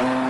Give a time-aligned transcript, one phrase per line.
[0.00, 0.29] Alex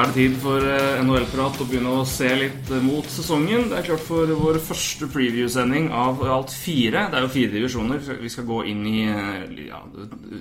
[0.00, 3.66] er det tid for eh, NHL-prat å begynne å se litt eh, mot sesongen.
[3.70, 7.06] Det er klart for vår første preview-sending av alt fire.
[7.10, 8.04] Det er jo fire divisjoner.
[8.20, 9.80] Vi skal gå inn i eh, ja,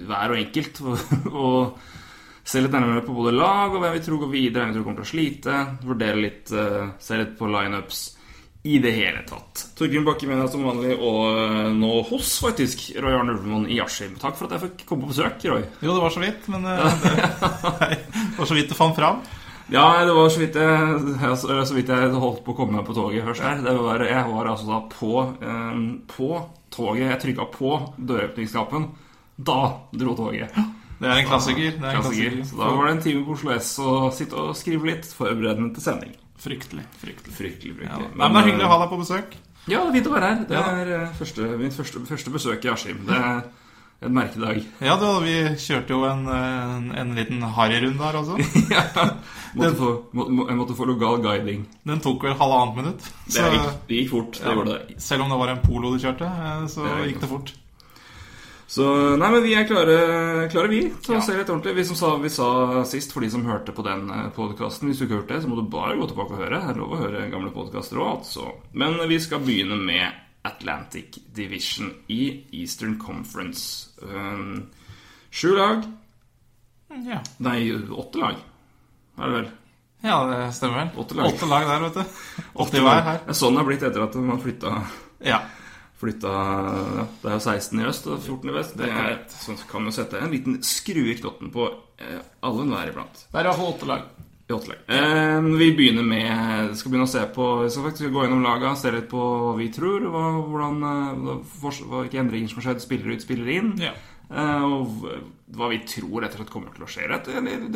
[0.09, 4.23] hver og enkelt og, og se litt nærmere på både lag og hvem vi tror
[4.23, 5.59] går videre, hvem vi tror kommer til å slite.
[5.89, 6.53] Vurdere litt,
[7.03, 8.05] se litt på lineups
[8.69, 9.65] i det hele tatt.
[9.79, 14.17] Torgrim Bakke med deg som vanlig, og nå hos faktisk Roy Arne Ulvemoen i Askim.
[14.19, 15.63] Takk for at jeg fikk komme på besøk, Roy.
[15.79, 16.79] Jo, det var så vidt, men det,
[17.79, 19.23] det var så vidt det fant fram.
[19.71, 22.95] Ja, det var så vidt jeg, så vidt jeg holdt på å komme meg på
[22.97, 23.59] toget først her.
[23.65, 25.11] Det var, jeg var altså da på,
[25.45, 26.29] eh, på
[26.73, 27.05] toget.
[27.11, 27.73] Jeg trykka på
[28.09, 28.87] døråpningsknappen.
[29.37, 29.59] Da
[29.93, 30.55] dro toget.
[30.99, 31.77] Det er en klassiker.
[31.77, 32.33] Det er en Klassiker.
[32.33, 32.47] klassiker.
[32.49, 35.73] Så da var det en time på Oslo S og sitte og skrive litt, forberedende
[35.77, 36.17] til sending.
[36.39, 36.83] Fryktelig.
[36.99, 37.35] fryktelig.
[37.35, 37.87] Fryktelig, fryktelig.
[37.87, 38.09] Ja.
[38.15, 39.37] men det er hyggelig å ha deg på besøk.
[39.69, 40.43] Ja, det er fint å være her.
[40.49, 40.65] Det Ja.
[40.81, 43.01] er eh, første, mitt første, første besøk i Askim.
[43.05, 43.41] Det er
[44.07, 44.61] en merkedag.
[44.81, 48.39] Ja, da, vi kjørte jo en, en, en liten harryrunde her også.
[49.55, 51.63] Måtte få, må, må, jeg måtte få lokal guiding.
[51.89, 53.07] Den tok vel halvannet minutt.
[53.25, 54.37] Det gikk, det gikk fort.
[54.43, 54.99] Det ja, det.
[55.01, 57.53] Selv om det var en polo du kjørte, eh, så Det gikk det fort.
[58.69, 58.85] Så
[59.17, 59.95] nei, men vi er klare,
[60.53, 61.19] klare vi, til Ja.
[61.19, 61.73] å se litt ordentlig.
[61.79, 64.05] Vi som sa, vi sa sist, for de som hørte på den
[64.35, 66.59] podkasten Hvis du ikke hørte det, så må du bare gå tilbake og høre.
[66.61, 68.51] Det er lov å høre gamle podkaster òg, altså.
[68.73, 70.11] Men vi skal begynne med
[70.45, 73.89] Atlantic Division i Eastern Conference.
[74.03, 74.69] Um,
[75.31, 75.83] Sju lag
[77.05, 77.19] Ja.
[77.39, 78.35] Nei, åtte lag,
[79.19, 79.49] er det vel?
[80.01, 80.91] ja, det stemmer vel.
[81.03, 81.25] Åtte lag.
[81.33, 82.43] Åtte lag der, vet du.
[82.63, 83.17] Åtte hver her.
[83.27, 84.75] Ja, Sånn har det blitt etter at man flytta
[85.27, 85.41] Ja.
[85.99, 86.31] Flytta,
[86.95, 88.77] ja, Det er jo 16 i øst og 14 i vest.
[88.79, 91.65] Det er, sånn kan jo sette en liten skrue i knotten på
[91.99, 93.25] eh, alle enhver iblant.
[93.27, 94.05] Det er i hvert fall åtte lag.
[94.47, 94.85] I åtte lag.
[94.87, 98.93] Eh, vi begynner med Skal begynne å se på skal faktisk gå gjennom laga, se
[98.95, 100.07] litt på hva vi tror.
[100.15, 102.85] Hva, hvordan, eh, hvilke endringer som har skjedd.
[102.87, 103.75] Spiller ut, spiller inn.
[103.83, 103.91] Ja.
[104.31, 105.03] Eh, og
[105.55, 107.07] hva vi tror rett og slett kommer til å skje.
[107.09, 107.29] Rett,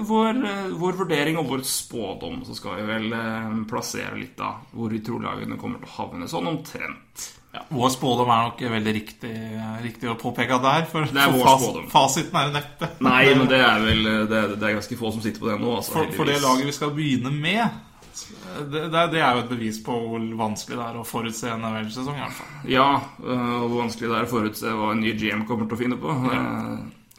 [0.05, 2.43] vår, eh, vår vurdering og vår spådom.
[2.45, 5.95] Så skal vi vel eh, plassere litt da hvor vi tror lagene kommer til å
[6.01, 6.27] havne.
[6.29, 7.29] Sånn omtrent.
[7.53, 9.31] Ja, vår spådom er nok veldig riktig,
[9.83, 10.85] riktig å påpeke der.
[10.89, 11.89] For, Det er vår fas, spådom.
[11.91, 12.87] fasiten er jo neppe.
[13.05, 15.57] Nei, men det er vel det er, det er ganske få som sitter på det
[15.61, 15.75] nå.
[15.77, 17.81] Altså, For, for det laget vi skal begynne med,
[18.71, 21.49] det, det, er- det er jo et bevis på hvor vanskelig det er å forutse
[21.53, 22.17] en NHL-sesong.
[22.69, 22.87] Ja,
[23.21, 25.97] og hvor vanskelig det er å forutse hva en ny GM kommer til å finne
[26.01, 26.09] på.
[26.33, 26.75] Eh,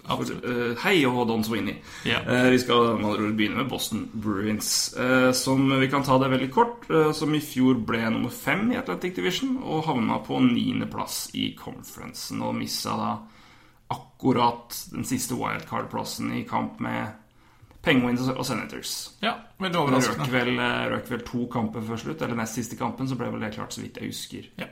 [0.08, 0.44] absolutt.
[0.44, 1.76] eh, hei og Don Sweeney.
[2.04, 2.20] Ja.
[2.20, 4.94] Eh, vi skal man begynne med Boston Bruins.
[4.96, 6.86] eh, som vi kan ta det veldig kort.
[7.14, 12.42] som i fjor ble nummer fem i Atlantic Division og havna på niendeplass i conferencen.
[12.42, 13.18] Og missa da
[13.94, 17.06] akkurat den siste wildcard-plassen i kamp med
[17.84, 19.10] Penguins og Senators.
[19.20, 20.30] Ja, veldig Røk overraskende.
[20.32, 23.40] vel, eh, røk vel to kamper før slutt, eller nest siste kampen, så ble vel
[23.40, 24.46] det klart så vidt jeg husker.
[24.58, 24.66] Ja.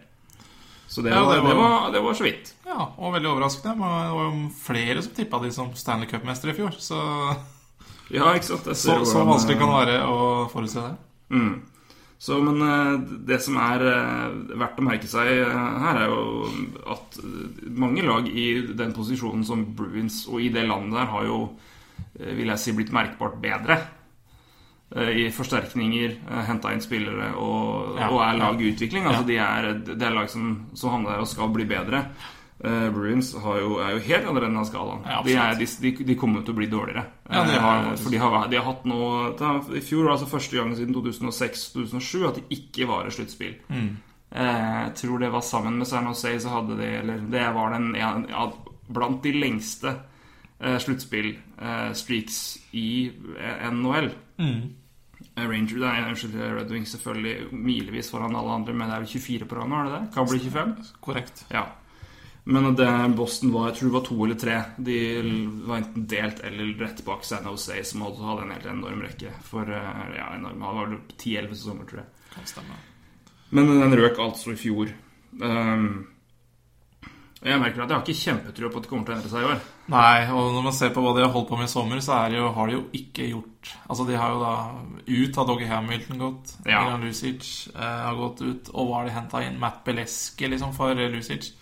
[0.93, 2.51] Så det, Ja, var, det det, var- var, det var så vidt.
[2.69, 3.73] Ja, og veldig overraskende.
[3.73, 6.77] Det var var flere som tippa de som Stanley Cup-mestere i fjor.
[6.79, 6.99] Så,
[8.13, 8.67] Ja, ikke sant?
[8.77, 10.97] Så, så vanskelig kan eh, det være å forutse det.
[11.33, 11.55] Mm.
[12.23, 12.91] Så, men eh,
[13.31, 16.51] det som er eh, verdt å merke seg eh, her, er jo
[16.93, 18.45] at eh, mange lag i
[18.77, 21.39] den posisjonen som Bruins og i det landet der har jo,
[22.21, 23.81] eh, vil jeg si, blitt merkbart bedre.
[24.97, 29.07] Eh, I forsterkninger, henta inn spillere og, Ja, og er lag i utvikling.
[29.09, 32.07] Altså de er, det er lag som, som havner der og skal bli bedre.
[32.63, 35.01] Uh, Bruins har jo, er jo helt andre enden av skalaen.
[35.09, 37.03] Ja, de, er, de, de, de kommer til å bli dårligere.
[37.27, 37.97] Ja, de har Eh.
[37.99, 39.33] For de har, de har hatt noe
[39.75, 43.57] I fjor altså første gang siden 2006-2007 at de ikke var i sluttspill.
[43.67, 43.89] Mm.
[44.31, 47.75] Eh, Jeg tror det var sammen med San Jose, så hadde de Eller det var
[47.75, 48.13] den ja,
[48.89, 49.97] blant de lengste
[50.61, 52.39] eh, sluttspillstreaks
[52.73, 54.11] i eh, NHL.
[54.39, 54.63] Mm.
[55.35, 59.15] Eh, Ranger, nei, unnskyld, Red Wings selvfølgelig milevis foran alle andre, men det er jo
[59.15, 60.11] 24 på rad nå, er det det?
[60.17, 60.75] Kan bli 25?
[61.01, 61.45] Korrekt.
[61.53, 61.67] Ja.
[62.45, 64.57] Men det Boston var, jeg tror det var to eller tre.
[64.77, 64.97] De
[65.69, 69.31] var enten delt eller rett bak San Jose, som hadde en helt enorm rekke.
[69.47, 72.27] For eh, ja, enorm, det var vel 10-11 sesonger, tror jeg.
[72.35, 72.81] Kan stemme.
[73.53, 74.91] Men den røk altså i fjor.
[75.41, 76.12] Um,
[77.45, 79.43] jeg merker at jeg har ikke kjempetro på at det kommer til å endre seg
[79.43, 79.63] i år.
[79.93, 82.13] Nei, og når man ser på hva de har holdt på med i sommer, så
[82.27, 83.49] er jo, har de jo ikke gjort
[83.89, 84.53] Altså, de har jo da
[85.07, 86.53] ut av Doggy Hamilton gått.
[86.67, 86.81] Ja.
[86.87, 88.71] Ilan Lucic eh, har gått ut.
[88.75, 89.59] Og hva har de henta inn?
[89.63, 91.53] Matt Beleski, liksom, for eh, Lucic.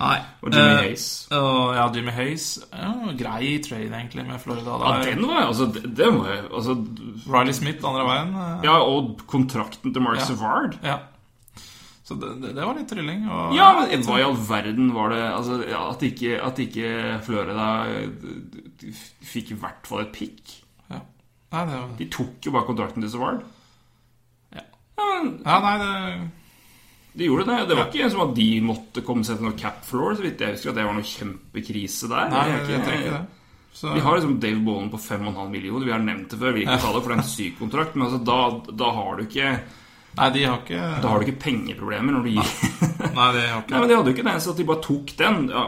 [0.00, 0.16] Nei.
[0.42, 1.04] Og Jimmy Eh, Hayes.
[1.36, 2.46] og ja, Jimmy Hayes.
[2.72, 4.78] Ja, grei trade, egentlig, med Florida.
[4.80, 6.74] Ja, den var altså, det, det må jeg altså,
[7.30, 8.32] Riley Smith andre veien.
[8.34, 10.24] eh, Ja, og kontrakten til Mark Ja.
[10.32, 10.78] Savard.
[10.82, 10.98] ja.
[12.04, 13.22] Så det, det, det var litt trylling.
[13.32, 16.90] Og, Ja, men hva i all verden var det altså, ja, At ikke, at ikke
[17.24, 20.58] Florida eh, fikk i hvert fall et pick.
[20.92, 21.00] Ja.
[21.54, 23.40] Nei, det var De tok jo bare kontrakten til Savard.
[24.52, 24.66] Ja.
[25.00, 26.30] Ja, men Ja, nei, det
[27.14, 27.68] de gjorde det.
[27.70, 30.16] Det var ikke som at de måtte komme seg til noe cap floor.
[30.18, 32.32] Så vidt jeg husker at det var noe kjempekrise der.
[32.32, 33.20] Nei, jeg, jeg, jeg ikke det.
[33.74, 35.86] Så, Vi har liksom Dave Bowen på 5,5 millioner.
[35.86, 36.52] Vi har nevnt det før.
[36.54, 37.94] Vi vil ikke ta det, for det er en syk kontrakt.
[37.94, 39.52] Men altså, da, da har du ikke
[40.14, 42.50] Nei, de har ikke Da har du ikke pengeproblemer når du gir
[43.14, 45.12] Nei, de har ikke Nei, men de hadde jo ikke det, så de bare tok
[45.18, 45.40] den.
[45.52, 45.64] Ja,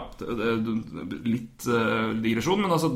[1.26, 2.92] litt uh, digresjon, men altså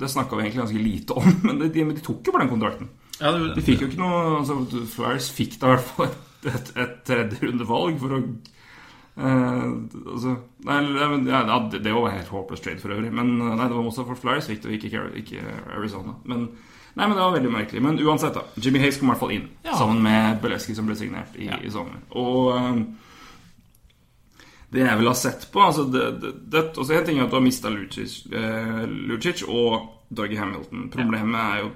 [0.00, 1.28] Det snakka vi egentlig ganske lite om.
[1.46, 2.90] Men de, de, de tok jo bare den kontrakten.
[3.18, 4.58] ja, det, De fikk jo ikke noe altså,
[4.94, 9.68] Flyers fikk da i hvert fall et, et, et tredjerundevalg for å eh,
[10.14, 10.36] altså,
[10.68, 10.78] nei,
[11.30, 13.12] ja, det, var helt håpløst trade for øvrig.
[13.14, 15.44] Men eh, nei, det var også for Flyers fikk det, ikke, ikke
[15.76, 16.16] Arizona.
[16.30, 16.48] Men,
[16.94, 17.82] nei, men det var veldig merkelig.
[17.82, 18.42] Men uansett, da.
[18.56, 19.48] Jimmy Hayes kom i hvert fall inn.
[19.64, 19.74] Ja.
[19.78, 21.58] Sammen med Beleski, som ble signert i, Ja.
[21.62, 21.98] i sommer.
[22.10, 22.84] Og eh,
[24.74, 27.30] det jeg vil ha sett på altså det, det, det, også En ting er at
[27.30, 30.88] du har mista Lucic, eh, Lucic og Dougie Hamilton.
[30.92, 31.70] Problemet er jo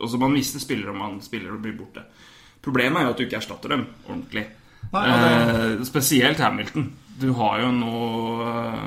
[0.00, 2.02] Også Man mister spillere om man spiller og blir borte.
[2.62, 4.46] Problemet er jo at du ikke erstatter dem ordentlig.
[4.92, 6.90] Nei, ja, det- eh, spesielt Hamilton.
[7.20, 7.94] Du har jo nå
[8.48, 8.84] eh,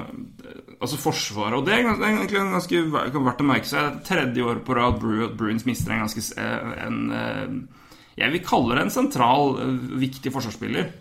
[0.83, 4.01] Altså Forsvaret Og det er egentlig ganske verdt å merke seg.
[4.07, 7.81] Tredje år på rad Bruins mister en ganske eh, en, eh,
[8.19, 10.91] Jeg vil kalle det en sentral, eh, viktig forsvarsspiller.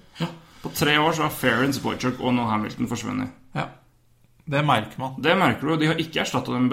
[0.63, 3.39] På tre år så har Ference, Boychuk og nå Hamilton forsvunnet.
[3.59, 3.67] ja.
[4.45, 5.13] Det merker man.
[5.23, 6.67] Det merker du, og de har ikke erstatta dem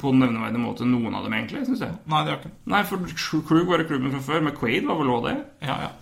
[0.00, 1.62] på nevneverdig måte, noen av dem, egentlig.
[1.68, 1.94] Synes jeg.
[2.10, 5.12] Nei, de har ikke Nei, for Krug var i klubben fra før, McQuaid var vel
[5.14, 5.34] òg det.
[5.62, 5.92] Ja, ja.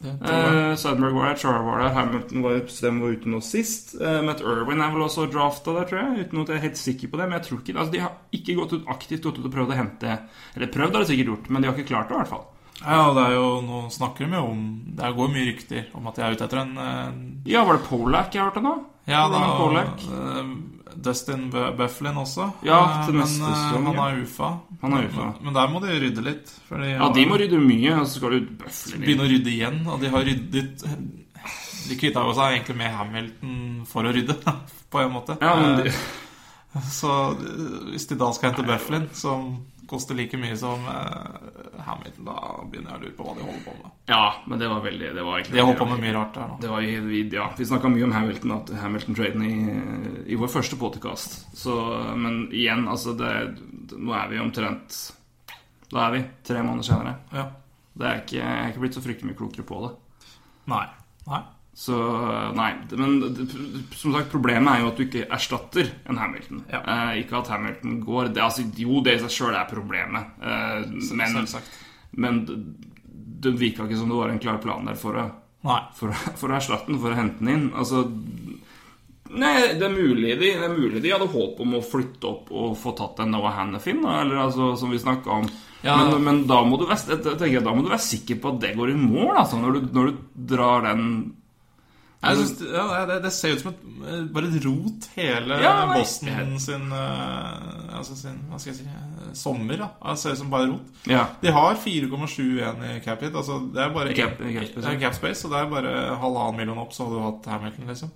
[0.00, 0.16] Jeg.
[0.16, 2.60] Eh, var der, Chara var der, Hamilton var,
[3.00, 3.92] var ute nå sist.
[4.00, 6.24] Uh, Matt Irwin er vel også drafta der, tror jeg.
[6.24, 7.26] Uten at jeg er helt sikker på det.
[7.28, 9.74] Men jeg tror ikke altså, De har ikke gått ut, aktivt gått ut og prøvd
[9.74, 10.16] å hente
[10.56, 12.48] Eller prøvd har de sikkert gjort, men de har ikke klart det, i hvert fall.
[12.80, 14.60] Ja, det er jo Nå snakker de jo om
[14.96, 17.18] Det går mye rykter om at de er ute etter en uh...
[17.50, 18.72] Ja, var det Polak jeg hørte nå?
[19.10, 20.00] Ja, da Polak.
[20.06, 20.52] eh,
[21.02, 22.52] Dustin Bufflin også.
[22.66, 24.50] Ja, Eh, til men, eh, sesong, Han er UFA.
[24.82, 25.24] Han er UFA.
[25.24, 26.52] Men, men der må de rydde litt.
[26.70, 29.04] De Ja, de må rydde mye, og så skal du bøfle inn.
[29.06, 29.86] begynne å rydde igjen.
[29.86, 30.84] Og de har ryddet
[31.88, 34.36] De kvitta seg egentlig med Hamilton for å rydde,
[34.92, 35.38] på en måte.
[35.40, 35.92] Ja, men de,
[36.72, 37.34] Eh, Så
[37.90, 39.56] hvis de da skal hente Bufflin, som
[39.90, 42.36] koster like mye som uh, Hamilton, da
[42.70, 43.92] begynner jeg å lure på hva de holder på med.
[44.10, 46.58] ja, men det var veldig Det var De holdt på med mye rart der nå.
[46.62, 49.54] Det var ja, vi snakka mye om Hamilton at Hamilton-traden i,
[50.34, 51.40] i vår første podcast.
[52.16, 53.32] Men igjen, altså det,
[53.96, 54.98] Nå er vi omtrent
[55.90, 57.16] Da er vi tre måneder senere.
[57.34, 57.48] Ja.
[58.00, 59.94] Det er ikke, jeg er ikke blitt så fryktelig mye klokere på det.
[60.70, 60.84] Nei.
[61.26, 61.42] Nei.
[61.80, 61.96] Så
[62.52, 62.74] nei.
[62.92, 63.14] Men
[63.96, 66.64] som sagt, problemet er jo at du ikke erstatter en Hamilton.
[66.68, 66.82] Ja.
[66.84, 70.34] Eh, ikke at Hamilton går det, altså, Jo, det i seg sjøl er problemet.
[70.44, 70.82] Eh,
[71.16, 71.38] men,
[72.20, 75.30] men det, virka ikke som det var en klar plan der for å
[75.96, 77.66] for, for å erstatte den, for å hente den inn.
[77.76, 78.04] Altså
[79.30, 82.48] Nei, det er mulig de, det er mulig de hadde håp om å flytte opp
[82.50, 85.46] og få tatt en Noah Hannafin, da, eller altså, som vi snakka om.
[85.84, 85.96] Ja.
[85.96, 88.74] Men, men da, må du være, jeg da må du være sikker på at det
[88.76, 91.04] går i mål, altså, når du, når du drar den
[92.20, 95.70] synes, ja, det, det ser ut som et, eh, bare et rot, hele Ja.
[95.94, 99.78] Boston sin, uh, altså sin Hva skal jeg si eh, sommer.
[99.80, 100.90] da Det ser ut som bare rot.
[101.08, 101.22] Ja.
[101.40, 103.32] De har 4,71 i cap hit.
[103.34, 106.56] Altså, det er bare cap- cap space, Ja, cap space, og det er bare halvannen
[106.60, 108.12] million opp, så hadde du hatt Hamilton, liksom.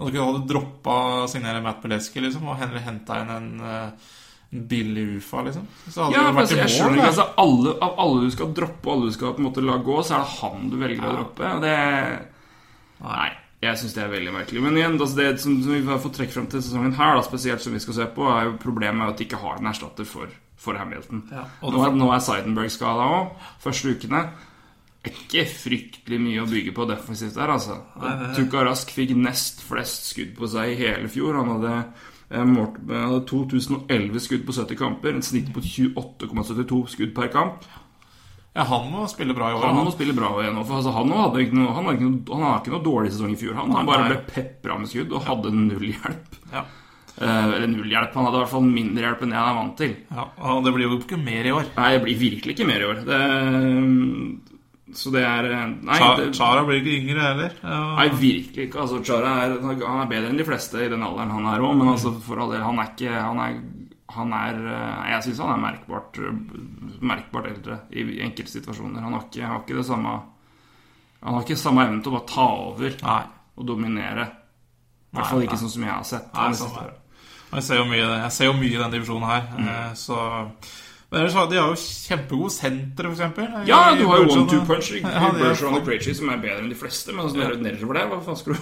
[0.00, 3.90] Og du hadde droppa å signere Matt Beleski, liksom, og heller henta inn en, uh,
[4.52, 5.68] billig UFA, liksom.
[5.90, 8.52] Så hadde Ja, det vært altså, jeg skjønner ikke, altså alle, Av alle du skal
[8.56, 10.76] droppe, og alle du skal på en måte la gå, så er det han du
[10.80, 11.52] velger å droppe.
[11.56, 11.78] Og det
[13.02, 13.30] Nei,
[13.62, 14.62] jeg syns det er veldig merkelig.
[14.64, 17.26] Men igjen, altså det som, som vi har fått trekke frem til sesongen her, da,
[17.26, 19.68] spesielt som vi skal se på, er jo problemet med at de ikke har en
[19.70, 21.26] erstatter for, for Hamilton.
[21.30, 24.24] Ja, og nå, er, nå er Seidenberg skada òg, første ukene.
[25.06, 27.78] Ikke fryktelig mye å bygge på defensivt der, altså.
[28.36, 31.38] Tuka Rask fikk nest flest skudd på seg i hele fjor.
[31.38, 36.82] Han hadde eh, målt, han hadde 2011 skudd på 70 kamper, en snitt på 28,72
[36.96, 37.66] skudd per kamp.
[38.52, 39.64] Ja, han må spille bra i år.
[39.64, 42.36] Han må spille bra igjen nå, altså, han, hadde ikke noe, han, hadde ikke noe,
[42.36, 43.56] han hadde ikke noe dårlig sesong i fjor.
[43.56, 46.38] Han, han bare ble pepra med skudd og hadde null hjelp.
[46.52, 46.66] Ja.
[47.16, 49.74] Eh, eller null hjelp, han hadde i hvert fall mindre hjelp enn jeg er vant
[49.80, 49.96] til.
[50.12, 51.68] Ja, og det blir jo ikke mer i år.
[51.78, 53.02] Nei, det blir virkelig ikke mer i år.
[53.08, 53.20] Det,
[55.00, 57.54] så det er eh, Nei, Cha- det, Chara blir ikke yngre heller.
[57.62, 57.80] Ja.
[57.96, 58.82] nei virkelig ikke.
[58.84, 61.76] Altså, Chara er, han er bedre enn de fleste i den alderen han er òg,
[61.78, 63.56] men altså, for all del, han er ikke Han er,
[64.14, 66.18] han er eh, Jeg syns han er merkbart,
[67.02, 69.02] merkbart eldre i enkelte situasjoner.
[69.04, 70.14] Han har ikke, har ikke det samme
[71.22, 73.22] Han har ikke samme evne til å bare ta over Nei.
[73.56, 74.24] og dominere.
[75.12, 75.62] I hvert fall ikke nei.
[75.62, 76.32] sånn som jeg har sett.
[76.34, 76.90] Nei, sånn
[77.52, 79.42] Jeg ser jo mye, jeg ser jo mye i den divisjonen her.
[79.58, 79.96] mm.
[80.00, 80.16] Så
[81.12, 83.50] Men ellers de har jo kjempegode sentre, eksempel.
[83.68, 86.62] Ja, du har jo Bergeron one-two og- punch Ja, Bergeron og Krejci, som er bedre
[86.64, 87.12] enn de fleste.
[87.12, 87.48] Men altså, Ja.
[87.60, 88.60] nedover der, hva faen skal du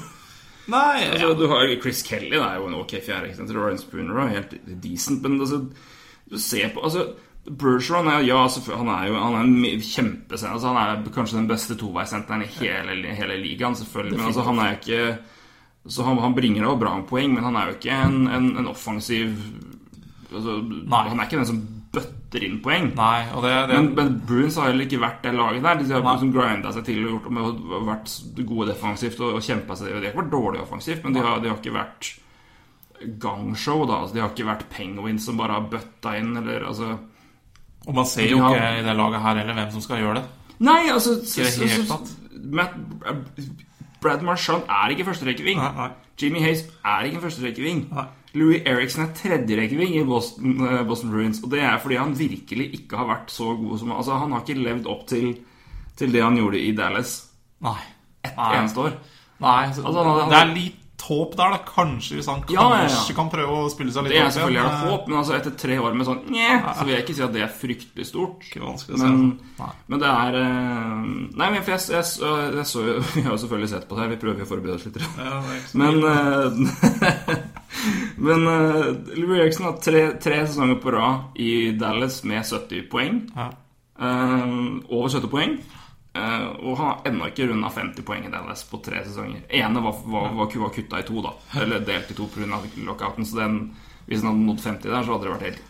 [0.70, 1.34] Nei, altså, ja.
[1.38, 3.30] Du har Chris Kelly, det er jo en ok fjerde.
[3.30, 3.56] ikke sant?
[3.56, 5.64] Ryan Spooner er helt decent, men altså
[6.30, 7.08] Du ser på altså
[7.50, 8.42] Bergeron er ja,
[8.76, 10.52] han er jo han er en kjempesenter.
[10.54, 14.18] Altså, han er kanskje den beste toveissenteren i hele, hele ligaen, selvfølgelig.
[14.18, 15.16] Men altså, han er ikke
[15.88, 18.50] Så han, han bringer jo bra med poeng, men han er jo ikke en, en,
[18.60, 19.32] en offensiv
[20.34, 20.60] altså.
[20.92, 22.92] Han er ikke den som bøtter inn poeng.
[22.94, 25.80] Nei, det, det Men, men Bruins har heller ikke vært det laget der.
[25.80, 29.76] De har liksom grinda seg til og gjort og vært gode defensivt og, og kjempa
[29.78, 29.90] seg.
[29.90, 32.10] De har ikke vært dårlige offensivt, men de har, de har ikke vært
[33.20, 34.02] gangshow, da.
[34.02, 36.92] Altså, de har ikke vært penguins som bare har bøtta inn, eller altså
[37.88, 38.54] Og man ser jo har...
[38.54, 40.24] ikke i det laget her heller hvem som skal gjøre det.
[40.60, 42.14] Nei, altså det hele tatt.
[42.40, 42.74] Matt,
[44.00, 45.60] Brad Marchand er ikke førsterekkeving.
[46.20, 47.86] Jimmy Hayes er ikke førsterekkeving.
[48.38, 51.40] Louis Eriksen er tredjerekkeving i Boston, eh, Boston Bruins.
[51.42, 54.40] Og det er fordi han virkelig ikke har vært så god som Altså, han har
[54.44, 55.32] ikke levd opp til,
[55.96, 57.16] til det han gjorde i Dallas
[57.60, 57.78] Nei.
[58.24, 58.92] et eneste år.
[59.40, 61.58] Nei så, Altså, han- Det er litt håp der, da.
[61.66, 63.14] Kanskje, hvis han Ja, ja, ja.
[63.16, 65.54] kan prøve å spille seg litt Det er selvfølgelig et Eh, håp, men altså etter
[65.58, 68.44] tre år med sånn nye, så vil jeg ikke si at det er fryktelig stort.
[69.00, 69.40] Men.
[69.90, 71.00] Men det er eh,
[71.40, 74.12] Nei, men jeg, jeg, jeg, så Vi har jo selvfølgelig sett på det her.
[74.14, 75.00] Vi prøver å forberede oss litt.
[75.00, 77.36] Ja, det er Men eh,
[78.26, 83.22] Men uh, Louis Eriksen har tre, tre sesonger på rad i Dallas med 70 poeng.
[83.36, 83.50] ja.
[84.00, 84.52] Eh,
[84.88, 85.58] over 70 poeng.
[86.12, 89.44] Eh, og har ennå ikke runda 50 poeng i Dallas på tre sesonger.
[89.48, 91.34] ene var, var, var, var kutta i to, da.
[91.62, 92.46] Eller delt i to pga.
[92.86, 93.26] lockouten.
[93.26, 93.60] Så den,
[94.06, 95.66] hvis han hadde nådd 50 der, så hadde det vært helt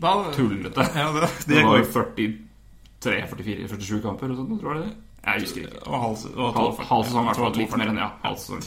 [0.00, 0.88] Da, tullete.
[0.96, 4.96] Ja, det, Det det var jo 43, 44, 47 kamper og sånt, tror jeg det?
[5.20, 5.82] Jeg husker ikke.
[5.86, 7.58] Og halv, og Halv, halv sesong, i hvert fall.
[7.60, 8.62] Litt mer enn ja, halv sesong.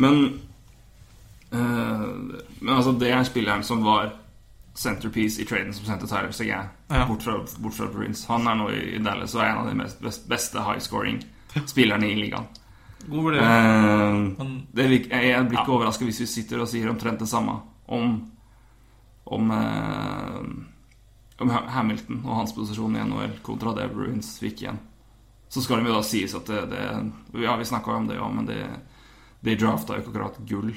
[0.00, 0.22] Men
[1.52, 2.08] eh,
[2.62, 4.14] Men altså, det er spilleren som var
[4.74, 7.06] centerpiece i traden som sendte Tyler Seguin Ja.
[7.06, 7.24] bort,
[7.58, 8.24] bort fra Bruins.
[8.26, 12.06] Han er nå i Dallas og er en av de mest, best, beste high scoring-spillerne
[12.08, 12.46] i ligaen.
[13.08, 14.36] God vurdering.
[14.38, 15.76] Eh, vil, jeg, jeg blir ikke Ja.
[15.76, 18.28] overraska hvis vi sitter og sier omtrent det samme om
[19.26, 20.40] om, eh,
[21.40, 24.78] om Hamilton og hans posisjon i NHL kontra det Bruins fikk igjen.
[25.48, 28.28] Så skal det jo da sies at det, det Ja, vi snakka om det, ja,
[28.28, 28.66] men det,
[29.40, 30.72] de drafta jo ikke akkurat gull.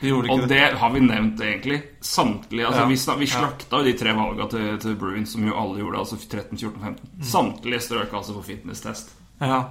[0.00, 0.48] De Og det.
[0.48, 1.82] det har vi nevnt, egentlig.
[2.00, 2.66] Samtlige.
[2.66, 2.86] altså Ja.
[2.88, 5.98] Vi, snak- vi slakta jo de tre valga til, til Bruins, som jo alle gjorde,
[5.98, 7.10] altså 13, 14, 15.
[7.16, 7.22] Mm.
[7.22, 9.12] Samtlige strøk altså på fitness-test.
[9.40, 9.62] Ja.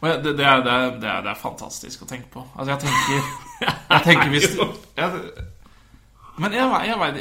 [0.00, 2.44] Og det, det, er, det, er, det, er, fantastisk å tenke på.
[2.58, 3.24] Altså, jeg tenker
[3.94, 4.48] Jeg tenker hvis
[4.96, 5.10] jeg,
[6.38, 7.16] Men jeg, jeg veit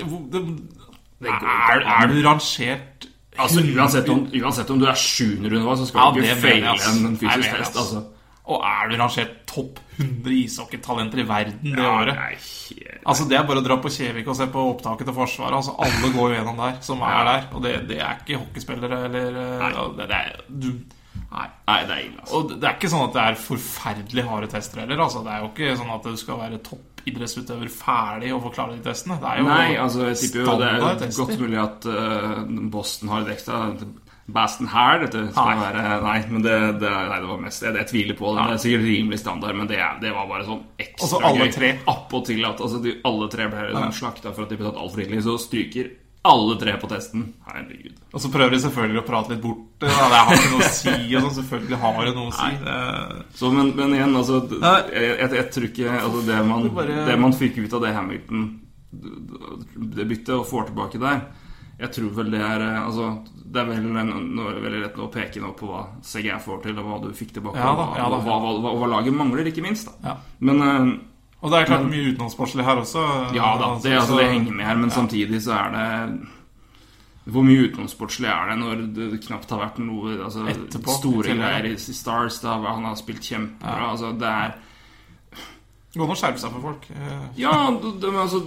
[1.24, 6.12] er, er du rangert Altså Uansett om, uansett om du er sjuenderundevalg, så skal Ja,
[6.13, 7.77] du ikke feile en fysisk test.
[7.82, 8.03] Altså.
[8.51, 12.17] Og er du rangert topp 100 ishockeytalenter i verden det året?
[12.17, 15.55] nei, Altså Det er bare å dra på Kjevik og se på opptaket til Forsvaret.
[15.62, 17.47] Altså Alle går jo gjennom der, som er der.
[17.53, 19.71] Og det, det er ikke hockeyspillere eller nei.
[20.00, 20.69] det, det er, du,
[21.33, 21.47] Nei.
[21.65, 22.39] Nei, det er ille, altså.
[22.39, 25.00] Og det er ikke sånn at det er forferdelig harde tester heller.
[25.05, 28.83] Altså, det er jo ikke sånn at du skal være toppidrettsutøver ferdig og forklare de
[28.85, 29.17] testene.
[29.21, 32.43] Det er jo Nei, altså jeg tipper jo det er godt mulig at eh,
[32.75, 33.63] Boston har et ekstra
[34.25, 35.55] Baston her, dette skal Nei.
[35.59, 38.45] være Nei, men det, det, nei, det var mest Jeg, jeg tviler på det.
[38.47, 41.51] Det er sikkert rimelig standard, men det, det var bare sånn ekstra så alle gøy.
[41.57, 41.71] tre.
[41.91, 43.89] Appåtil at altså, de, alle tre ble ja.
[43.91, 45.91] slakta for at de ble tatt altfor tidlig, så stryker
[46.23, 47.25] alle tre på testen.
[47.49, 47.99] Herregud.
[48.15, 49.91] Og så prøver de selvfølgelig å prate litt bort det.
[49.91, 50.95] Ja, Det har ikke noe å si.
[50.95, 51.35] Og sånn.
[51.41, 52.51] Selvfølgelig har det noe å si.
[52.63, 56.69] Det, Så, men, men igjen, altså jeg, jeg, jeg tror ikke altså, det, man,
[57.09, 58.45] det man fikk ut av det Hamilton
[58.93, 61.25] Det byttet og får tilbake der
[61.79, 63.07] Jeg tror vel det er eh, Altså,
[63.53, 66.99] det er vel veldig lett å peke nå på hva CGR får til, og hva
[67.03, 69.49] du fikk tilbake, Ja da, og, ja da, hva, hva, hva, og hva laget mangler,
[69.49, 69.91] ikke minst.
[70.05, 70.17] Ja.
[70.45, 70.93] Men eh,
[71.43, 73.01] og det er klart mye utenomsportslig her også.
[73.35, 75.87] ja da, det, altså, det henger med her, men samtidig så er det
[77.23, 81.69] hvor mye utenomsportslig er det når det knapt har vært noe altså, Etterpå, store greier
[81.71, 82.41] i Stars?
[82.43, 83.93] Da, han har spilt kjempebra.
[83.93, 84.57] Altså, det er
[85.93, 86.85] Det går an å skjerpe seg for folk.
[86.89, 88.39] Eh, Ja, det, det, altså,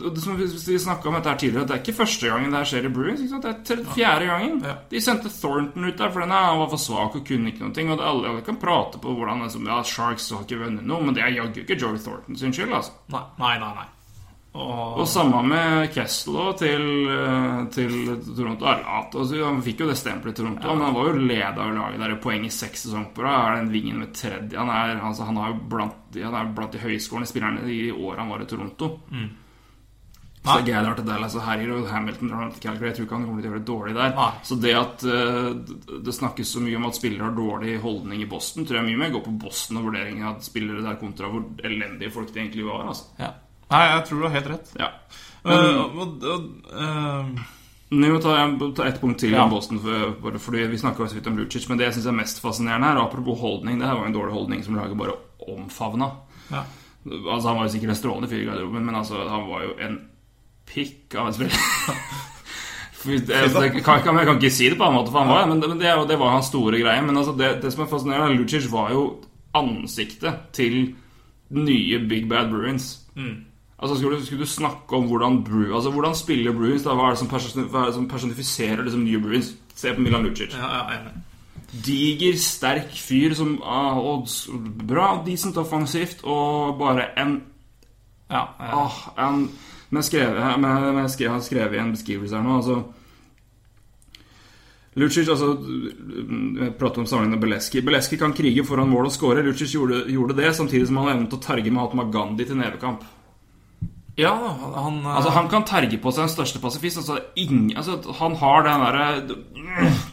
[0.00, 2.62] det, som vi, vi snakka om dette her tidligere, det er ikke første gangen det
[2.62, 3.24] her skjer i Bruins.
[3.28, 4.62] Det er fjerde gangen.
[4.64, 4.76] Ja.
[4.88, 7.84] De sendte Thornton ut der, for denne han var for svak og kunne ikke noe.
[7.92, 11.18] Og alle, alle kan prate på hvordan liksom, ja, Sharks har ikke vunnet noe, men
[11.18, 12.72] det er jaggu ikke Joey Thornton sin skyld.
[12.72, 13.74] altså Nei, nei, nei.
[13.82, 13.86] nei.
[14.54, 18.68] Og, Og samme med Kessel til, eh, til Toronto.
[18.70, 21.72] Arlat, altså, han fikk jo det stempelet i Toronto, men han var jo leder av
[21.74, 23.40] laget der i poeng i seks sesonger på rad.
[23.48, 26.84] Er den vingen med tredje Han er, altså, han er blant, han er blant de
[26.84, 28.92] høyskårende spillerne i året han var i Toronto.
[30.44, 32.90] Så det er gøy til Dallas og herjer, og Hamilton drar til Calgary.
[32.90, 34.10] Jeg tror ikke han kommer til å gjøre det dårlig der.
[34.18, 34.32] Nei.
[34.44, 38.28] Så det at uh, det snakkes så mye om at spillere har dårlig holdning i
[38.28, 41.48] Boston, tror jeg mye mer går på Boston og vurderingen av spillere der kontra hvor
[41.64, 42.84] elendige folk de egentlig var.
[42.92, 43.08] Altså.
[43.22, 43.32] Ja.
[43.70, 44.72] Nei, jeg tror du har helt rett.
[44.78, 44.90] Ja.
[45.44, 46.36] Men, uh,
[46.72, 47.26] uh,
[47.90, 48.36] må ta,
[48.76, 49.44] ta ett punkt til Ja.
[49.44, 49.80] om Boston.
[49.80, 52.88] For, fordi Vi snakka så vidt om Lucic, men det jeg syns er mest fascinerende
[52.88, 55.16] her, apropos holdning Det her var en dårlig holdning som laget bare
[55.48, 56.10] omfavna.
[56.50, 56.64] ja.
[57.04, 59.74] Altså, han var jo sikkert en strålende fyr i garderoben, men altså, han var jo
[59.84, 59.98] en
[60.66, 61.58] pikk av en spiller.
[63.04, 65.46] Jeg, jeg, kan, kan, jeg kan ikke si det på annen måte, for han var
[65.46, 67.02] men, det, men det, det var hans store greie.
[67.04, 69.02] Men altså, det, det som er fascinerende, Lucic var jo
[69.54, 70.94] ansiktet til
[71.52, 72.86] nye Big Bad Bruins.
[73.78, 76.82] Altså skulle, du- skulle du snakke om hvordan Bru, altså hvordan spiller Bruins?
[76.86, 79.54] Da, hva er det som, person, er det som personifiserer liksom nye Bruins?
[79.74, 80.54] Se på Milan Lucic.
[80.54, 81.10] ja, ja, ja.
[81.84, 84.46] Diger, sterk fyr som ah, og, s-
[84.86, 87.42] Bra, decent offensivt, og bare en
[88.30, 88.44] Ja.
[88.60, 89.48] Åh, en,
[89.90, 92.54] men jeg skrev, men jeg, jeg skrev, jeg har skrevet i en beskrivelse her nå
[92.56, 92.84] altså
[94.96, 95.48] Lucic, altså
[96.78, 97.80] prater om sammenligningen med Beleski.
[97.82, 99.42] Beleski kan krige foran mål og skåre.
[99.42, 103.02] Lucic gjorde, gjorde det, samtidig som han evnet å terge Mahatma Gandhi til nevekamp.
[104.20, 107.00] Ja han eh, Altså Han kan terge på seg den største pasifist.
[107.02, 109.06] Altså, ingen, altså, han har den derre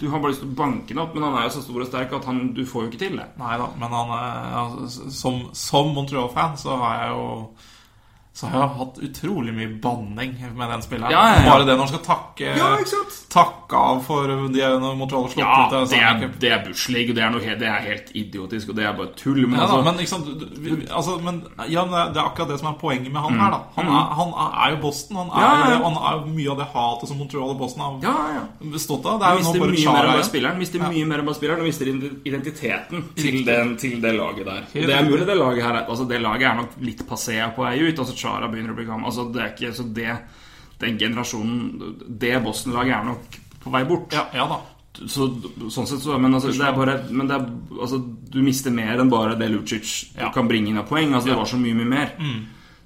[0.01, 1.84] du, har bare lyst til å banke den opp, men han er jo så stor
[1.84, 3.27] og sterk at han, du får jo ikke til det.
[3.38, 7.27] Nei da, men han altså, som, som Montreal-fan så har jeg jo
[8.33, 11.11] Så har jeg hatt utrolig mye banning med den spilleren.
[11.11, 11.50] Ja, ja, ja.
[11.51, 12.53] Bare det når han skal takke?
[13.31, 16.61] Takke av for de Montreal har slått Ja, ut av det er, Stanley det er
[16.65, 19.41] bushleague, og det er, noe, det er helt idiotisk, og det er bare tull.
[19.47, 20.29] Men Ja, altså, men ikke sant
[20.95, 23.51] altså, men, ja, det er- akkurat det som er poenget med han her.
[23.51, 24.33] da Han er, han
[24.63, 25.17] er jo Boston.
[25.17, 25.41] Han er, Mm.
[25.41, 25.77] Ja, ja, ja.
[25.77, 28.43] jo- han er jo mye av det hatet som Montreal og Boston har ja, ja.
[28.71, 29.19] bestått av.
[29.19, 30.57] Det er jo nå mister bare mye mer enn Chara spilleren.
[30.57, 31.85] Mister mye mer enn bare spilleren Og mister
[32.25, 34.63] identiteten til, den, til det laget der.
[34.73, 37.63] Det er mulig det laget her er- Altså Det laget er nok litt passé på
[37.63, 38.00] vei ut.
[38.00, 39.09] Altså Chara begynner å bli gammel.
[39.11, 40.11] Altså det er ikke Så det
[40.81, 44.13] Den generasjonen Det Boston-laget er nok på vei bort.
[44.17, 44.59] Ja, ja da.
[45.07, 45.27] Så,
[45.71, 47.45] sånn sett så Men, altså, det er bare, men det er,
[47.79, 47.99] altså,
[48.33, 50.31] du mister mer enn bare det Lucic Ja.
[50.35, 51.13] kan bringe inn av poeng.
[51.13, 52.11] Altså Det var så mye, mye mer.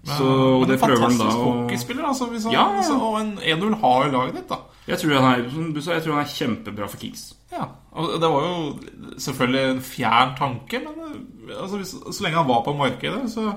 [0.05, 2.27] Så Men og det prøver han da å hockeyspiller, altså.
[2.29, 2.83] Hvis han, Ja, ja.
[2.83, 4.59] Altså, Og en 1-0 har jo laget ditt, da.
[4.85, 7.23] Jeg tror han er, som du sa, jeg tror han er kjempebra for Kings.
[7.51, 7.65] Ja,
[7.95, 8.79] og det var jo
[9.17, 13.47] selvfølgelig en fjern tanke, men altså, hvis, så lenge han var på markedet, så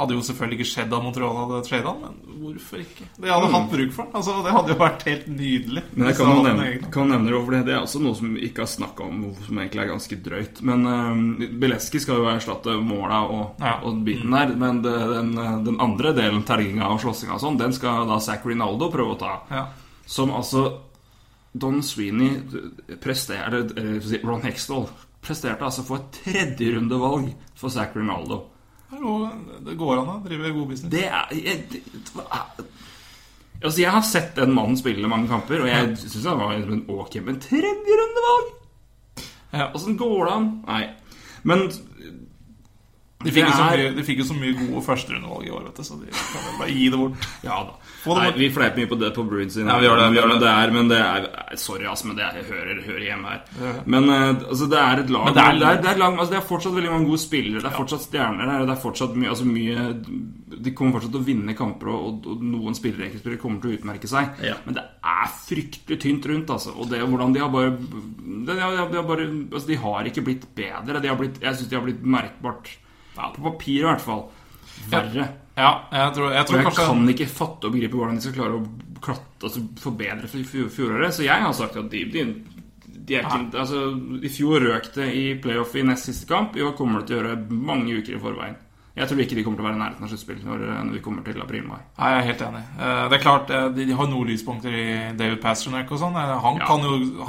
[0.00, 3.06] hadde jo selvfølgelig ikke skjedd at Montreal hadde tradet han, men hvorfor ikke?
[3.20, 4.16] De hadde hatt bruk for han.
[4.20, 5.82] Altså, det hadde jo vært helt nydelig.
[5.94, 8.34] Men jeg kan jo nevne, kan nevne det, for det det er også noe som
[8.34, 10.62] vi ikke har snakka om, som egentlig er ganske drøyt.
[10.70, 13.76] Men uh, Bileski skal jo erstatte måla og, Ja.
[13.84, 14.54] og biten der.
[14.64, 15.34] Men det, den,
[15.68, 19.20] den andre delen, terginga og slåssinga og sånn, den skal da Zack Rinaldo prøve å
[19.20, 19.34] ta.
[19.52, 19.66] Ja.
[20.10, 20.66] Som altså
[21.52, 22.40] Don Sweeney
[23.02, 24.84] presterte eller, Ron Hextall
[25.20, 28.44] presterte altså for et tredjerundevalg for Zack Rinaldo.
[28.90, 30.90] Det går an å drive god business.
[30.92, 31.82] Det er jeg, det,
[33.60, 36.84] Altså, jeg har sett den mannen spille mange kamper, og jeg syns han var en
[36.88, 38.54] ok, men tredjerundevalg?
[39.52, 39.66] Ja.
[39.76, 40.46] Åssen går det an?
[40.64, 40.84] Nei.
[41.44, 41.66] Men
[43.20, 45.84] De fikk, er- mye, de fikk jo så mye gode førsterundevalg i år, vet du,
[45.84, 47.26] så de kan vel bare gi det bort.
[47.44, 47.74] Ja da.
[48.00, 49.58] Det Nei, vi fleiper mye på det på Bruins.
[49.60, 50.38] Ja, vi gjør det, vi gjør det.
[50.40, 50.52] det.
[50.62, 51.26] er, men det er
[51.60, 53.76] Sorry, ass, men det er, hører, hører hjemme her.
[53.84, 56.48] Men eh, altså, det er et lag det er, det er, lag, altså, det er
[56.48, 57.60] fortsatt veldig mange gode spillere.
[57.60, 58.64] Det er fortsatt stjerner her.
[58.64, 59.86] Det er fortsatt mye, altså, mye
[60.56, 64.08] De kommer fortsatt til å vinne kamper, og, og, noen spillere kommer til å utmerke
[64.08, 64.32] seg.
[64.48, 64.56] Ja.
[64.64, 66.72] Men det er fryktelig tynt rundt, altså.
[66.72, 70.08] Og det er hvordan de har bare De har, de har, bare, altså, de har
[70.08, 71.04] ikke blitt bedre.
[71.04, 72.78] De har blitt, jeg syns de har blitt merkbart
[73.16, 74.24] ja, På papir i hvert fall.
[74.90, 75.26] Verre.
[75.58, 78.24] Ja, jeg tror, jeg Og tror jeg kanskje kan ikke fatte og begripe hvordan de
[78.24, 78.62] skal klare å
[79.04, 81.14] klatte, altså forbedre fjoråret.
[81.16, 82.24] Så jeg har sagt at de, de,
[82.86, 83.82] de er ikke, altså,
[84.22, 86.56] I fjor røk det i playoff i nest siste kamp.
[86.56, 88.58] I år kommer det til å gjøre mange uker i forveien.
[89.00, 91.00] Jeg tror ikke de kommer til å være i nærheten av sluttspill når, når vi
[91.04, 91.78] kommer til april-mai.
[91.98, 92.60] Nei, jeg er helt enig.
[92.76, 94.86] Eh, Det er klart, eh, de har noen lyspunkter i
[95.16, 96.18] David Pasternak og sånn.
[96.20, 96.66] Eh, Han, Ja.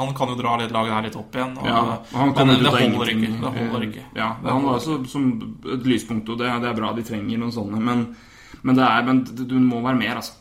[0.02, 1.56] han kan jo dra litt laget her litt opp igjen.
[1.58, 1.80] Og, Ja,
[2.18, 3.32] han kan men det holder ikke.
[3.40, 4.04] Det holder ikke.
[4.16, 7.38] Ja, Det han var også som et lyspunkt, og det, det er bra de trenger
[7.40, 7.80] noen sånne.
[7.80, 8.16] Men,
[8.64, 10.34] men, det er, men du må være mer, altså.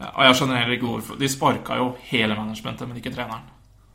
[0.00, 1.18] Ja, og jeg skjønner heller ikke hvorfor.
[1.18, 3.46] De sparka jo hele managementet, men ikke treneren.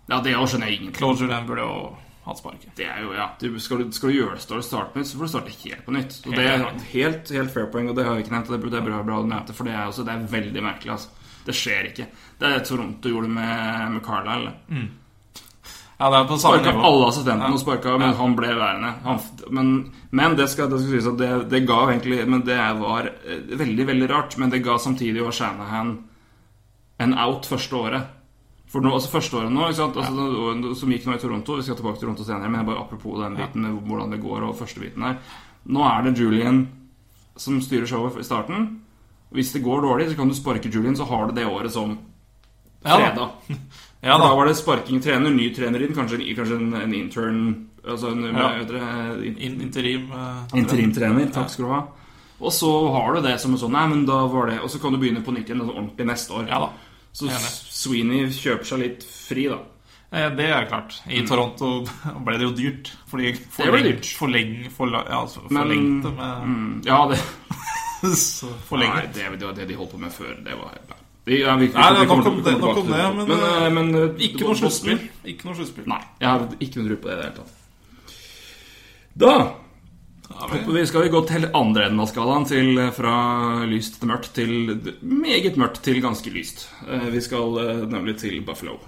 [0.08, 0.95] Ja, det skjønner jeg ingenting.
[0.95, 2.71] Claude Julien burde jo hatt sparken.
[2.77, 5.17] Det er jo, ja du, skal, du, skal du gjøre står start på nytt, så
[5.19, 6.19] får du starte helt på nytt.
[6.27, 8.51] Og det er helt, helt fair poeng, og det har vi ikke nevnt.
[8.53, 10.91] Det det er bra, bra du nevnte, for det er, også, det er veldig merkelig.
[10.97, 11.09] Altså.
[11.47, 12.07] Det skjer ikke.
[12.39, 14.51] Det er Toronto gjorde med, med Carlisle.
[15.97, 16.81] Ja, det er på samme nivå.
[16.85, 18.17] alle assistentene og sparka, men Ja.
[18.19, 18.91] han ble værende.
[19.03, 19.71] Han, men,
[20.11, 23.39] men det skal, det skal sies at det, det ga egentlig Men det var eh,
[23.57, 24.37] veldig, veldig rart.
[24.37, 25.95] Men det ga samtidig Shanahan
[26.99, 28.13] en out første året.
[28.67, 29.95] For nå, altså første året nå, ikke sant?
[29.95, 30.25] Altså,
[30.67, 30.73] ja.
[30.75, 33.38] som gikk nå i Toronto Vi skal tilbake til Toronto senere, men bare apropos den
[33.39, 35.15] biten med hvordan det går, og første biten her.
[35.71, 36.67] Nå er det Julian
[37.38, 38.82] som styrer showet i starten.
[39.32, 41.97] Hvis det går dårlig, så kan du sparke Julian, så har du det året som
[42.84, 42.97] Ja da.
[42.97, 43.30] fredag.
[44.03, 44.36] Ja For da da.
[44.36, 47.39] var det sparking trener, ny trener inn, kanskje, en- kanskje en, en intern
[47.88, 48.49] Altså en Ja.
[48.67, 50.10] det, in- In, interim.
[50.12, 51.32] trener interimtrener.
[51.34, 51.82] Takk skal du ha.
[52.41, 54.77] Og så har du det som en sånn Nei, men da var det Og så
[54.82, 56.47] kan du begynne på nytt igjen altså ordentlig neste år.
[56.51, 56.69] Ja da.
[57.17, 57.32] Så
[57.73, 59.58] Sweeney kjøper seg litt fri, da.
[60.13, 60.99] Eh, Det er klart.
[61.10, 61.71] I Toronto
[62.25, 62.91] ble det jo dyrt.
[63.10, 63.47] Fordi Mm.
[63.58, 64.12] Det ble dyrt.
[64.19, 67.19] Forleng, forla, ja, altså, Men- forlengte med Mm, ja, det
[68.77, 70.36] Nei, det, det var det de holdt på med før.
[70.45, 70.77] Det var.
[71.25, 73.89] De, ja, vi, vi, Nei, nok om det, nok om det, men, men, eh, men
[73.95, 75.01] eh, Ikke noe sluttspill.
[75.25, 75.88] Ikke noe sluttspill.
[75.89, 77.63] Nei, jeg har ikke noe tro på det i det hele tatt.
[79.17, 79.34] Da
[80.29, 83.13] Ja, vi- vi, skal vi gå til andre enden av skalaen, til, eh, fra
[83.65, 84.51] lyst til mørkt til
[85.01, 86.67] meget mørkt til ganske lyst.
[86.87, 88.79] Eh, Vi skal eh, nemlig til Buffalo.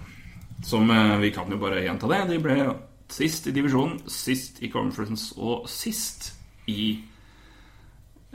[0.64, 0.90] Som
[1.22, 2.28] vi kan jo bare gjenta det.
[2.34, 2.76] De ble
[3.10, 6.34] sist i divisjonen, sist i conference og sist
[6.68, 7.00] i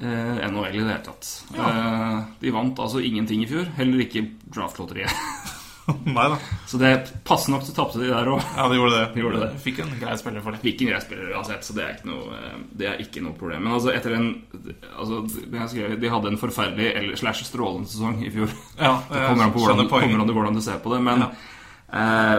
[0.00, 1.28] eh, NHL i det hele tatt.
[1.54, 5.12] Eh, de vant altså ingenting i fjor, heller ikke draftlotteriet.
[6.16, 6.38] Nei da.
[6.66, 6.92] Så det
[7.29, 8.40] passende nok så tapte de der òg.
[8.57, 9.05] Ja, de gjorde det.
[9.14, 9.51] De gjorde det.
[9.64, 10.62] Fikk en grei spiller for det.
[10.64, 13.37] Fikk en grei spiller uansett, så det er ikke noe, eh, det er ikke noe
[13.38, 13.66] problem.
[13.66, 14.31] Men altså, etter en
[14.94, 15.23] altså,
[15.75, 18.53] skrev, De hadde en forferdelig eller slash strålende sesong i fjor.
[18.85, 21.03] Ja, Det kommer an på hvordan, kommer an på hvordan du ser på det.
[21.05, 22.37] Men eh,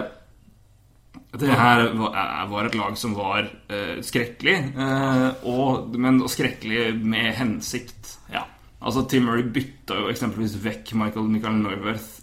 [1.35, 7.33] det her var, eh, et lag som var eh, skrekkelig, eh, og, men skrekkelig med
[7.35, 8.17] hensikt.
[8.31, 8.45] Ja.
[8.79, 12.14] Altså Tim Murray bytta jo eksempelvis vekk Michael Michael Neuwerth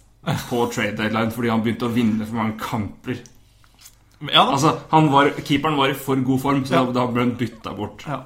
[0.48, 3.22] på trade deadline fordi han begynte å vinne for mange kamper.
[4.30, 4.44] ja.
[4.44, 6.84] Altså, han var, Keeperen var i for god form, så Ja.
[6.84, 8.04] da, da ble han bytta bort.
[8.06, 8.20] Ja.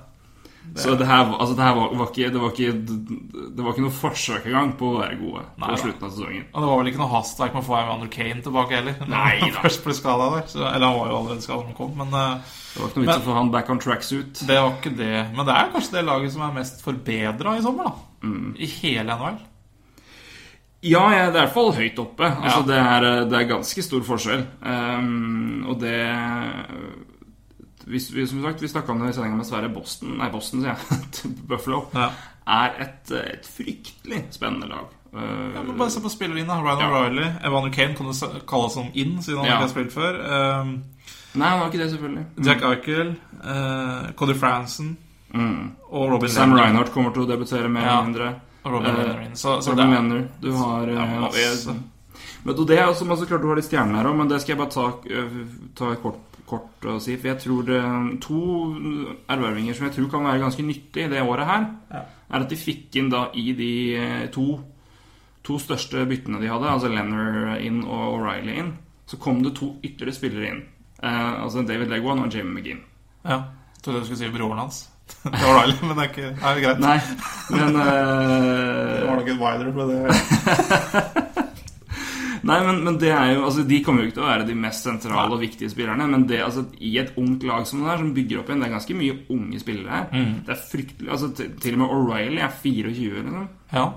[0.76, 2.72] Så det her, altså, det her var, var ikke, det, var ikke,
[3.54, 6.42] det var ikke noe forsøk engang på å være gode Nei på slutten av sesongen.
[6.52, 8.96] Og det var vel ikke noe hastverk med å få Evander Kane tilbake heller.
[9.08, 9.52] Nei han.
[9.62, 10.42] Først ble skada der.
[10.50, 12.98] Så, eller han var jo allerede skada da han kom, men eh, Det var ikke
[13.00, 14.42] noe vits å få han back on tracksuit.
[14.50, 15.12] det var ikke det.
[15.38, 18.26] Men det er kanskje det laget som er mest forbedra i sommer, da.
[18.26, 18.50] Mm.
[18.58, 19.38] I hele NHL.
[20.86, 22.28] Ja, jeg er i hvert fall høyt oppe.
[22.30, 22.66] Altså, Ja.
[22.70, 24.44] det, er, det er ganske stor forskjell.
[24.62, 25.96] Um, og det
[27.86, 29.68] vi, Som sagt, vi snakka om det i sendinga med Sverre.
[29.70, 31.32] Boston Nei, Boston, sier jeg.
[31.50, 31.84] Buffalo.
[31.94, 32.08] Ja.
[32.46, 34.92] Er et, et fryktelig spennende lag.
[35.14, 36.46] Uh, Ja, men bare se på spillerne.
[36.62, 36.90] Ryan Ja.
[36.90, 37.28] O'Reilly.
[37.46, 39.56] Evander Kane kan du kalle som inn, siden han Ja.
[39.56, 40.18] ikke har spilt før.
[40.60, 40.74] Um,
[41.36, 42.24] Nei, han var ikke det, selvfølgelig.
[42.46, 44.96] Jack Eichel, uh, Cody Franson
[45.36, 45.72] Mm.
[45.90, 46.52] og Robin Sam.
[46.54, 48.00] Reinhardt kommer til å debutere med Ja.
[48.02, 48.28] mindre.
[48.66, 49.34] Og Robin Eh, Lehner.
[49.38, 51.74] Så, så er Du har Ja, eh,
[52.44, 54.58] Men det er også, klart du har litt stjerner her òg, men det skal jeg
[54.58, 57.16] bare ta, øh, ta kort, kort og si.
[57.16, 58.40] For jeg tror det to
[59.28, 61.66] ervervinger som jeg tror kan være ganske nyttig det året her,
[62.30, 64.60] er at de fikk inn da i de eh, to,
[65.44, 68.72] to største byttene de hadde, altså Lenner inn og O'Reilly inn,
[69.06, 70.62] så kom det to ytterligere spillere inn.
[71.02, 72.82] Eh, altså David Legwan og Jamie McGinn.
[73.24, 73.42] Ja.
[73.82, 74.88] Trodde du skulle si broren hans.
[75.26, 76.82] Det var deilig, men det er ikke er greit.
[76.82, 76.98] Nei,
[77.50, 80.02] men Det eh, var nok et wider med det.
[82.46, 84.56] Nei, men, men det er jo Altså, De kommer jo ikke til å være de
[84.60, 88.02] mest sentrale og viktige spillerne, men det, altså, i et ungt lag som det her,
[88.02, 90.26] som bygger opp igjen Det er ganske mye unge spillere her.
[90.46, 93.48] Det er fryktelig Altså, til, og med O'Reilly er 24, liksom.
[93.72, 93.88] Ja.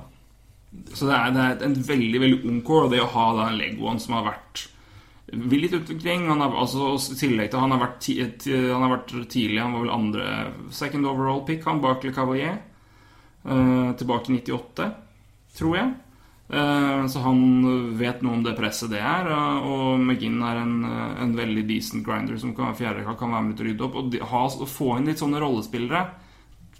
[0.94, 3.48] Så det er, det er en veldig veldig ung core, og det å ha da
[3.50, 4.68] en Leguan som har vært
[5.34, 8.10] vil litt ut omkring han har, altså, I tillegg til han har vært,
[8.50, 10.28] han har vært tidlig Han var vel andre
[10.74, 12.60] second overall pick, han Barkley Cavalier.
[13.40, 14.90] Uh, tilbake i 98,
[15.58, 15.92] tror jeg.
[16.50, 17.42] Eh, så han
[17.98, 19.28] vet noe om det presset det er.
[19.30, 20.80] eh, og McGinn er en,
[21.22, 24.00] en veldig decent grinder som kan, fjerde, kan være med til å rydde opp.
[24.02, 26.04] Og de, ha, få inn litt sånne rollespillere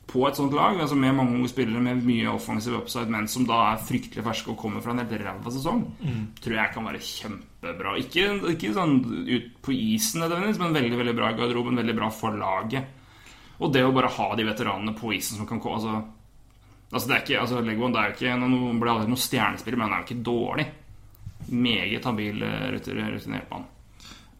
[0.10, 3.46] på et sånt lag, altså med mange unge spillere med mye offensive upside, men som
[3.46, 5.84] da er fryktelig ferske og kommer fra en helt ræva sesong,
[6.42, 7.96] tror jeg kan være kjempebra.
[8.02, 8.96] Ikke, ikke sånn
[9.30, 12.96] ut på isen nødvendigvis, men veldig veldig bra i garderoben, veldig bra for laget.
[13.60, 15.96] Og det å bare ha de veteranene på isen som kan komme altså,
[16.90, 19.78] altså det er ikke, altså Leguan det er jo ikke noen, ble aldri noen stjernespiller,
[19.78, 20.70] men han er jo ikke dårlig.
[21.50, 23.68] Meget habil, eh, rutinert mann.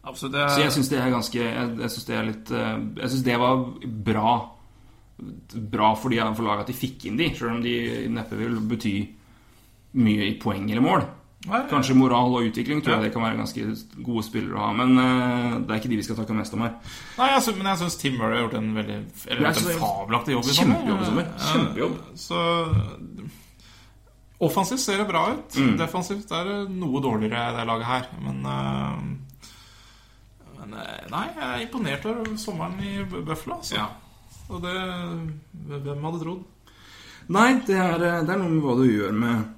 [0.00, 0.38] Absolutt.
[0.54, 3.24] Så jeg syns det er ganske Jeg, jeg syns det er litt eh, Jeg syns
[3.26, 3.58] det var
[4.06, 4.30] bra
[5.70, 7.74] Bra for, de, for laget at de fikk inn de Selv om de
[8.08, 8.92] neppe vil bety
[10.00, 11.08] Mye i poeng eller mål
[11.70, 13.62] Kanskje moral og utvikling Tror jeg det kan være ganske
[14.04, 16.60] gode spillere å ha Men eh, det er ikke de vi skal takke mest om
[16.66, 16.74] her
[17.16, 19.80] Nei, altså, men jeg syns Tim Murray har gjort en veldig Eller Jeg synes en
[19.80, 20.76] fabelaktig jobb i sommer.
[20.82, 21.30] Kjempejobb i sommer.
[21.50, 21.94] Kjempejobb.
[22.20, 22.42] Så
[24.40, 25.56] Offensivt ser det bra ut.
[25.60, 25.74] Mm.
[25.76, 28.06] Defensivt er det noe dårligere, det laget her.
[28.24, 29.02] Men, øh,
[30.60, 33.58] men øh, Nei, jeg er imponert over sommeren i Bu- Buffalo.
[33.58, 33.74] Altså.
[33.76, 33.88] Ja.
[34.50, 34.76] Og det
[35.70, 36.44] Hvem hadde trodd?
[37.30, 39.48] Nei, det er, eh, det er noe med hva du gjør med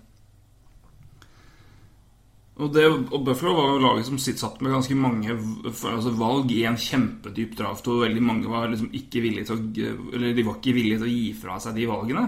[2.60, 6.50] og, det, og Buffalo var jo laget som sitt satt med ganske mange altså valg
[6.52, 10.44] i en kjempedyp draft, og veldig mange var liksom ikke villige til å Eller de
[10.46, 12.26] var ikke villige til å gi fra seg de valgene.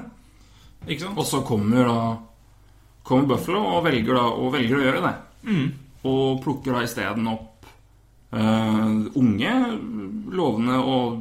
[0.89, 1.21] Ikke sant?
[1.21, 1.99] Og så kommer da
[3.05, 5.15] Kommer Buffalo og velger, da, og velger å gjøre det.
[5.45, 5.65] Mm.
[6.09, 7.67] Og plukker da isteden opp
[8.33, 9.53] uh, unge,
[10.33, 11.19] lovende og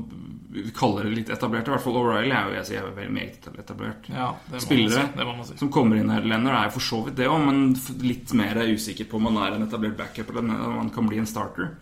[0.53, 1.71] vi kaller det litt etablerte.
[1.71, 4.09] I hvert fall O'Reilly er jo jeg sier er veldig meget etablert.
[4.13, 5.49] Ja, det Spillere si.
[5.49, 6.21] Det som kommer inn her.
[6.21, 7.63] Leonard er jo for så vidt det òg, men
[8.05, 11.23] litt mer usikker på om han er en etablert backup eller om han kan bli
[11.23, 11.73] en starter.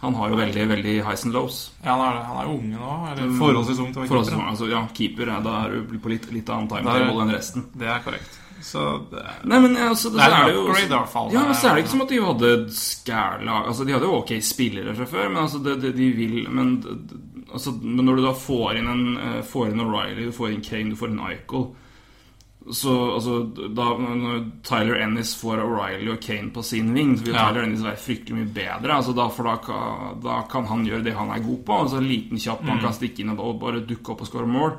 [0.00, 1.56] Han har jo veldig veldig highs and lows.
[1.82, 2.96] Ja, han er, han er jo unge nå.
[3.12, 4.44] Eller forholdsvis ung til å være keeper.
[4.52, 7.64] altså, ja, keeper ja, da er du på litt, litt annen er- timetable enn resten.
[7.74, 8.36] Det er korrekt.
[8.62, 11.28] Så det er Nei, men altså, Det er er, det jo upgrade i hvert fall.
[11.34, 14.32] Ja, så er det ikke som at de hadde skærlag Altså, de hadde jo ok
[14.42, 16.72] spillere fra før, men altså, det, det, de vil Men,
[17.52, 20.60] altså, men når du da får inn en eh, Får inn O'Reilly, du får inn
[20.64, 21.68] Kane, du får inn Eichel
[22.74, 23.38] så altså,
[23.72, 27.46] da, når Tyler Ennis får O'Reilly og Kane på sin ving, så vil Ja.
[27.48, 28.92] Tyler Ennis være fryktelig mye bedre.
[28.98, 31.78] Altså, da, for da, kan- da kan han gjøre det han er god på.
[31.86, 32.68] Altså, liten, kjapp, Mm.
[32.68, 34.72] han kan stikke inn og, bare dukke opp og skåre mål.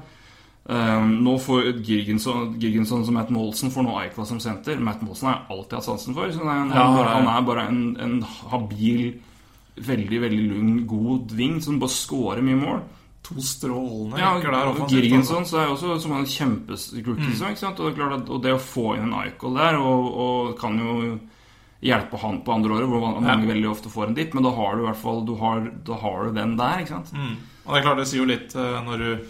[0.70, 4.78] Um, nå får Girgensson, Girgensson som Matt Molson får nå Eichel som senter.
[4.80, 6.30] Matt Molson har jeg alltid hatt sansen for.
[6.32, 7.14] Så han, han, ja.
[7.16, 9.16] han er bare en, en habil,
[9.86, 12.80] veldig veldig god ving som bare scorer mye mål.
[13.22, 15.04] to strålende Ja, der offensivt.
[15.04, 17.18] Girgensson så er jo også som en kjemperookie.
[17.20, 18.14] Mm.
[18.14, 21.20] Og, og det å få inn en Eichel der og, og kan jo
[21.84, 24.52] hjelpe han på andre året, hvor man- mange veldig ofte får en dipp, men da
[24.52, 27.14] har du i hvert fall du har, Da har du den der, ikke sant?
[27.14, 27.36] Mm.
[27.66, 29.28] Og det er klart, det sier jo litt eh, når du,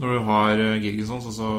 [0.00, 1.50] når du har Girgensons, og så,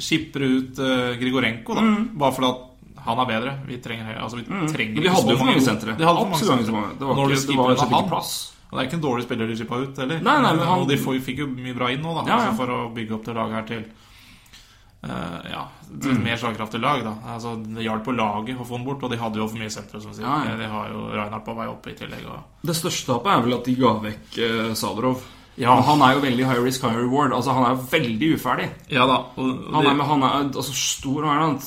[0.00, 1.84] skipper du ut eh, Grigorenko, da.
[2.16, 2.69] Bare fordi at
[3.04, 3.52] han er bedre.
[3.66, 5.10] Vi trenger altså, vi trenger mm.
[5.14, 5.96] hadde jo for mange sentre.
[5.96, 6.80] Det hadde Absolutt mange mange sentre.
[6.80, 6.98] sentre.
[6.98, 8.52] Det var ikke- det var ikke han, plass.
[8.70, 10.20] Og det er ikke en dårlig spiller de slippa ut, heller.
[10.22, 12.22] Nei, nei, men han- Og de fikk jo mye bra inn nå, da.
[12.30, 12.50] Ja, ja.
[12.50, 13.84] Altså for å bygge opp det laget her til
[15.02, 15.64] uh, Ja,
[16.00, 16.16] til Mm.
[16.16, 17.14] et mer slagkraftig lag, da.
[17.34, 19.70] Altså, det hjalp på laget å få den bort, og de hadde jo for mye
[19.70, 20.12] sentre, som.
[20.20, 20.56] Ja, ja.
[20.56, 22.26] De har jo Reinhardt på vei opp i tillegg.
[22.26, 22.38] Og...
[22.62, 25.22] Det største tapet er vel at de ga vekk uh, Sadrov.
[25.56, 25.74] Ja.
[25.82, 27.32] Han er jo veldig high risk, high reward.
[27.32, 28.70] Altså Han er jo veldig uferdig.
[28.88, 29.16] Ja da.
[29.36, 31.58] Og, Han er, han er altså stor, og er han?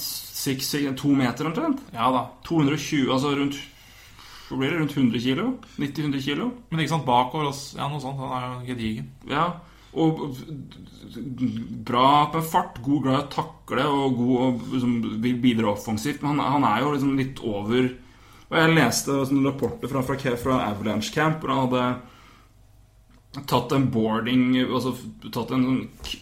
[0.44, 1.84] Six, to meter omtrent?
[1.94, 2.26] Ja da.
[2.48, 3.60] 220, altså rundt
[4.50, 4.80] Hvor blir det?
[4.82, 5.46] Rundt 100 kilo?
[5.80, 6.50] 90-100 kilo?
[6.70, 7.78] Men ikke sant, bakover også.
[7.80, 8.20] Ja, noe sånt.
[8.20, 9.08] Han er jo gedigen.
[9.32, 9.46] Ja.
[9.94, 10.24] Og
[11.88, 16.24] bra på fart, god glad i å takle og god og liksom, bidra offensivt.
[16.26, 17.92] Men han, han er jo liksom litt over
[18.50, 21.86] Og jeg leste sånne rapporter fra, fra, fra Avalanche Camp hvor han hadde
[23.34, 24.92] tatt en boarding Altså
[25.34, 25.80] tatt en sånn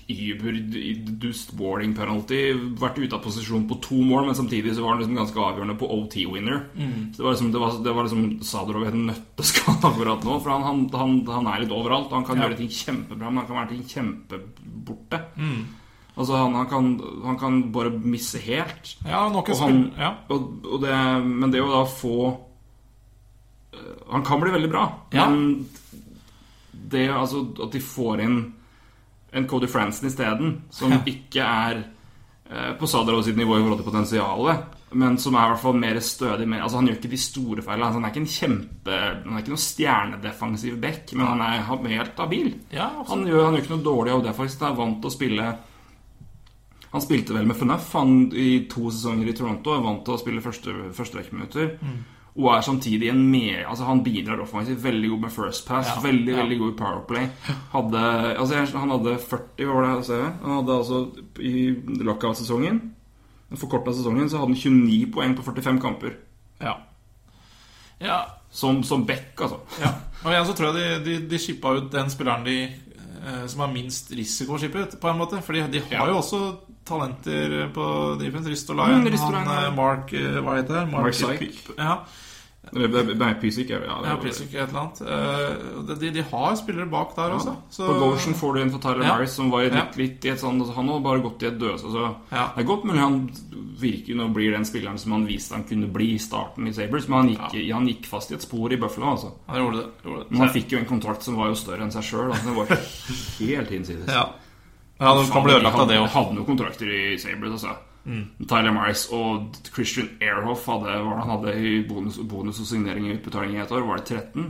[0.07, 2.39] überdust boarding penalty.
[2.79, 5.75] Vært ute av posisjon på to mål, men samtidig så var han liksom ganske avgjørende
[5.81, 6.61] på OT-winner.
[7.11, 10.37] Så det var liksom, det var, det var liksom Sadorov i et nøtteskall akkurat nå.
[10.43, 12.11] For han, han, han, han er litt overalt.
[12.15, 12.47] Han kan Ja.
[12.47, 15.21] gjøre ting kjempebra, men han kan være ting kjempeborte.
[16.15, 16.87] Altså han, han, kan,
[17.25, 18.95] han kan bare misse helt.
[19.07, 19.83] Ja, nok et spill.
[19.99, 20.13] Ja.
[20.31, 20.95] og, og det,
[21.27, 22.15] men det å da få
[23.73, 25.29] øh, Han kan bli veldig bra, Ja.
[25.31, 25.65] men
[26.91, 28.41] det altså, at de får inn
[29.31, 31.81] en Cody Franson isteden, som ikke er
[32.51, 35.77] eh, på Sadarov sitt nivå i forhold til potensialet, men som er i hvert fall
[35.79, 36.47] mer stødig.
[36.51, 37.87] Mer, altså Han gjør ikke de store feilene.
[37.87, 41.61] Altså, han er ikke en kjempe Han er ikke noen stjernedefensiv back, men han er
[41.69, 42.49] han er helt habil.
[42.75, 44.65] Ja, Han gjør, han gjør ikke noe dårlig av det, faktisk.
[44.65, 45.45] Han er vant til å spille
[46.91, 49.77] Han spilte vel med FNF han, i to sesonger i Toronto.
[49.77, 51.77] Er vant til å spille første, førsterekkeminutter.
[52.39, 54.83] Og er samtidig en mer Altså Han bidrar offensivt.
[54.83, 55.89] Veldig god med first pass.
[55.91, 56.37] Ja, Veldig ja.
[56.39, 57.27] veldig god i Powerplay.
[57.73, 58.03] Hadde,
[58.39, 60.33] altså, han hadde 40, hva var det jeg?
[60.43, 61.01] Han hadde altså
[61.39, 62.79] I lockout-sesongen,
[63.49, 66.15] den forkorta sesongen, så hadde han 29 poeng på 45 kamper.
[66.61, 66.77] Ja.
[67.99, 68.21] ja.
[68.51, 69.59] Som, som back, altså.
[69.81, 69.91] ja.
[70.23, 71.39] Og igjen så tror jeg de, de, de
[71.79, 72.57] ut den spilleren de
[73.47, 75.41] som har minst risiko å shippe ut, på en måte.
[75.45, 76.07] Fordi de har Ja.
[76.07, 76.41] jo også
[76.85, 78.49] talenter på defense.
[78.49, 79.03] Ristolainen.
[79.03, 80.91] Mm, Ristolainen, han eh, Mark eh, Hva heter det?
[80.91, 81.51] Mark Syke.
[81.67, 81.99] P- Ja.
[82.73, 83.69] Nei, Pysik.
[83.69, 85.01] ja, Ja, Pysik et eller annet.
[85.01, 87.55] Eh, de, de har spillere bak der også.
[87.69, 89.13] Så, På Goshen får du en for Tyler Ja.
[89.15, 89.87] Harris, som var i litt, Ja.
[89.97, 91.83] litt i et sånt altså, Han har bare gått i et døse.
[91.91, 92.47] Så Ja.
[92.55, 93.29] Det er godt mulig han
[93.81, 97.07] virker nå blir den spilleren som han viste han kunne bli i starten i Sabres,
[97.09, 99.11] men han gikk, han gikk fast i et spor i Buffalo.
[99.15, 99.31] Altså.
[99.47, 99.85] Han gjorde det.
[100.05, 100.31] gjorde det.
[100.31, 102.31] Men han fikk jo en kontrakt som var jo større enn seg sjøl.
[102.31, 102.67] Altså, den var
[103.39, 104.07] helt hinsides.
[104.07, 104.29] Ja.
[104.99, 106.07] ja, det kan bli ødelagt av det òg.
[106.13, 107.51] hadde noen kontrakter i Sabres.
[107.51, 107.75] Altså.
[108.03, 113.15] Tyler Morris og Christian Airhoff hadde, var han hadde i bonus, bonus og signering i
[113.19, 113.85] utbetaling i et år.
[113.85, 114.47] Var det 13?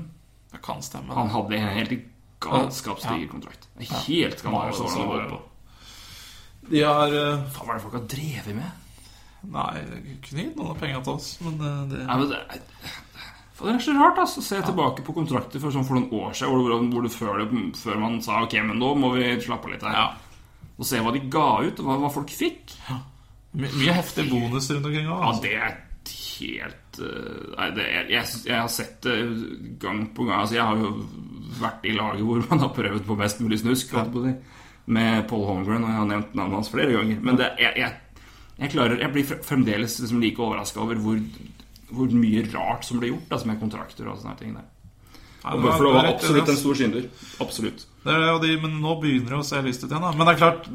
[0.53, 1.13] Det kan stemme.
[1.15, 1.97] Han hadde en helt
[2.41, 3.31] galskapsdiger Ja.
[3.31, 3.67] kontrakt.
[4.07, 5.39] Helt skandale.
[6.71, 7.43] De har uh...
[7.51, 8.71] Faen, hva er det folk har drevet med?
[9.51, 9.69] Nei,
[10.21, 12.59] kunne gitt noen av pengene til oss, men uh, det Nei, men det, er,
[13.61, 14.43] det er så rart, altså.
[14.45, 17.41] Se tilbake på kontrakter for, sånn for noen år siden, hvor, hvor, hvor det før,
[17.41, 19.97] det, før man sa ok, men nå må vi slappe av litt her.
[19.97, 20.69] Ja.
[20.77, 22.77] Og se hva de ga ut, og hva, hva folk fikk.
[23.53, 25.17] My, mye heftige bonus rundt omkring òg.
[25.19, 25.41] Ja, Altså.
[25.43, 25.79] det er
[26.41, 29.17] helt uh, Nei, det er, jeg, jeg har sett det
[29.81, 30.39] gang på gang.
[30.41, 30.93] Altså, jeg har jo
[31.61, 33.91] vært i laget hvor man har prøvd på mest mulig snusk.
[33.93, 34.05] Ja.
[34.09, 34.35] på det,
[34.91, 37.19] med Paul Holmgren, og jeg har nevnt navnet hans flere ganger.
[37.21, 38.23] Men det, jeg, jeg,
[38.63, 41.19] jeg, klarer, jeg blir fremdeles liksom like overraska over hvor,
[41.91, 44.65] hvor mye rart som blir gjort altså med kontrakter og sånne ting der.
[45.43, 47.05] ja, det var- Buffalo var absolutt en stor synder.
[47.45, 47.85] Absolutt.
[48.03, 50.01] Det det, de, men nå begynner det å se lyst ut igjen.
[50.07, 50.11] Da.
[50.17, 50.67] Men det er klart,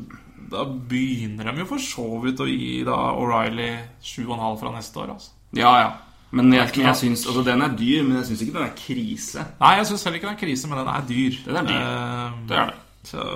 [0.50, 3.70] da begynner de jo for så vidt å gi da O'Reilly
[4.04, 5.14] 7,5 fra neste år.
[5.16, 5.34] Altså.
[5.56, 5.90] Ja, ja.
[6.36, 9.44] Men jeg, jeg synes, Altså, den er dyr, men jeg syns ikke den er krise.
[9.60, 11.38] Nei, jeg syns heller ikke den er krise, men den er dyr.
[11.46, 11.84] Den er dyr.
[11.86, 12.80] Uh, Det er det.
[13.06, 13.26] Så,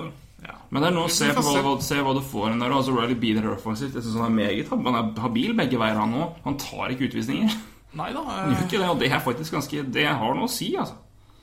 [0.47, 0.57] ja.
[0.71, 2.01] Men det er nå å se, hva, se.
[2.03, 2.75] hva, du får der.
[2.81, 3.95] Altså, Riley Beater offensivt.
[3.95, 6.41] Jeg synes han er meget Han er habil begge veier, han òg.
[6.47, 7.61] Han tar ikke utvisninger.
[8.01, 8.25] Nei da.
[8.27, 10.99] Han gjør ikke det, og det er faktisk ganske Det har noe å si, altså.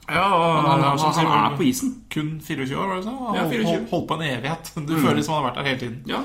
[0.08, 1.94] Ja, Han, han, han, han er på isen.
[2.10, 3.16] kun 24 år, var det så?
[3.36, 3.66] Ja, 24.
[3.68, 4.72] Hold, holdt på en evighet.
[4.88, 5.98] Du føler som han har vært der hele tiden.
[6.08, 6.22] Ja.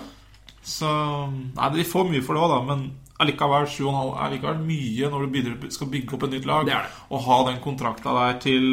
[0.62, 0.90] Så
[1.32, 2.84] Nei, de får mye for det òg, da, men
[3.22, 6.68] allikevel 7,5 er likevel mye når du begynner, skal bygge opp et nytt lag.
[6.68, 7.02] Det det.
[7.10, 8.68] Å ha den kontrakta der til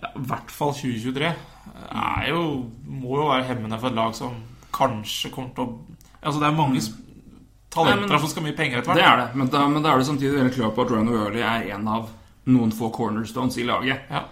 [0.00, 2.42] ja, i hvert fall 2023 er jo,
[2.90, 4.34] må jo være hemmende for et lag som
[4.74, 5.72] kanskje kommer til å
[6.24, 7.02] Altså, det er mange mm
[7.74, 9.00] talenter som skal mye penger etter hvert.
[9.00, 9.38] Det er det.
[9.38, 11.88] Men da, men da er det samtidig veldig klart på at Ryan O'Reilly er en
[11.90, 12.10] av
[12.46, 14.00] noen få cornerstones i laget.
[14.10, 14.24] Ja.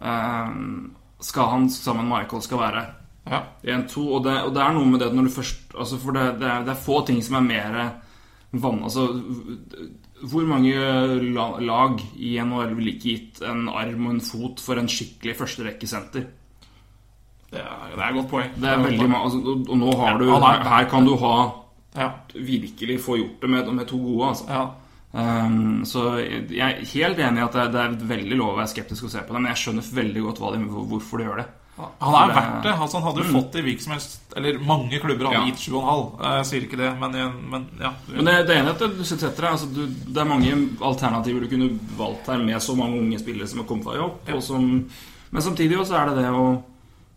[0.00, 2.86] Um, skal han sammen med Michael skal være
[3.30, 3.42] Ja.
[3.62, 6.22] 1-2, og, det- og det er noe med det når du først altså For det,
[6.40, 7.90] det, er, det er få ting som er mer
[8.52, 8.80] vann...
[8.82, 9.04] Altså
[10.24, 10.72] Hvor mange
[11.60, 16.24] lag i NHL ville ikke gitt en arm og en fot for en skikkelig førsterekkesenter?
[17.50, 18.50] Det er, det er et godt poeng.
[18.56, 21.36] Det er veldig altså, og, nå har du er- her, her kan du ha.
[21.96, 22.10] Ja.
[22.34, 24.44] Virkelig få gjort det med, med to gode, altså.
[24.48, 24.66] ja.
[25.12, 28.70] Ehm, så jeg er helt enig i at det det er veldig lov å være
[28.70, 30.60] skeptisk og se på det, men jeg skjønner veldig godt de,
[30.92, 31.48] hvorfor de gjør det.
[31.80, 32.72] Han er verdt det.
[32.76, 35.46] Altså, han hadde jo fått det i hvilken som helst Eller mange klubber hadde Ja.
[35.48, 36.02] gitt 7,5.
[36.26, 37.14] Jeg sier ikke det, men,
[37.48, 37.92] men ja.
[38.10, 40.50] Men det, det ene er at du setter deg altså du, Det er mange
[40.84, 44.28] alternativer du kunne valgt her med så mange unge spillere som har kommet deg opp.
[44.36, 44.68] Og som,
[45.30, 46.44] men samtidig også er det det å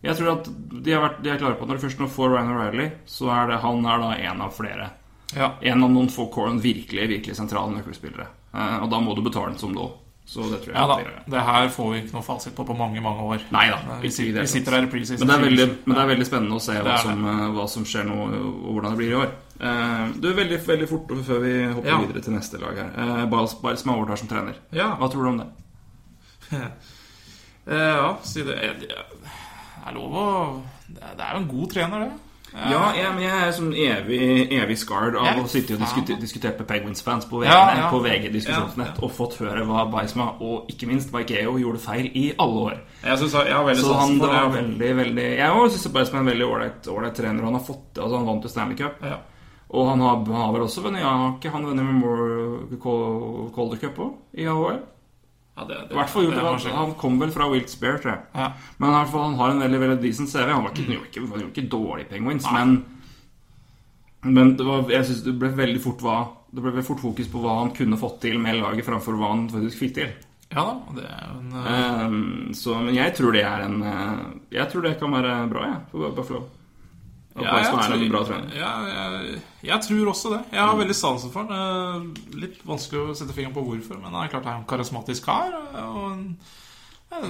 [0.08, 2.08] Jeg tror at de har vært de er klare på at når du først nå
[2.16, 4.88] får Ryan O'Reilly, så er det han er da en av flere.
[5.36, 5.52] Ja.
[5.62, 8.26] En av noen få corn, virkelig virkelig sentrale nøkkelspillere.
[8.54, 9.90] Eh, og da må du betale den som nå.
[10.26, 11.40] Så det tror jeg Ja da, blir det.
[11.44, 13.42] her får vi ikke noe fasit på på mange, mange år.
[13.52, 15.26] Nei da, Vi, ikke sitter, vi sitter her i preseason.
[15.26, 17.66] Men det, er veldig, men det er veldig spennende å se hva som, eh, hva
[17.68, 19.34] som skjer nå, og hvordan det blir i år.
[19.60, 21.98] Eh, Du, veldig, veldig fort før vi hopper Ja.
[22.06, 22.90] videre til neste lag her.
[22.96, 24.54] Bare Biles, Biles som er overtar som trener.
[24.72, 24.94] Ja.
[24.96, 25.50] Hva tror du om det?
[27.66, 28.90] Eh, ja, si det eh, Det
[29.88, 30.24] er lov å
[30.94, 32.33] det er jo en god trener, det.
[32.54, 34.18] Ja, jeg, men jeg er sånn evig,
[34.54, 37.88] evig scarred av å sitte og diskutere, diskutere med Penguins-fans på Ja, ja.
[37.90, 39.02] på VG diskusjonsnett Ja, ja.
[39.02, 42.78] og fått høre hva Beisma og ikke minst Vaikeo gjorde feil i alle år.
[43.02, 46.48] Jeg synes jeg Så han det var veldig, veldig Jeg syns Beisma er en veldig
[46.94, 47.42] ålreit trener.
[47.50, 49.02] Han har fått det, altså han vant jo Stanley Cup.
[49.02, 49.18] Ja.
[49.74, 51.14] Og han har, han har vel også vunnet Ja,
[51.58, 54.78] han vunnet Memorial Calder Cup òg i AHL?
[55.54, 58.00] Ja, det, det, I hvert fall gjort det det, det han, kom vel fra Wilkes-Barre,
[58.02, 58.22] tror jeg.
[58.34, 58.48] Ja.
[58.80, 60.48] Men i hvert fall, han har en veldig veldig decent CV.
[60.50, 62.76] Han var ikke, han gjorde ikke, han gjorde ikke dårlig Penguins, men
[64.24, 66.14] Men det var, jeg synes det ble veldig fort hva
[66.48, 69.34] Det ble veldig fort fokus på hva han kunne fått til med laget, framfor hva
[69.34, 70.14] han faktisk fikk til.
[70.54, 72.04] ja da, det er en uh...
[72.06, 74.20] um, så, men jeg tror det er en eh,
[74.54, 76.44] Jeg tror det kan være bra, jeg, for Buffalo.
[77.34, 77.70] Ja, jeg, jeg
[78.06, 78.42] en tror-.
[78.54, 80.42] Ja, jeg, jeg tror også det.
[80.54, 81.56] Jeg har veldig sansen for den.
[81.58, 85.24] Eh, Litt vanskelig å sette fingeren på hvorfor, men det er klart er en karismatisk
[85.26, 85.56] kar.
[85.82, 86.28] Og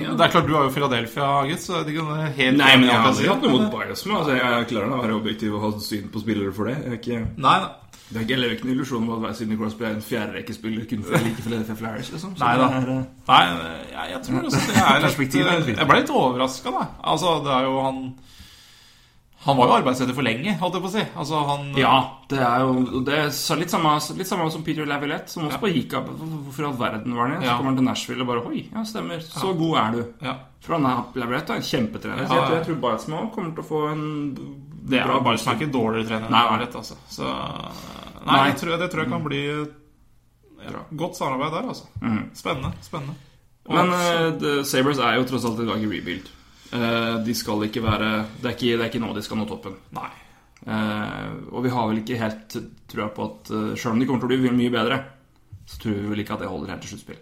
[0.01, 1.61] ja, Det er klart Du har jo Philadelphia, gitt.
[1.65, 4.19] så er om er helt Nei, men jeg har ikke aldri hatt noe mot Biosma.
[4.21, 6.77] Altså, jeg klarer å være objektiv og ha syn på spillere for det.
[6.85, 7.73] Jeg ikke, Nei, nei.
[8.09, 10.87] det er ikke, jeg lever ikke en illusjon om at Sidney Crosby er en fjerderekkespiller
[10.89, 12.13] kun for å like Philadelphia Flyers.
[12.17, 12.37] Liksom.
[12.41, 12.69] Nei da.
[12.79, 13.43] er, eh, Nei,
[13.93, 15.05] jeg, jeg tror også det er
[15.69, 15.79] litt.
[15.81, 16.87] Jeg ble litt overraska, da.
[17.13, 18.01] Altså, det er jo han
[19.45, 21.03] Han var jo arbeidsledig for lenge, holdt jeg på å si.
[21.21, 21.95] Altså, han Ja,
[22.31, 25.61] det er jo det er litt, samme, litt samme som Peter Laviolette, som også Ja.
[25.61, 26.09] bare gikk av.
[26.09, 27.47] Hvorfor i all verden var han det?
[27.47, 27.57] Så Ja.
[27.59, 29.21] kommer han til Nashville og bare Oi, ja, stemmer.
[29.21, 30.15] Så god er du.
[30.23, 30.35] Ja.
[30.61, 32.23] For han er Laviolette er en kjempetrener.
[32.23, 32.57] Ja, Så jeg tror, ja.
[32.57, 34.45] jeg tror Biosma kommer til å få en
[34.89, 36.33] Det er bra jo er ikke dårligere trener enn.
[36.33, 36.97] Laviolette, altså.
[37.09, 37.25] Så
[38.25, 38.51] Nei, Nei.
[38.51, 39.45] Det, tror jeg, det tror jeg kan bli
[40.65, 41.85] ja, godt samarbeid der, altså.
[42.33, 42.73] Spennende.
[42.81, 43.15] Spennende.
[43.67, 46.29] Og Men uh, Sabres er jo tross alt et lag i rebuild.
[46.75, 48.07] Eh, de skal ikke være
[48.41, 49.77] det er ikke, det er ikke nå de skal nå toppen.
[49.95, 50.11] Nei.
[50.67, 52.57] Eh, og vi har vel ikke helt
[52.89, 54.99] trua på at uh, Selv om de kommer til å bli mye bedre,
[55.69, 57.21] så tror vi vel ikke at det holder helt til sluttspill.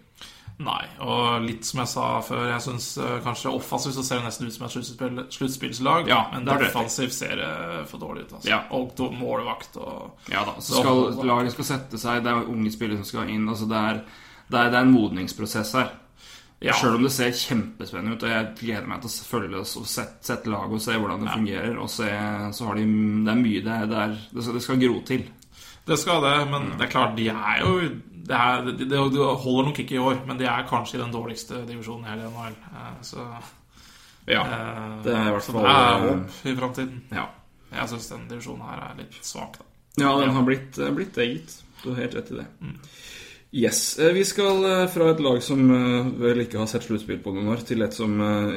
[0.62, 2.86] Nei, og litt som jeg sa før, jeg syns
[3.24, 6.10] kanskje offensivt så ser det nesten ut som et sluttspill, sluttspillslag.
[6.12, 7.48] Ja, men defensivt ser det
[7.90, 8.34] for dårlig ut.
[8.36, 8.50] Altså.
[8.52, 8.60] Ja.
[8.76, 12.70] Og målvakt og Ja da, så Så- skal laget skal sette seg Det er unge
[12.70, 13.48] spillere som skal inn.
[13.48, 14.04] Altså det, er,
[14.52, 15.90] det, er, det er en modningsprosess her.
[16.62, 16.72] Ja.
[16.78, 19.86] Selv om det ser kjempespennende ut, og jeg gleder meg til å følge oss og
[19.90, 21.78] sette, sette laget og se hvordan det fungerer.
[21.82, 22.08] Og se,
[22.54, 22.84] så har de
[23.26, 25.24] Det er mye det, det, er, det, skal, det skal gro til.
[25.90, 26.76] Det skal det, men Mm.
[26.78, 27.72] det er klart, de er jo
[28.22, 28.96] det, er, de, de,
[29.42, 32.30] holder nok ikke i år, men de er kanskje i den dårligste divisjonen i hele
[32.30, 32.54] NHL.
[32.70, 33.26] Eh, Så
[34.30, 37.00] Ja, Eh, det er i hvert fall, det er eh, håp i framtiden.
[37.10, 37.24] Ja,
[37.74, 39.64] Jeg syns den divisjonen her er litt svak, da.
[40.04, 41.56] ja den har blitt, blitt det, gitt.
[41.82, 42.46] Du har helt rett i det.
[43.52, 43.98] Yes.
[43.98, 47.34] eh, Vi skal eh, fra et lag som eh, vel ikke har sett sluttspill på
[47.34, 48.14] noen år, til et som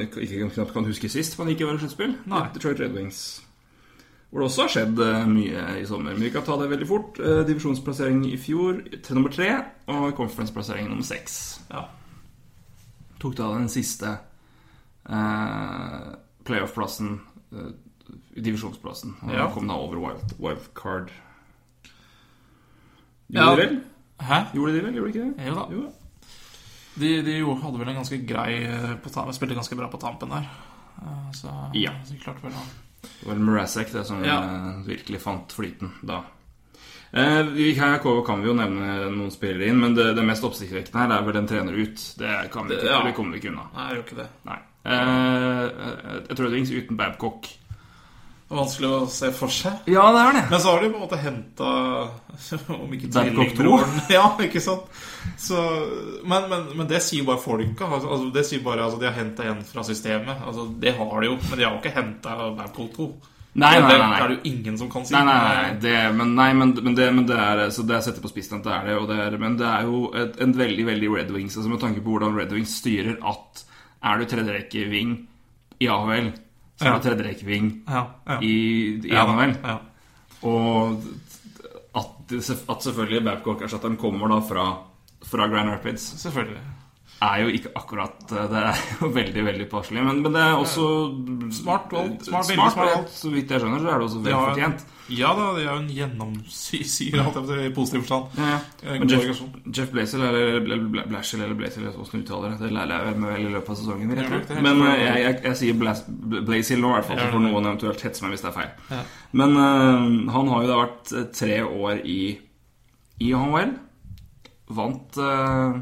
[0.08, 2.14] ikke knapt kan huske sist man ikke var i sluttspill.
[2.54, 3.20] Detroit Red Wings.
[4.30, 4.98] Hvor det også har skjedd
[5.30, 6.12] mye i sommer.
[6.16, 7.20] Men vi kan ta det veldig fort.
[7.46, 9.50] Divisjonsplassering i fjor til nummer tre,
[9.86, 11.36] og conference-plassering nummer seks.
[11.70, 11.84] Ja.
[13.22, 14.16] Tok da den siste
[15.08, 16.08] eh,
[16.48, 17.20] playoff-plassen,
[17.54, 17.70] eh,
[18.36, 19.14] divisjonsplassen.
[19.22, 19.46] Og Ja.
[19.54, 21.12] kom da over wild, wildcard.
[23.30, 23.44] Ja.
[23.46, 23.80] Gjorde de vel?
[24.20, 24.38] Hæ?
[24.54, 24.94] Gjorde de vel?
[24.94, 25.46] Gjorde de ikke det?
[25.46, 25.66] Jo da.
[25.74, 25.92] Jo.
[26.96, 30.00] De, de jo hadde vel en ganske grei eh, på tampen, Spilte ganske bra på
[30.00, 30.46] tampen der.
[31.02, 31.92] Eh, Så, Ja.
[32.04, 32.66] så klart vel han.
[33.02, 34.38] Det var Mrazek det som Ja.
[34.42, 36.22] eh, virkelig fant flyten da.
[37.12, 40.98] Eh, vi- her kan vi jo nevne noen spillere inn, men det, det mest oppsiktsvekkende
[40.98, 42.14] her er vel den trener ut.
[42.18, 43.02] Det, kan vi ikke, Det- ja.
[43.04, 43.68] det kommer vi ikke unna.
[43.74, 44.28] Nei, jeg gjør ikke det.
[44.44, 44.58] Nei.
[44.84, 45.70] Eh,
[46.28, 47.46] jeg tror det rings uten Babcock.
[48.46, 49.88] Vanskelig å se for seg.
[49.90, 50.42] Ja, det er det.
[50.52, 51.70] Men så har de på en måte henta
[52.84, 54.86] Om ikke tvillingbroren Ja, ikke sant?
[55.42, 55.58] Så,
[56.22, 57.88] men, men, men det sier bare folka.
[57.88, 60.44] Altså, altså, det sier bare altså, De har henta en fra systemet.
[60.46, 63.08] Altså, det har de jo, men de har jo ikke henta Babcock 2.
[63.56, 65.14] Nei, det, nei, nei, Det er det jo ingen som kan si.
[65.16, 68.02] Nei, nei, nei, det, men, nei men, men, det, men det er Så det er
[68.04, 70.36] setter på spissen at det er det, og det er, men det er jo et,
[70.44, 73.64] en veldig veldig Red Wings altså Med tanke på hvordan Red Wings styrer at
[74.06, 75.16] er du tredjekke wing
[75.80, 76.28] Ja AHL,
[76.84, 76.96] er Ja.
[76.98, 78.38] du tredjerekke-ving Ja, ja.
[78.40, 78.54] i,
[79.04, 79.56] i ja, NHL.
[80.42, 81.02] Og
[81.96, 82.32] at,
[82.68, 84.66] at selvfølgelig Babcock-erstatteren kommer da fra,
[85.24, 86.60] fra Grand Rapids, Selvfølgelig.
[87.24, 90.02] Er jo ikke akkurat eh, Det er jo veldig, veldig passelig.
[90.04, 90.88] Men, men det er også
[91.56, 92.26] Smart valgt.
[92.28, 93.08] Smart, smart smart.
[93.14, 94.86] Så vidt jeg skjønner, så er det også vel fortjent.
[95.06, 98.40] Ja da, det er jo en gjennomsyre, holdt jeg på å si, i positiv forstand.
[98.40, 98.56] Ja, ja.
[98.82, 99.42] Eh, Men Jeff.
[99.70, 103.20] Jeff Blazel, eller Blashel eller Blazel, eller hvordan du uttaler det, det lærer jeg vel
[103.22, 104.14] med vel i løpet av sesongen.
[104.18, 107.38] Rett er Men eh, jeg, jeg, jeg sier Blazel nå, i hvert fall, så får
[107.38, 109.06] er noen eventuelt hetse meg hvis det er feil.
[109.36, 112.20] Men uh, han har jo da vært eh, tre år i,
[113.22, 113.76] i HL.
[114.74, 115.78] Vant eh,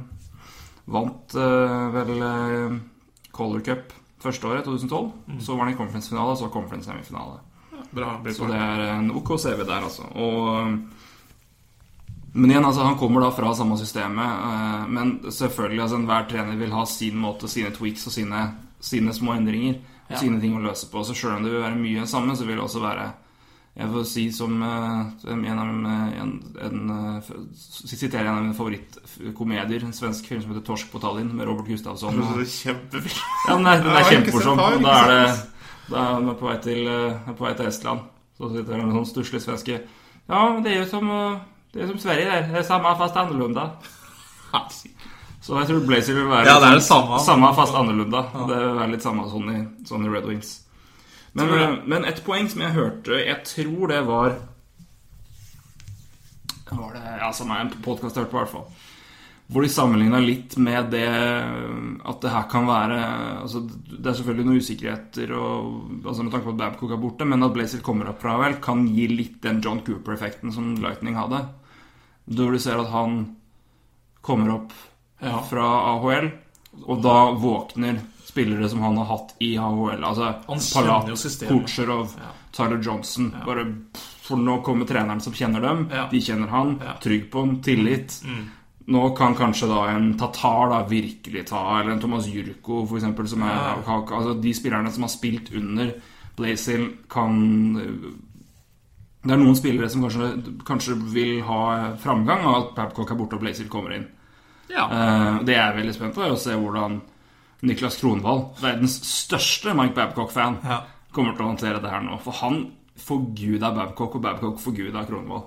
[0.84, 2.74] Vant eh, vel uh,
[3.32, 5.12] Color Cup første året, 2012.
[5.26, 5.40] Mm.
[5.40, 7.40] Så var han i conference-finale, så conference-semifinale.
[7.94, 8.18] Bra.
[8.34, 10.08] Så det er en OK CV der, altså.
[10.18, 10.70] Og,
[12.34, 14.44] men igjen, altså, han kommer da fra samme systemet.
[14.50, 18.46] eh, Men selvfølgelig, altså, enhver trener vil ha sin måte, sine tweaks og sine,
[18.80, 19.80] sine små endringer.
[20.08, 20.18] Ja.
[20.20, 21.04] Sine ting å løse på.
[21.04, 23.06] Så sjøl om det vil være mye sammen, så vil det også være
[23.76, 27.32] Jeg får si som eh, en av mine- siterer en, eh, f-
[27.90, 31.66] Sitere en av mine favorittkomedier, en svensk film som heter 'Torsk på Tallinn', med Robert
[31.66, 32.14] Gustafsson.
[32.14, 33.18] er kjempefint.
[33.48, 34.56] ja, men det er, den er kjempemorsom.
[34.56, 35.50] Da er det.
[35.90, 38.00] Da er på vei til, eh, på vei til Estland.
[38.38, 39.80] Så sitter han sånn stusslig svenske
[40.28, 41.40] Ja, men det er jo som,
[41.72, 42.42] det er som Sverige der.
[42.52, 43.70] Det er samme, fast annorlunda.
[45.44, 47.18] Så jeg tror Blazer vil være Ja, det er det samme.
[47.20, 48.22] samme fast annorlunda.
[48.48, 50.60] Det vil være litt samme sånn i, sånn i Red Wings.
[51.34, 54.36] Men, men et poeng som jeg hørte Jeg tror det var
[56.70, 58.68] Var det Ja, som er en podkast jeg hørte på, i hvert fall.
[59.52, 62.96] Hvor de sammenligna litt med det at det her kan være
[63.42, 67.26] altså Det er selvfølgelig noen usikkerheter og, altså med tanke på at Babcock er borte,
[67.28, 71.18] men at Blazer kommer opp fra vel, kan gi litt den John Cooper-effekten som Lightning
[71.20, 71.42] hadde.
[72.24, 73.18] Hvor du ser at han
[74.24, 74.72] kommer opp
[75.20, 75.38] Ja.
[75.44, 76.30] fra AHL,
[76.88, 80.04] og da våkner spillere som han har hatt i AHL.
[80.04, 81.06] Altså Han Palat.
[81.48, 82.30] Kucherov, Ja.
[82.54, 83.32] Tyler Johnson.
[83.46, 83.64] Bare
[84.24, 85.88] For nå kommer treneren som kjenner dem.
[85.92, 86.06] Ja.
[86.10, 86.78] De kjenner han.
[86.82, 86.94] Ja.
[87.02, 87.56] Trygg på han.
[87.62, 88.22] Tillit.
[88.86, 93.26] Nå kan kanskje da en Tatar da virkelig ta, eller en Thomas Jurko for eksempel,
[93.28, 93.76] som er Ja.
[93.86, 95.92] altså De spillerne som har spilt under
[96.36, 97.74] Blazil, kan
[99.24, 103.34] Det er noen spillere som kanskje, kanskje vil ha framgang av at Babcock er borte
[103.34, 104.06] og Blazil kommer inn.
[104.68, 104.84] Ja.
[104.90, 107.00] Eh, Det jeg er veldig spent på, er å se hvordan
[107.64, 110.82] Niklas Kronvall, verdens største Mike Babcock-fan, Ja.
[111.14, 112.18] kommer til å håndtere det her nå.
[112.22, 112.64] For han
[113.00, 115.46] forguda Babcock, og Babcock forguda Kronvall.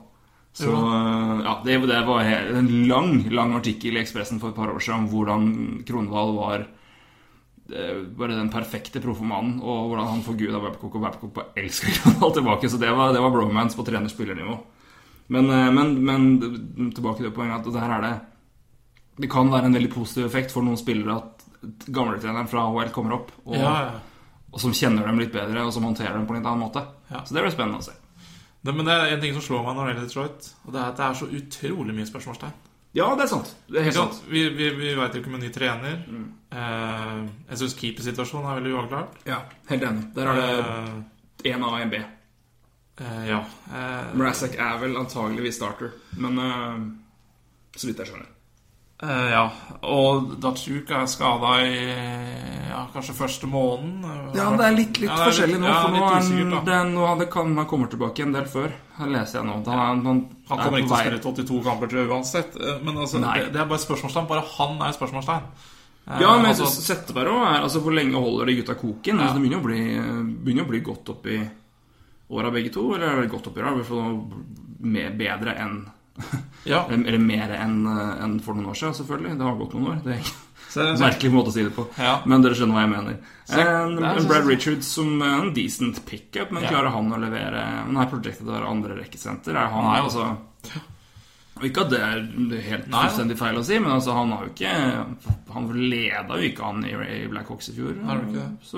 [0.58, 4.72] Så eh, ja, det, det var en lang, lang artikkel i Ekspressen for et par
[4.74, 5.44] år siden om hvordan
[5.86, 11.54] Kronvall var eh, bare den perfekte proffomanen, og hvordan han forguda Babcock, og Babcock bare
[11.62, 12.72] elsker Kronvall tilbake.
[12.74, 14.58] Så det var, det var bromance på trener-spillernivå.
[15.36, 16.28] Men, eh, men, men
[16.96, 18.16] tilbake til poenget at det her er det
[19.18, 21.46] Det kan være en veldig positiv effekt for noen spillere at
[21.90, 24.36] gamletreneren fra AHL kommer opp, og, ja, ja.
[24.54, 26.84] og som kjenner dem litt bedre, og som håndterer dem på en litt annen måte.
[27.10, 27.24] Ja.
[27.26, 27.96] Så det blir spennende å se.
[28.62, 30.80] Det, men det er en ting som slår meg når det gjelder Detroit, og det
[30.82, 32.56] er at det er så utrolig mye spørsmålstegn.
[32.98, 33.50] Ja, det er sant.
[33.70, 34.22] Det er sant.
[34.32, 35.98] Vi, vi, vi veit jo ikke med ny trener.
[36.58, 37.18] Eh,
[37.52, 39.20] jeg syns keepersituasjonen er veldig uavklart.
[39.30, 40.08] Ja, helt enig.
[40.16, 40.48] Der er det
[41.46, 42.00] Eh, én A og én B.
[43.02, 43.42] eh, ja.
[43.70, 46.80] Eh, Mrazek er vel antageligvis starter, men eh,
[47.78, 48.32] så vidt jeg skjønner.
[48.98, 49.44] Eh, ja,
[49.86, 51.74] og Datsjuka er skada i
[52.72, 54.00] ja, kanskje første måneden.
[54.34, 56.40] Ja, det er litt, litt Ja, det er forskjellig nå, ja, for nå, litt er
[56.40, 56.62] han, da.
[56.66, 58.72] det, er- nå han, kan, han kommer tilbake en del før.
[58.98, 59.58] Det leser jeg nå.
[59.68, 62.58] Han, han, han, Han er kommer ikke til å spille 82 kamper, til uansett.
[62.58, 64.30] Eh, Men altså, det, det er bare spørsmålstegn.
[64.34, 65.46] Bare han er spørsmålstegn.
[66.08, 69.20] Eh, Ja, men jeg altså, Setteberg også er Altså, hvor lenge holder de gutta koken?
[69.22, 69.82] Altså, det begynner å bli,
[70.48, 71.38] begynner å bli godt opp i
[72.34, 72.88] åra, begge to.
[72.96, 73.76] Eller er det godt opp i åra?
[73.76, 75.78] I hvert fall bedre enn
[76.74, 79.38] ja, Eller mer enn en for noen år siden, selvfølgelig.
[79.38, 80.02] Det har gått noen år.
[80.04, 80.36] Det er ikke
[80.88, 81.86] en merkelig måte å si det på.
[81.98, 82.18] Ja.
[82.28, 83.16] Men dere skjønner hva jeg mener.
[83.48, 86.70] Så- En, en Brad Richards som en decent pickup, men Ja.
[86.76, 89.56] klarer han å levere Han er projected til andre rekkesenter.
[89.56, 90.28] Er han, jo- altså
[91.66, 92.20] Ikke at det er
[92.68, 93.00] helt Nei.
[93.08, 94.74] fullstendig feil å si, men altså, han har jo ikke
[95.56, 96.92] Han leda jo ikke han i,
[97.24, 97.96] i Blackhawks i fjor.
[98.62, 98.78] Så,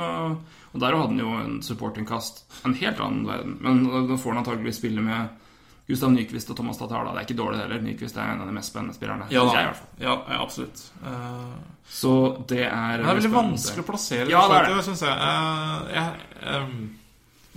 [0.71, 2.45] og der hadde han jo en supportingkast.
[2.65, 3.57] En helt annen verden.
[3.59, 5.27] Men da får han antakeligvis spille med
[5.89, 7.15] Gustav Nyquist og Thomas Tatala.
[7.15, 7.81] Det er ikke dårlig heller.
[7.81, 9.25] Nyquist er en av de mest spennende spillerne.
[9.33, 9.89] ja, jeg, i hvert fall.
[10.03, 10.83] ja, absolutt.
[11.01, 11.55] Uh,
[11.89, 12.11] Så
[12.51, 14.83] det er det er veldig vanskelig å plassere Ja, det er det.
[14.85, 15.15] Synes jeg.
[15.17, 16.75] Uh, jeg um,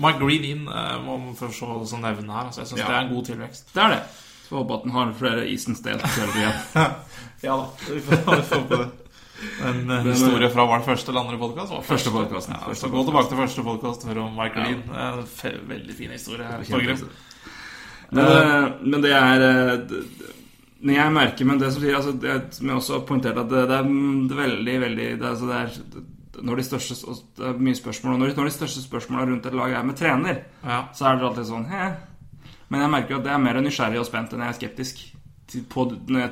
[0.00, 2.48] Mike Green inn uh, må man først også nevne her.
[2.48, 2.86] Altså, jeg syns Ja.
[2.88, 3.68] det er en god tilvekst.
[3.74, 4.00] Det er det.
[4.46, 6.96] Så håper at den har flere Eastern States hele tiden.
[7.42, 8.90] Ja da, vi får, vi får håpe det.
[9.66, 11.72] En eh, historie fra den første eller andre podkast?
[11.88, 12.54] Første podcasten.
[12.54, 14.84] Ja, gå tilbake til første podkast høre om Mike Green.
[14.88, 15.50] Ja.
[15.74, 16.46] veldig fin historie.
[16.70, 17.04] Torgrim.
[18.12, 20.02] Men, uh, men det er eh, d-
[20.84, 23.48] Når jeg merker Men det som sier altså, det, Som jeg også har poengtert At
[23.48, 23.86] det, det er
[24.42, 26.96] veldig, veldig det, altså, det er Når de største
[27.38, 29.96] Det er mye spørsmål når, de- når de største spørsmålene rundt et lag er med
[29.96, 30.82] trener Ja.
[30.92, 31.86] Så er det alltid sånn Hæ?
[32.72, 35.02] Men jeg merker at det er mer nysgjerrig og spent Enn jeg er skeptisk
[35.52, 36.30] til, på, Når jeg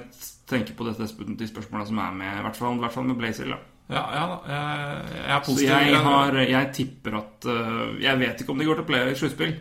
[0.50, 1.08] tenker på dette,
[1.40, 3.58] de spørsmåla som er med I hvert fall, i hvert fall med Blazer da.
[3.90, 4.24] Ja, ja.
[4.46, 8.68] Jeg, jeg er Så jeg, har, jeg tipper at øh, Jeg vet ikke om de
[8.68, 9.56] går til play i sluttspill,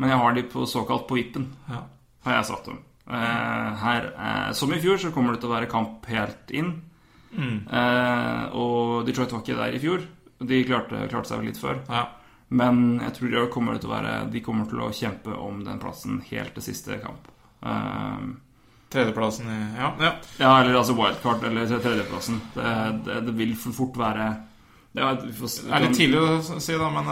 [0.00, 1.50] men jeg har de på, såkalt på vippen.
[1.68, 1.82] Ja.
[2.24, 2.78] Har jeg satt dem.
[3.10, 6.72] Eh, her, eh, som i fjor, så kommer det til å være kamp helt inn.
[7.36, 7.58] Mm.
[7.68, 10.06] Eh, og Detroit var ikke der i fjor.
[10.40, 11.82] De klarte, klarte seg vel litt før.
[11.90, 12.06] Ja.
[12.48, 16.56] Men jeg tror de kommer være De kommer til å kjempe om den plassen helt
[16.56, 17.28] til siste kamp.
[18.90, 19.92] Tredjeplassen i Ja.
[20.00, 20.14] ja.
[20.40, 22.40] ja, eller altså wildcard, eller tredjeplassen.
[22.56, 22.72] Det,
[23.06, 24.32] det, det vil fort være
[24.92, 27.04] Det er litt tidlig å si, da, men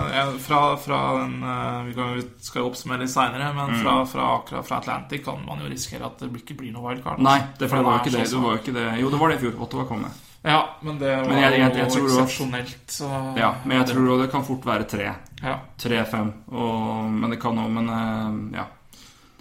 [0.42, 3.82] fra, fra den eh, Vi kan, skal jo oppsummere litt seinere, men Mm.
[3.84, 7.20] fra, fra, akkurat fra Atlantic kan man jo risikere at det ikke blir noe wildcard.
[7.22, 8.24] Nei, det, for det var jo ikke det.
[8.32, 8.86] Det var jo ikke det.
[9.00, 9.60] Jo, det var det i fjor.
[9.62, 10.24] Ottawa kom med.
[10.44, 12.86] Ja, men det var Men jeg- jeg- jeg jo eksepsjonelt.
[12.88, 15.14] Så Ja, men jeg tror også det kan fort være tre.
[15.42, 15.58] ja.
[15.78, 16.32] Tre-fem.
[16.50, 18.64] Men det kan òg Men eh, ja.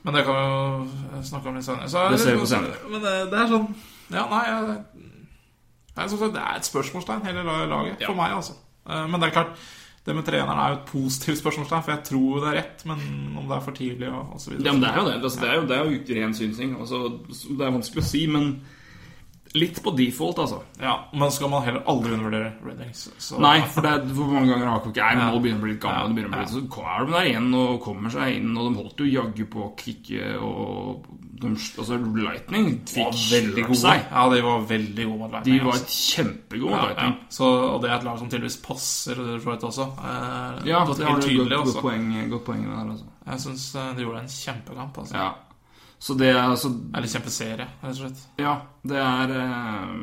[0.04, 0.42] Men det kan vi
[1.18, 1.90] jo snakke om litt senere.
[1.90, 2.78] Så, Det ser vi på senere.
[2.90, 3.76] Men det, det er sånn
[4.10, 4.86] Ja, nei jeg,
[6.04, 8.06] er, sagt, det er et spørsmålstegn, hele la- laget.
[8.06, 8.54] For meg, altså.
[8.90, 9.68] Eh, Men det er klart
[10.08, 13.02] det med treneren er jo et positivt spørsmålstegn, for jeg tror det er rett, men
[13.38, 14.54] om det er for tidlig og, osv.
[14.64, 15.16] ja men det er jo det.
[15.24, 16.78] Altså, det, er jo, det er jo ren synsing.
[16.80, 17.02] Altså,
[17.58, 18.46] det er vanskelig å si, men
[19.60, 20.62] litt på default, altså.
[20.82, 23.08] Ja, Men skal man heller aldri undervurdere Reddings?
[23.18, 25.72] Så, Nei, for det er, hvor mange ganger har ikke men nå begynner å bli
[25.74, 26.50] litt gammel, Ja, å bli, ja.
[26.52, 29.64] Så er de der igjen og kommer seg inn, og de holdt jo jaggu på
[29.66, 33.80] å kicke og de, Altså, Lightning fikk veldig gode.
[33.84, 34.06] seg.
[34.10, 35.98] Ja, de var veldig gode mot De var altså.
[36.18, 37.12] kjempegode mot ja, ja.
[37.30, 39.86] Så, og det er et lag som tydeligvis passer Detroit også.
[40.02, 43.06] Eh, Ja, godt, det har du godt, godt, poeng, godt poeng der, altså.
[43.28, 44.98] Jeg syns de gjorde en kjempekamp.
[45.04, 45.16] Altså.
[45.20, 45.30] Ja.
[46.00, 48.20] Så det er altså Eller kjempeserie, rett og slett.
[48.38, 48.54] Ja,
[48.86, 49.96] det er eh,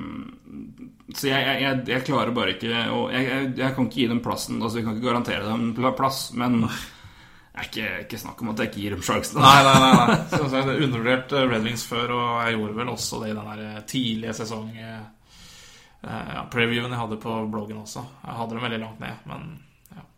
[1.15, 4.11] Så jeg, jeg, jeg, jeg klarer bare ikke å jeg, jeg, jeg kan ikke gi
[4.11, 4.59] dem plassen.
[4.61, 8.61] Altså, Vi kan ikke garantere dem plass, men det er ikke, ikke snakk om at
[8.61, 9.39] jeg ikke gir dem sjansen.
[9.39, 9.91] Nei, nei, nei.
[9.95, 10.15] nei.
[10.33, 13.53] Som sagt, jeg undervurderte Red Wings før, og jeg gjorde vel også det i den
[13.53, 15.05] der tidlige sesong eh,
[16.03, 18.03] ja, Previewen jeg hadde på bloggen også.
[18.25, 19.47] Jeg hadde dem veldig langt ned, men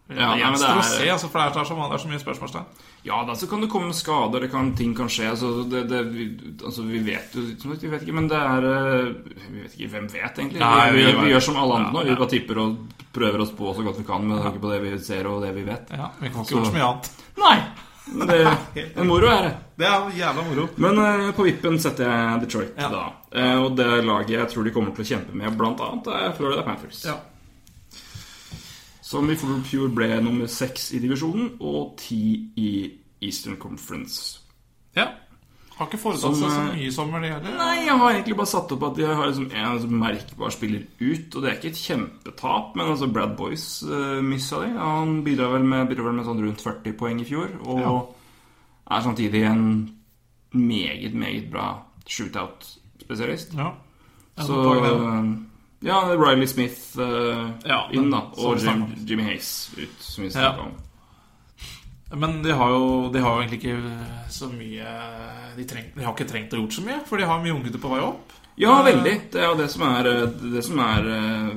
[0.08, 0.14] ja.
[0.14, 2.20] Det men gjenstår det å se, altså, for det er, så, det er så mye
[2.22, 2.66] spørsmålstegn.
[3.06, 5.28] Ja, da så kan det komme skader, det kan, ting kan skje.
[5.30, 6.26] Altså, det, det, vi,
[6.64, 7.42] altså, vi vet jo
[7.80, 9.08] Vi vet ikke, men det er eh,
[9.50, 10.60] Vi vet ikke, Hvem vet, egentlig?
[10.62, 12.02] Nei, vi, vi, vi- gjør som alle andre nå.
[12.04, 12.10] ja.
[12.14, 12.76] Vi bare tipper og
[13.16, 15.54] prøver oss på så godt vi kan med tanke på det vi ser og det
[15.56, 15.90] vi vet.
[15.94, 17.10] Ja, Vi kan ikke Så- gjøre så mye annet.
[17.42, 17.56] Nei!
[18.16, 18.36] Men det
[18.94, 19.54] er moro er det.
[19.82, 20.66] Det er jævla moro.
[20.78, 22.88] Men eh, på vippen setter jeg Detroit, Ja.
[22.92, 23.04] da.
[23.34, 26.36] Eh, og det laget jeg tror de kommer til å kjempe med, blant annet, er
[26.38, 27.00] Florida Panthers.
[27.08, 27.16] Ja.
[29.06, 32.18] Som i fjor ble nummer seks i divisjonen og ti
[32.58, 32.72] i
[33.22, 34.40] Eastern Conference.
[34.96, 35.12] ja.
[35.76, 37.52] Har ikke foretatt Som, seg så eh, mye i sommer, de heller.
[37.58, 40.86] Nei, jeg har egentlig bare satt opp at de har liksom en som merkbar spiller
[41.02, 41.26] ut.
[41.36, 44.70] Og det er ikke et kjempetap, men altså Brad Boyce uh, missa de.
[44.72, 47.52] Han bidrar vel, med, bidrar vel med sånn rundt 40 poeng i fjor.
[47.68, 47.84] Og
[48.88, 49.66] er samtidig en
[50.56, 51.66] meget, meget bra
[52.08, 53.52] shootout-spesialist.
[53.60, 53.74] Ja.
[54.38, 55.36] Ja, Så poeng,
[55.86, 58.24] Ja, Riley Smith uh, Ja, inn, da.
[58.42, 60.50] Og Jim, Jimmy Hayes ut, som vi Ja.
[60.64, 60.72] om.
[62.18, 64.90] Men de har, jo, de har jo egentlig ikke så mye
[65.56, 67.82] de, treng, de har ikke trengt å gjort så mye, for de har mye unggutter
[67.82, 68.32] på vei opp.
[68.56, 69.14] Ja, veldig.
[69.34, 70.22] Det er jo det som er eh,
[70.54, 71.50] Det som er eh,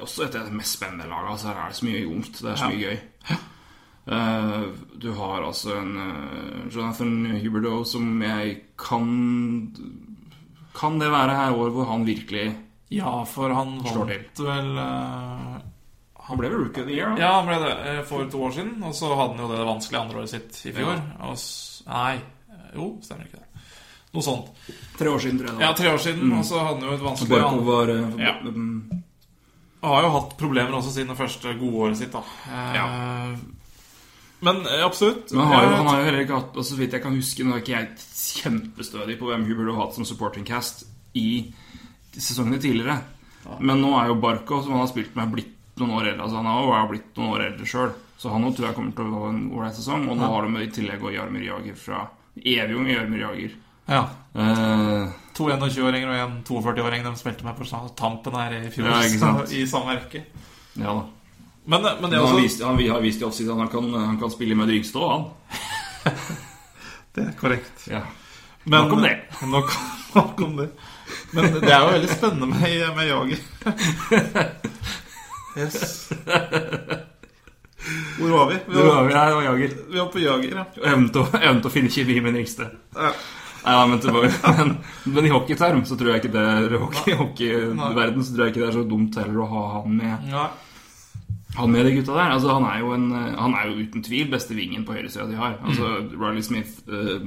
[0.00, 1.34] Også et av de mest spennende lagene.
[1.34, 2.38] Altså, her er det så mye ungt.
[2.40, 2.70] Det er så Ja.
[2.70, 2.98] mye gøy.
[4.08, 4.62] Eh,
[5.02, 9.10] du har altså en eh, Jonathan Huberdoe som jeg kan
[10.78, 12.46] Kan det være her år hvor han virkelig
[12.90, 15.58] Ja, for han vant vel uh,
[16.28, 17.10] Han ble vel rookie of the year?
[17.12, 17.20] da?
[17.20, 18.78] Ja, han ble det eh, for to år siden.
[18.84, 20.96] Og så hadde han jo det vanskelige andreåret sitt i fjor.
[21.28, 22.14] Og s nei,
[22.76, 23.62] jo, stemmer ikke det.
[24.16, 24.48] Noe sånt.
[24.96, 25.58] Tre år siden, tror jeg.
[25.58, 25.66] Da.
[25.66, 28.18] Ja, tre år siden, og så hadde han jo et vanskelig Barkov an- var uh,
[28.24, 28.34] Ja.
[28.40, 29.02] mm,
[29.82, 32.22] Han har jo hatt problemer også siden det første gode året sitt, da.
[32.74, 32.86] Ja.
[34.40, 35.32] Men absolutt.
[35.32, 37.16] Men han har, jo, han har jo heller ikke hatt og Så vidt jeg kan
[37.18, 37.88] huske Nå er ikke jeg
[38.38, 40.84] kjempestødig på hvem hun har hatt som supporting cast
[41.18, 41.52] i
[42.18, 42.98] sesongene tidligere.
[43.64, 46.26] Men nå er jo Barco, som han har spilt med, blitt noen år eldre.
[46.26, 47.94] Altså Han har jo blitt noen år eldre sjøl.
[48.18, 50.08] Så han tror jeg kommer til å ha en ålreit sesong.
[50.10, 52.00] Og nå har de i tillegg også Jarmir Jager fra
[52.38, 53.54] Evig ung Jarmir Jager.
[53.88, 54.02] Ja.
[54.34, 58.90] Eh, To 21-åringer og en 42-åring de spilte med på tampen her i fjor.
[58.90, 59.36] Ja.
[59.54, 60.24] I samme rekke.
[60.74, 61.06] ja da.
[61.68, 63.88] Men, eh, men det er han, viste, han har vist i offside at han kan,
[63.94, 66.14] han kan spille med Drygstad, han.
[67.14, 67.86] Det er korrekt.
[67.90, 68.02] Ja.
[68.64, 69.14] Men, Nok om det.
[69.54, 69.72] Nok,
[70.14, 70.68] nok om det.
[71.36, 73.38] Men det er jo veldig spennende med, med Jager.
[75.58, 76.08] Yes.
[78.18, 78.56] Hvor var vi?
[78.66, 79.74] Vi var, var, ja, det var Jager.
[79.90, 80.64] vi var på Jager, ja.
[80.92, 82.68] Evnen til, å- evnen til å finne kjemi med den yngste.
[82.96, 83.10] Ja.
[83.64, 84.68] Nei, ja, men, tilbake, men,
[85.16, 88.62] men i hockeyterm så tror jeg ikke det er, hockey, hockeyverden så tror jeg ikke
[88.62, 90.44] det er så dumt heller å ha han med Ja.
[91.56, 92.30] Han med de gutta der.
[92.34, 93.06] Altså, han, er jo en,
[93.38, 95.54] han er jo uten tvil beste vingen på høyresida de har.
[95.64, 95.88] Altså,
[96.20, 97.24] Riley Smith, uh,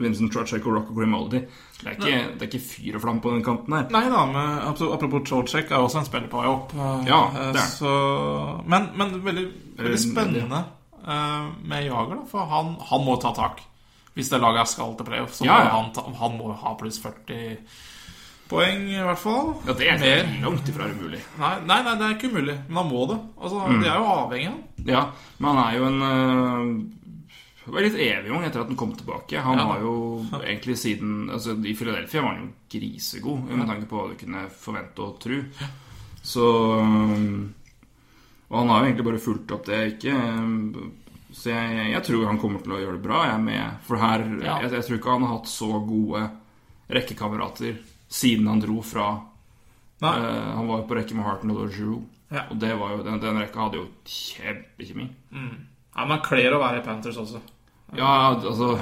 [0.00, 1.44] Vincent Trocek og Rocco Grimaldi.
[1.80, 3.86] Det er, ikke, det er ikke fyr og flam på den kanten her.
[3.94, 6.74] Nei da, men apro- apropos Trochek er også en spiller på vei opp.
[6.74, 7.94] eh, Ja, eh, det er så,
[8.66, 9.46] men, men veldig,
[9.78, 10.60] veldig Eh, spennende
[11.06, 12.26] eh, med Jager, da.
[12.30, 13.60] For han, han må ta tak.
[14.14, 15.72] Hvis det laget skal til playoff, så Ja, ja.
[15.74, 17.56] han, han må ha pluss 40
[18.54, 19.52] poeng, i hvert fall.
[19.68, 20.32] Ja, det er Mer.
[20.46, 21.20] langt ifra umulig.
[21.42, 22.58] Nei, nei, nei, det er ikke umulig.
[22.68, 23.20] Men han må det.
[23.40, 23.80] Altså, Mm.
[23.82, 24.60] De er jo avhengig av.
[24.86, 25.02] Ja,
[25.38, 29.40] men han er jo en uh, var litt evig ung etter at han kom tilbake.
[29.40, 29.64] Han Ja.
[29.70, 29.94] har jo
[30.44, 34.42] egentlig siden altså I Philadelphia var han jo grisegod, med tanke på hva du kunne
[34.52, 35.38] forvente og tro.
[36.22, 36.44] Så
[36.80, 37.54] um,
[38.50, 40.92] Og han har jo egentlig bare fulgt opp det, ikke um,
[41.32, 43.80] Så jeg, jeg tror han kommer til å gjøre det bra, jeg er med.
[43.88, 44.58] For her Ja.
[44.62, 46.22] jeg, jeg tror ikke han har hatt så gode
[46.94, 47.78] rekkekamerater
[48.14, 49.08] siden han dro fra
[50.02, 52.04] eh, Han var jo på rekke med Harton og Giroux.
[52.34, 52.46] Ja.
[52.50, 55.08] Og det var jo, den, den rekka hadde jo kjempekjemi.
[55.94, 57.42] Ja, Man kler å være i Panthers også.
[57.94, 58.72] Ja, altså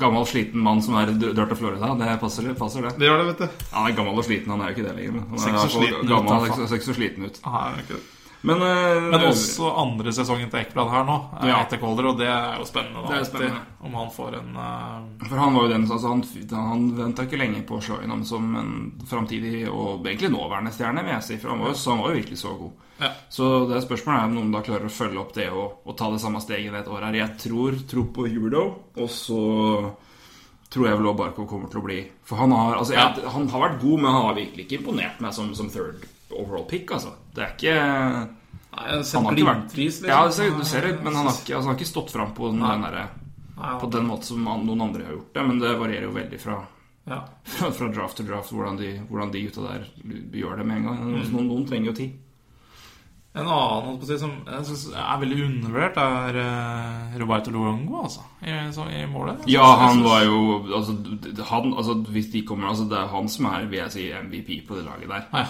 [0.00, 1.92] Gammel, sliten mann som er dø- dør til Florida.
[2.00, 2.94] Det passer, passer det.
[2.98, 3.66] Det gjør det, vet du.
[3.76, 5.12] Han er gammel og sliten, han er jo ikke det lenger.
[5.18, 7.38] Men han Ser er ikke så sliten ut, gammel, ser ikke så sliten ut.
[7.46, 8.02] Aha, ikke det.
[8.46, 11.60] Men, uh, Men også andre sesongen til Ekblad her nå er Ja.
[11.64, 13.02] etter Kolder, og det er jo spennende.
[13.02, 13.56] Da, Det er alltid.
[13.82, 15.28] Om han får en uh...
[15.28, 16.22] For han var jo den altså Han,
[16.54, 21.02] han venta ikke lenge på å slå innom som en framtidig og egentlig nåværende stjerne,
[21.02, 21.38] vil jeg si.
[21.38, 22.84] For han var så han var jo virkelig så god.
[22.98, 23.10] Ja.
[23.30, 26.10] Så det spørsmålet er om noen da klarer å følge opp det og, og ta
[26.10, 27.18] det samme steget det et år her.
[27.20, 28.64] Jeg tror, tro på Huberdo,
[28.98, 29.42] og så
[30.68, 33.46] tror jeg vel også Barkov kommer til å bli For han har, altså, jeg, han
[33.48, 36.04] har vært god, men han har virkelig ikke imponert meg som, som third
[36.38, 37.14] overall pick, altså.
[37.34, 37.78] Det er ikke
[38.68, 40.10] Nei, jeg Han har ikke vært liksom.
[40.10, 42.12] Ja, du ser, du ser det, men han har ikke, altså, han har ikke stått
[42.14, 43.08] fram på den, den derre
[43.80, 45.46] på den måten som noen andre har gjort det.
[45.48, 46.60] Men det varierer jo veldig fra,
[47.10, 47.20] ja.
[47.80, 49.90] fra, draft til draft hvordan de, hvordan de gutta der
[50.38, 51.04] gjør det med en gang.
[51.04, 51.20] Mm.
[51.34, 52.16] Noen, noen trenger jo tid.
[53.38, 58.24] En annen si, som jeg synes er veldig undervurdert, er uh, Roberto Luongo, altså.
[58.42, 59.44] I, så, i målet.
[59.50, 60.96] Ja, han var jo altså,
[61.50, 64.62] han, altså, Hvis de kommer altså, Det er han som er vil jeg si, MVP
[64.68, 65.28] på det laget der.
[65.34, 65.46] Ja.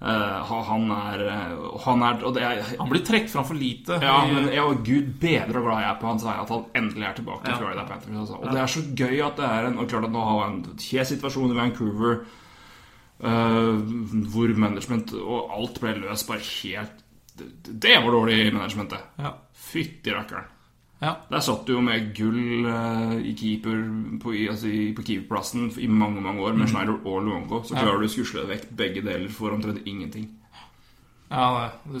[0.00, 3.98] Eh, han- er eh, Han er Og er Han blir trukket fram for lite.
[4.00, 6.64] Ja, men jeg var gud bedre og glad jeg er på hans vei at han
[6.74, 7.56] endelig er tilbake Ja.
[7.56, 8.16] Florida Panthers.
[8.16, 8.34] Altså.
[8.38, 10.54] Og det er så gøy at det er en Og klart at nå har han
[10.64, 12.20] en kjes situasjon i Vancouver
[13.24, 13.74] uh,
[14.30, 17.02] hvor management og alt ble løst bare helt
[17.38, 18.98] Det, det var dårlig management, det.
[19.18, 19.32] Ja.
[19.54, 20.46] Fytti rakkeren.
[21.00, 21.12] Ja.
[21.30, 23.84] Der satt du jo med gull eh, i keeper
[24.22, 27.62] på, altså, i, på keeperplassen i mange mange år med Schneider og Luongo.
[27.62, 28.00] Så klarer Ja.
[28.02, 30.28] du å skusle vekk begge deler for omtrent ingenting.
[31.30, 32.00] ja det,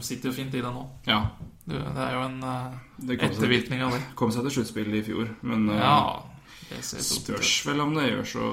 [0.00, 0.86] sitter jo fint i det nå.
[1.06, 1.22] Ja,
[1.66, 2.76] Du, det er jo en uh,
[3.10, 4.02] ettervirkning av det.
[4.14, 6.22] kom seg til sluttspillet i fjor, men uh, Ja.
[6.66, 8.46] Det ser så Spørs vel om det gjør så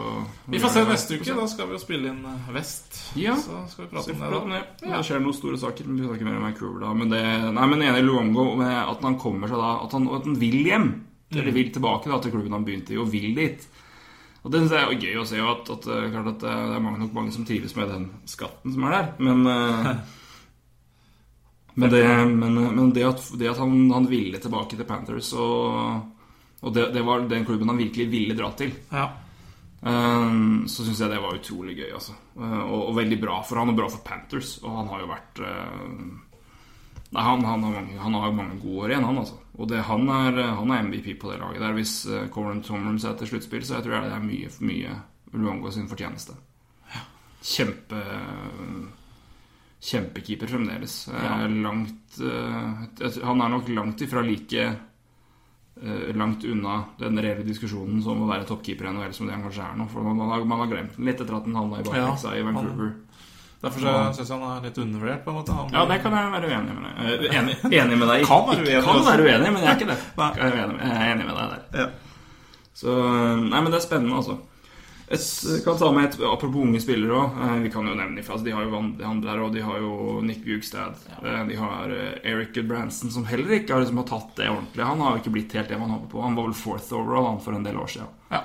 [0.54, 1.36] Vi får se neste uke.
[1.40, 3.00] Da skal vi jo spille inn eh, Vest.
[3.18, 3.34] Ja.
[3.42, 4.90] Så skal vi prate om det da.
[4.92, 6.94] Ja, Det skjer noen store saker, men vi snakker mer om Vancouver da.
[7.00, 7.24] Men det,
[7.58, 10.38] nei, men enig i Luongo med at han kommer seg da At han, at han
[10.42, 10.90] vil hjem.
[11.34, 13.70] Eller vil tilbake da til klubben han begynte i, og vil dit.
[14.44, 16.84] Og det synes jeg er gøy å se at, at, eh, klart at det er
[16.84, 19.16] mange, nok mange som trives med den skatten som er der.
[19.24, 19.96] Men eh,
[21.74, 26.13] Men det, men, men det at, det at han, han ville tilbake til Panthers, og,
[26.64, 29.10] og det, det var den klubben han virkelig ville dra til Ja.
[29.84, 32.14] Um, så syns jeg det var utrolig gøy, altså.
[32.40, 34.54] Uh, og, og veldig bra for han, og bra for Panthers.
[34.64, 35.98] Og han har jo vært uh,
[37.14, 39.36] Nei, han, han, har mange, han har mange gode år igjen, han, altså.
[39.60, 41.76] Og det, han, er, han er MVP på det laget der.
[41.76, 44.96] Hvis uh, Coran Tomrums er til sluttspill, så jeg tror jeg det er mye, mye
[45.36, 46.40] Luongo sin fortjeneste.
[47.44, 48.00] Kjempe
[49.84, 51.10] Kjempekeeper fremdeles.
[51.12, 51.48] Ja.
[51.48, 54.78] langt uh, Han er nok langt ifra like uh,
[56.16, 59.66] langt unna den reelle diskusjonen som å være toppkeeper i NHL som det han kanskje
[59.66, 59.88] er nå.
[59.92, 62.24] For man, man, har, man har glemt den litt etter at den havna i baklengs
[62.24, 62.94] Ja, i Vancouver.
[63.64, 65.54] Derfor syns jeg han er litt undervurdert, på en måte.
[65.56, 68.26] Han, Ja, det kan jeg være uenig med deg Eh, Enig, enig med deg.
[68.32, 70.00] Kan være uenig, Kan være uenig, men jeg er ikke det.
[70.20, 71.84] Jeg er, enig, jeg er enig med deg der.
[71.84, 71.86] Ja.
[72.74, 72.96] Så
[73.44, 74.36] Nei, men det er spennende, altså.
[75.14, 77.36] Et, kan ta med et Apropos unge spillere òg.
[77.64, 78.26] Vi kan jo nevne dem.
[78.26, 80.98] Altså, de har jo Van han og de har jo Nick Bugstad.
[81.22, 81.44] Ja.
[81.48, 84.88] De har eh, Eric Branson, som heller ikke har, liksom, har tatt det ordentlig.
[84.90, 86.24] Han har jo ikke blitt helt det man håper på.
[86.26, 88.10] Han var vel fourth overall han for en del år siden.
[88.34, 88.42] Ja.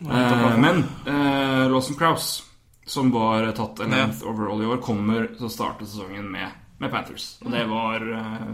[0.00, 2.42] Eh, men eh, Lawson Crouse,
[2.86, 4.04] som var tatt en Ja.
[4.04, 6.48] length overall i år, kommer til å starte sesongen med,
[6.78, 7.38] med Panthers.
[7.44, 8.46] Og det var eh,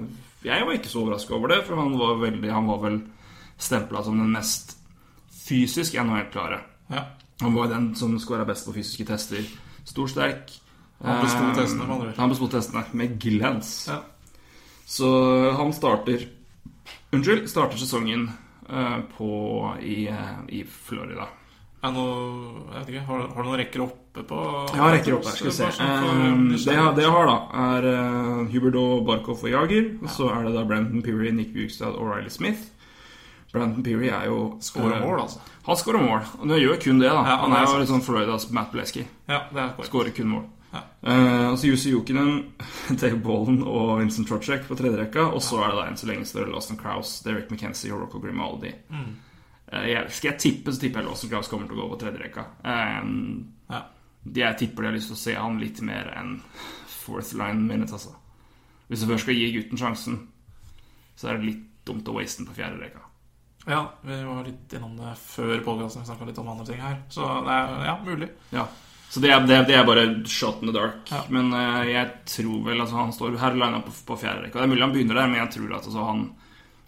[0.47, 3.01] Jeg var ikke så overraska over det, for han var, veldig, han var vel
[3.59, 4.77] stempla som den mest
[5.47, 6.61] fysisk NHL-klare.
[6.95, 7.05] ja.
[7.41, 9.45] Han var den som skåra best på fysiske tester.
[9.85, 10.55] Stor, sterk.
[11.05, 12.13] Han besto Eh, testene, med andre.
[12.17, 13.89] Han besto testene med glans.
[13.89, 14.01] Ja.
[14.87, 15.11] Så
[15.57, 16.29] han starter
[17.13, 18.31] Unnskyld, starter sesongen
[18.69, 19.31] eh, på
[19.83, 20.09] i,
[20.49, 21.29] i Florida.
[21.85, 22.15] Er noe
[22.73, 24.39] Jeg vet ikke, har, har du noen rekker oppe på
[24.75, 25.69] Ja, rekker opp her, skal vi se.
[25.69, 27.37] Eh, det, det jeg har, da,
[27.77, 29.93] er uh, Huberdo, Barkov og Jager.
[30.01, 32.73] Og så er det da Brenton Peary, Nick Bugstad og Riley Smith.
[33.57, 35.41] Brandon Peary er jo Skårer eh, mål, altså.
[35.67, 36.27] Han skårer mål.
[36.41, 37.23] Og det gjør kun det, da.
[37.27, 39.03] Ja, han han er jo litt sånn Floridas Matt Bleski.
[39.27, 39.73] Ja, det er.
[39.89, 40.45] Skårer kun mål.
[40.77, 40.83] Ja.
[41.53, 42.53] Og så Jussi Jokinen,
[43.01, 45.25] Dave Bollen og Vincent Trocek på tredje rekka.
[45.33, 48.05] Og så er det da enn så lenge så er Lawson Krause, Derek McKenzie og
[48.05, 48.75] Rocco Grimaldi.
[48.93, 49.09] Mm.
[49.73, 52.01] Eh, jeg, skal jeg tippe, så tipper jeg Lawson Krause kommer til å gå på
[52.05, 52.47] tredje rekka.
[52.63, 53.13] Eh,
[53.73, 53.83] Ja.
[54.35, 56.37] jeg tipper de har lyst til å se han litt mer enn
[56.91, 58.15] fourth line minutes, altså.
[58.91, 60.21] Hvis du først skal gi gutten sjansen,
[61.17, 63.06] så er det litt dumt å waste den på fjerde rekka.
[63.67, 66.03] Ja, vi var litt innom det før podkasten.
[66.05, 66.99] Vi snakka litt om andre ting her.
[67.11, 68.29] Så det er ja, mulig.
[68.55, 68.67] Ja.
[69.11, 71.07] Så det er, det, det er bare shot in the dark.
[71.11, 71.23] Ja.
[71.33, 74.59] Men uh, jeg tror vel altså, Han står her lina på, på fjerde rekke.
[74.59, 76.25] Det er mulig han begynner der, men jeg tror at altså, han,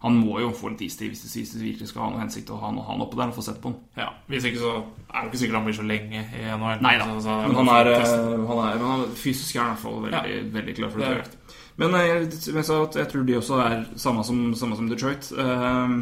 [0.02, 1.22] han må jo få litt istid hvis
[1.54, 3.60] det virkelig skal ha noe hensikt å ha noe- han oppe der og få sett
[3.62, 3.78] på han.
[3.98, 6.84] Ja, Hvis ikke så er det ikke sikkert han blir så lenge i NHL.
[6.84, 8.12] Nei da, men han er, eh,
[8.50, 10.44] han er, men han, fysisk er han i hvert fall veldig, Ja.
[10.58, 11.56] veldig klar for Det det.
[11.78, 12.68] Men eh, jeg, jeg
[12.98, 15.30] jeg tror de også er samme som, samme som Detroit.
[15.38, 15.98] Eh,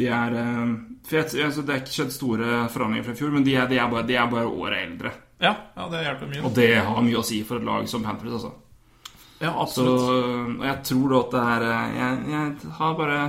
[0.00, 0.72] de er eh,
[1.06, 3.68] for jeg, altså, Det er ikke skjedd store forandringer fra i fjor, men de er,
[3.70, 5.12] de er, bare, de er bare året eldre.
[5.40, 6.42] Ja, ja, det hjelper mye.
[6.44, 8.50] Og det har mye å si for et lag som Panthers, altså.
[9.40, 10.02] Ja, Så absolutt.
[10.60, 13.20] og jeg tror da at det er eh, Jeg, jeg har bare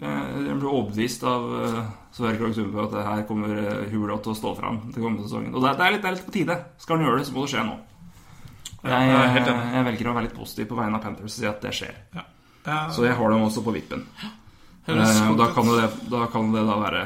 [0.00, 1.76] Jeg, jeg ble overbevist av uh,
[2.14, 5.26] Sverre Krogh Sundbø at det her kommer uh, Hubert til å stå fram til kommende
[5.26, 5.54] sesongen.
[5.54, 6.56] Og det, det, er litt, det er litt på tide.
[6.82, 7.76] Skal han gjøre det, så må det skje nå.
[8.78, 11.48] Jeg, jeg jeg, jeg velger å være litt positiv på vegne av Panthers og si
[11.50, 11.96] at det skjer.
[12.14, 12.26] Ja.
[12.68, 14.04] Ja, Så jeg har dem også på vippen.
[14.20, 14.37] høres
[14.88, 17.02] Eh, og da kan, det, da kan det da være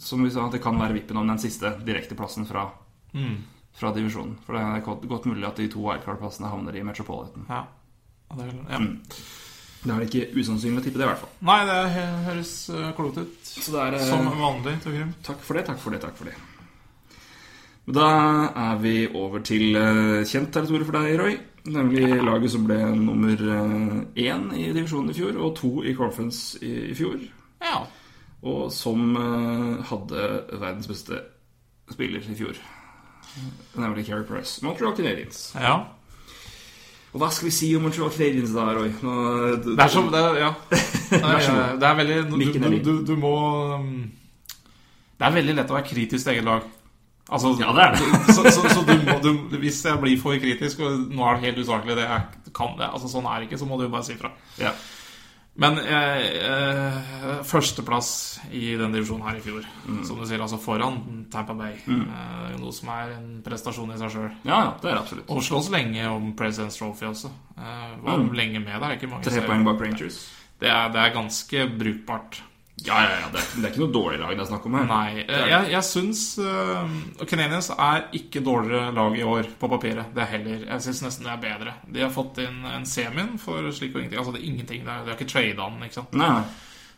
[0.00, 2.66] Som vi sa, at det kan være vippen om den siste direkteplassen fra,
[3.16, 3.36] Mm.
[3.76, 4.36] fra divisjonen.
[4.44, 7.46] For det er godt, godt mulig at de to wildcard-plassene havner i Metropolitan.
[7.48, 7.62] Ja.
[8.36, 8.78] Det er, ja.
[8.78, 9.00] Mm.
[9.84, 11.32] det er ikke usannsynlig å tippe det, i hvert fall.
[11.48, 11.78] Nei, det
[12.26, 13.36] høres uh, klokt ut.
[13.46, 16.28] Så det er, eh, Som vanlig, Takk, Takk for det, takk for det, takk for
[16.28, 16.36] det.
[17.86, 18.08] Da
[18.50, 21.36] er vi over til eh, kjent territorium for deg, Roy.
[21.66, 23.40] Nemlig laget som ble nummer
[24.16, 27.18] én i divisjonen i fjor, og to i conference i, i fjor.
[27.64, 27.80] Ja.
[28.46, 30.26] Og som eh, hadde
[30.60, 31.20] verdens beste
[31.90, 32.58] spiller i fjor.
[33.76, 34.60] Nemlig Carrie Price.
[34.64, 35.52] Montreal Canadiens.
[35.58, 35.78] ja.
[37.16, 38.90] Og hva skal vi si om Montreal Canadiens da, Roy?
[39.00, 39.12] Nå,
[39.64, 40.50] Det er som det er, Ja.
[41.06, 43.30] Det er, det er veldig du, du, du, du må
[43.78, 44.10] um,
[45.16, 46.66] Det er veldig lett å være kritisk til eget lag.
[47.28, 48.20] Altså, Ja, det er det.
[48.36, 51.48] så så, så du må, du, hvis jeg blir for kritisk, og nå er det
[51.50, 54.04] helt usaklig, det jeg kan det, altså sånn er det ikke, så må du bare
[54.06, 54.30] si fra.
[54.62, 54.70] Ja.
[55.58, 58.08] Men eh, eh, førsteplass
[58.52, 60.02] i den divisjonen her i fjor, Mm.
[60.04, 60.98] som du sier, altså foran
[61.32, 61.78] Tampa Bay.
[61.88, 64.30] Eh, noe som er en prestasjon i seg sjøl.
[64.44, 65.30] ja, ja, det er absolutt.
[65.32, 67.30] Og slåss lenge om President's Trophy også.
[67.56, 68.34] Eh, var Mm.
[68.36, 68.96] lenge med der.
[68.98, 70.28] Ikke mange Tre poeng bak Rangers.
[70.60, 72.42] Det er, det er ganske brukbart.
[72.84, 73.28] Ja, ja, ja.
[73.32, 74.84] Det er, det er ikke noe dårlig lag det er snakk om her.
[74.90, 75.22] Nei.
[75.24, 80.12] eh, Jeg, jeg syns uh, Canadiens er ikke dårligere lag i år på papiret.
[80.14, 81.72] Det er heller Jeg syns nesten det er bedre.
[81.88, 84.20] De har fått inn en semien for slik og ingenting.
[84.20, 85.02] Altså det er ingenting der.
[85.06, 86.18] De har ikke trada den, ikke sant.
[86.20, 86.42] Nei.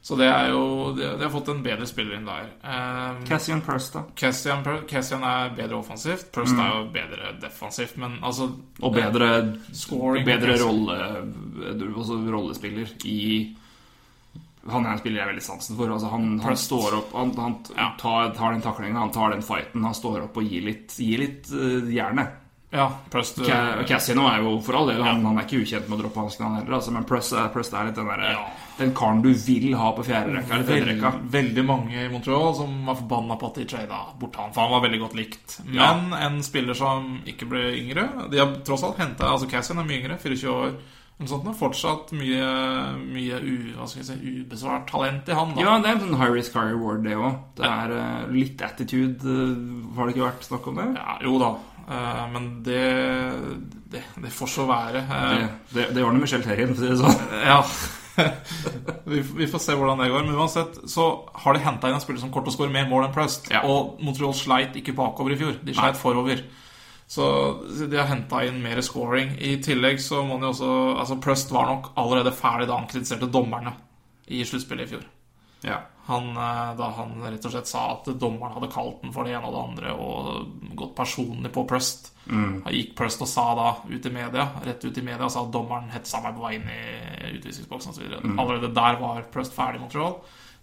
[0.09, 0.61] Så det er jo
[0.95, 2.51] De, de har fått en bedre spiller inn der.
[2.63, 4.03] Um, Cassian Purse, da.
[4.19, 6.29] Cassian, Cassian er bedre offensivt.
[6.35, 8.51] Prost er jo bedre defensivt, men altså
[8.83, 9.31] Og bedre
[9.75, 10.99] Scoring Bedre rolle,
[11.95, 13.23] også rollespiller i
[14.69, 15.93] han er en spiller jeg er veldig sansen for.
[15.95, 17.57] Altså, han, han står opp, han, han
[18.01, 19.85] tar, tar den taklinga, han tar den fighten.
[19.87, 22.37] Han står opp og gir litt, gir litt uh, jernet.
[22.71, 25.97] Ja, Prust Ca- Cassino er jo for all del Han, han er ikke ukjent med
[25.97, 26.75] å droppe hanskene, han heller.
[26.77, 28.43] Altså, men Prust er, Prust er litt den derre Ja.
[28.77, 31.11] Den karen du vil ha på fjerde rekka eller tredje rekka.
[31.17, 34.67] Veld, veldig mange i Montreal som var forbanna på at de trada bort han, for
[34.67, 35.57] han var veldig godt likt.
[35.73, 35.89] Ja.
[35.97, 39.89] Men en spiller som ikke ble yngre De har tross alt henta Altså Cassian er
[39.89, 40.77] mye yngre, 24 år.
[41.19, 42.49] Eller sånt, er fortsatt mye,
[43.03, 43.55] mye u,
[43.91, 45.57] si, ubesvart talent i han.
[45.57, 47.41] da Ja, det er en sånn high risk, high reward, det òg.
[47.59, 49.19] Det er eh, litt attitude.
[49.27, 50.87] eh, har det ikke vært snakk om det?
[50.95, 51.57] Ja, jo da.
[51.89, 52.85] Uh, men det,
[53.91, 55.03] det, det får så være.
[55.09, 57.33] Det, det, det ordner Michelle Terrien, for å si det sånn.
[57.51, 57.63] Ja.
[59.11, 60.23] vi, vi får se hvordan det går.
[60.27, 61.09] Men uansett så
[61.43, 63.51] har de henta inn en spiller som kort og skårer mer mål enn Prust.
[63.51, 63.65] Ja.
[63.67, 65.59] Og Montreal sleit ikke bakover i fjor.
[65.65, 66.45] De sleit forover.
[67.09, 67.25] Så
[67.91, 69.31] de har henta inn mer scoring.
[69.41, 73.31] I tillegg så må de også Altså Prust var nok allerede ferdig da han kritiserte
[73.33, 73.73] dommerne
[74.29, 75.07] i sluttspillet i fjor.
[75.65, 75.79] Ja.
[76.09, 79.35] Han, eh, da han rett og slett sa at dommeren hadde kalt den for det
[79.37, 82.11] ene og det andre og gått personlig på Prust.
[82.29, 82.63] Mm.
[82.65, 85.47] Han gikk Prust og sa da ut i media rett ut i media og sa
[85.47, 86.83] at dommeren hetsa meg på vei inn i
[87.39, 88.19] utvisningsboksen osv.
[88.21, 88.37] Mm.
[88.37, 90.19] Allerede der var Prust ferdig i Montreal.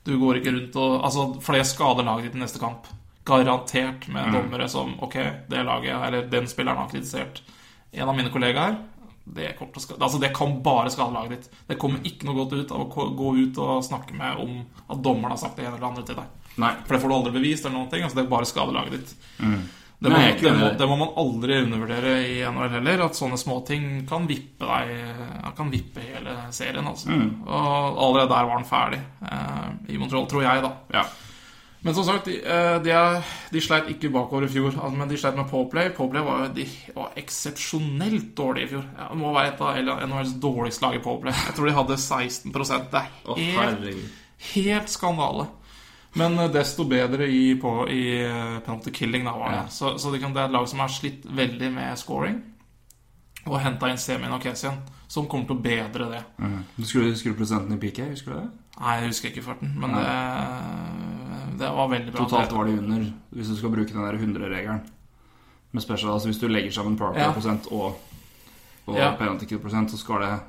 [0.06, 2.90] Du går ikke rundt og Altså, for skader laget ditt i neste kamp.
[3.26, 4.34] Garantert med Mm.
[4.34, 5.16] dommere som Ok,
[5.50, 7.42] det laget, eller den spilleren har kritisert
[7.94, 8.76] en av mine kollegaer.
[9.28, 11.50] Det, altså det kan bare skade laget ditt.
[11.68, 14.60] Det kommer ikke noe godt ut av å gå ut og snakke med om
[14.90, 16.26] at dommeren har sagt det ene eller andre til deg.
[16.62, 16.70] Nei.
[16.86, 17.66] For det får du aldri bevist.
[17.66, 19.16] eller noen ting Altså Det bare skader laget ditt.
[19.40, 20.22] Det, må, Mm.
[20.22, 23.06] Nei, det, må, det må man aldri undervurdere i NHL heller.
[23.06, 26.86] At sånne småting kan vippe deg Kan vippe hele serien.
[26.86, 27.10] Altså.
[27.10, 27.42] Mm.
[27.48, 29.00] Og allerede der var han ferdig
[29.32, 30.72] eh, i Montreal, tror jeg, da.
[30.94, 31.04] Ja.
[31.86, 34.72] Men som sagt, de, eh, de, sleit ikke bakover i fjor.
[34.74, 35.92] Altså, men de sleit med Pawplay.
[35.94, 36.66] Pawplay var, de
[36.96, 38.88] var eksepsjonelt dårlige i fjor.
[38.98, 41.36] Ja, det må være et av NHLs dårligste lag i Pawplay.
[41.46, 44.18] Jeg tror de hadde 16 Det er helt.
[44.56, 45.46] Helt skandale.
[46.18, 49.62] Men eh, desto bedre i, på, i eh, penalty killing, da, var det.
[49.62, 49.70] Ja.
[49.78, 52.42] Så, så det, kan, det er et lag som har slitt veldig med scoring.
[53.46, 56.24] Og henta inn Semin og Kessian, som kommer til å bedre det.
[56.42, 56.62] Mm.
[56.80, 58.48] Du skulle huske prosenten i PK, husker du det?
[58.80, 60.02] Nei, jeg husker ikke farten, men Nei.
[60.02, 61.25] det,
[61.60, 62.26] det var veldig bra.
[62.26, 64.82] Totalt var de under, hvis du skal bruke den der 100-regelen.
[65.72, 67.06] Med special, altså hvis du legger sammen Ja.
[67.06, 67.98] powerplay-prosent og,
[68.88, 69.16] og Ja.
[69.16, 70.40] penalty kill-prosent, så skal det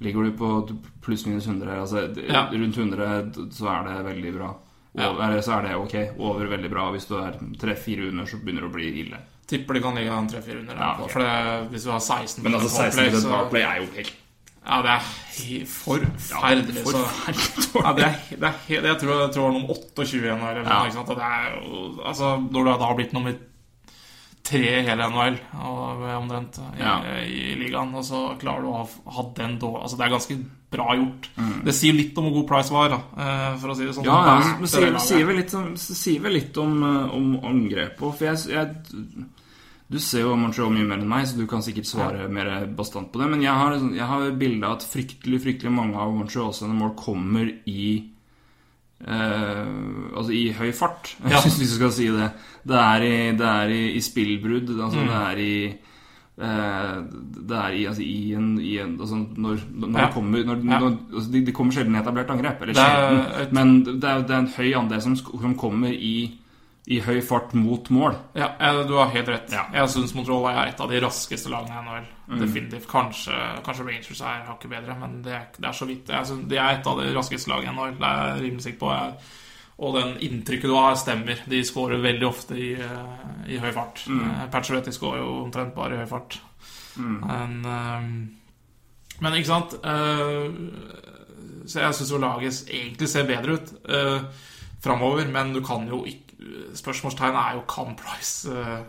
[0.00, 2.46] Ligger du på pluss-minus 100, altså Ja.
[2.50, 4.54] rundt 100, så er det veldig bra.
[4.96, 6.18] Over, så er det ok.
[6.18, 6.90] Over veldig bra.
[6.90, 9.18] Hvis du er 3-4 under, så begynner det å bli ille.
[9.46, 10.74] Tipper de kan ligge an 3-4 under.
[10.74, 11.12] Ja, okay.
[11.12, 14.12] For det, hvis du har 16 Men altså powerplay, 16 så- powerplay er jo helt
[14.66, 15.04] Ja, det er
[15.66, 16.16] forferdelig.
[16.30, 16.40] Ja,
[16.84, 20.18] forferdelig Ja, det er, det er helt, jeg, tror, jeg tror det var noen 28
[20.20, 20.42] igjen.
[20.50, 20.80] Eller, Ja.
[20.84, 21.08] ikke sant?
[21.08, 21.54] Det er
[22.10, 23.38] altså, når du da har blitt nummer
[24.50, 26.94] tre i hele NHL og omtrent i, Ja.
[27.22, 28.86] i, ligaen, og så klarer du å ha,
[29.16, 30.38] ha den dårlig Altså, det er ganske
[30.70, 31.28] bra gjort.
[31.36, 31.64] Mm.
[31.66, 34.06] Det sier litt om hvor god Price var, da, eh, for å si det sånn.
[34.06, 37.98] Ja, ja, men sier, sier vel litt sier vel litt om, eh, om angrepet.
[37.98, 39.26] For jeg, jeg
[39.90, 43.08] Du ser jo Montreal mye mer enn meg, så du kan sikkert svare mer bastant
[43.10, 43.26] på det.
[43.32, 46.92] Men jeg har, jeg har bilde av at fryktelig fryktelig mange av Montreal sine mål
[47.00, 48.04] kommer i
[49.02, 49.66] eh,
[50.14, 51.40] Altså i høy fart, Ja.
[51.42, 52.30] hvis vi skal si det.
[52.66, 54.70] Det er i, det er i, i spillbrudd.
[54.78, 55.06] Altså Mm.
[55.08, 55.54] det er i
[56.40, 56.96] eh,
[57.50, 60.06] det er i, altså, i en, i en altså, Når, når Ja.
[60.06, 60.78] det kommer når, Ja.
[60.80, 62.62] når, altså, de, de kommer sjelden i etablert angrep.
[62.62, 63.54] Eller Det er sjelden.
[63.54, 66.30] Men det er, det er en høy andel som, som kommer i,
[66.90, 68.16] i høy fart mot mål.
[68.34, 69.52] Ja, eh, du har helt rett.
[69.54, 69.68] Ja.
[69.68, 69.76] Mm.
[69.78, 72.08] Jeg syns Montreal er et av de raskeste lagene i NHL.
[72.40, 72.88] Definitivt.
[72.90, 73.36] Kanskje,
[73.66, 76.10] kanskje Rangers er hakket bedre, men det er, det er så vidt.
[76.10, 77.94] Jeg synes, de er et av de raskeste lagene i NHL.
[78.00, 78.90] Det er jeg rimelig sikker på.
[78.96, 79.30] Jeg,
[79.80, 81.44] og den inntrykket du har, stemmer.
[81.48, 83.22] De skårer veldig ofte i, eh,
[83.54, 84.02] i høy fart.
[84.10, 84.18] Mm.
[84.20, 86.40] Patcheretti Pacioretty skårer jo omtrent bare i høy fart.
[86.98, 88.10] Men, eh,
[89.22, 90.48] men ikke sant eh,
[91.70, 93.70] Så jeg syns jo laget egentlig ser bedre ut
[94.82, 96.29] framover, men du kan jo ikke
[96.78, 98.80] Spørsmålstegnet er jo kan Price uh,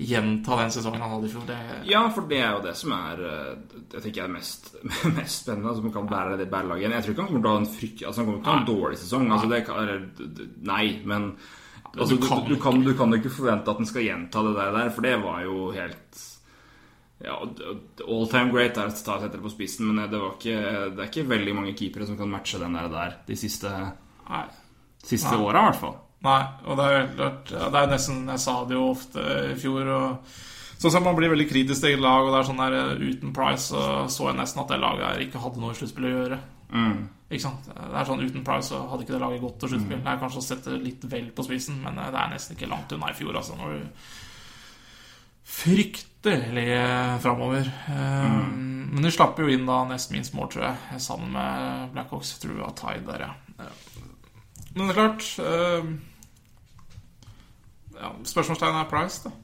[0.00, 1.46] gjenta den sesongen han hadde i fjor.
[1.48, 1.58] Det,
[1.90, 4.72] Ja, for det er jo det som er eh, Jeg tenker er mest,
[5.18, 5.68] mest spennende.
[5.72, 6.96] Altså, man kan bære det bærelaget.
[6.96, 8.54] Jeg tror ikke han kommer til å ha en frykt Altså, han kommer til å
[8.54, 9.28] ha en dårlig sesong.
[9.28, 10.02] Altså, det eller,
[10.72, 11.30] nei, men
[11.92, 14.56] altså, du kan du, kan, du kan jo ikke forvente at han skal gjenta det
[14.58, 16.26] der, for det var jo helt
[17.20, 17.34] ja,
[18.06, 20.60] All time great er å ta sette det på spissen, men det, var ikke,
[20.94, 23.72] det er ikke veldig mange keepere som kan matche den der, der de siste,
[24.30, 24.46] nei.
[25.04, 25.98] siste åra, i hvert fall.
[26.20, 29.88] Nei, og det er Det er jo nesten Jeg sa det jo ofte i fjor.
[29.96, 30.34] Og,
[30.80, 33.06] sånn som Man blir veldig kritisk til eget lag, og det er sånn der eh,
[33.10, 36.10] uten Price så så jeg nesten at det laget her ikke hadde noe i sluttspillet
[36.10, 36.40] å gjøre.
[36.70, 36.98] Mm.
[37.30, 37.68] Ikke sant?
[37.70, 40.02] Det er sånn Uten Price så hadde ikke det laget gått til sluttspill.
[40.02, 42.70] Det er kanskje å sette litt vel på spissen, men eh, det er nesten ikke
[42.72, 43.36] langt unna i fjor.
[43.40, 44.10] Altså, når du
[45.50, 46.68] Fryktelig
[47.24, 47.66] framover.
[47.90, 52.36] Um, men de slapp jo inn da nest minst mål, tror jeg, sammen med Blackhawks.
[52.36, 53.66] Jeg tror det var Tide der, ja.
[54.76, 55.88] Men det er klart eh,
[58.00, 59.36] ja, Spørsmålstegnet er Price, da.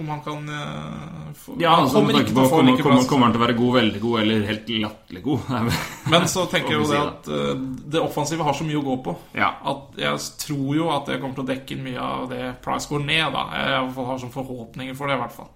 [0.00, 3.26] Om han kan eh, få Ja, Han altså, kommer ikke til å få like kommer,
[3.26, 5.48] han til å være god, veldig god eller helt latterlig god?
[6.14, 7.64] Men så tenker jeg jo det at eh,
[7.96, 9.16] det offensive har så mye å gå på.
[9.36, 9.50] Ja.
[9.72, 12.86] At jeg tror jo at det kommer til å dekke inn mye av det Price
[12.92, 13.44] går ned, da.
[13.58, 15.50] Jeg har sånn forhåpninger for det, i hvert fall.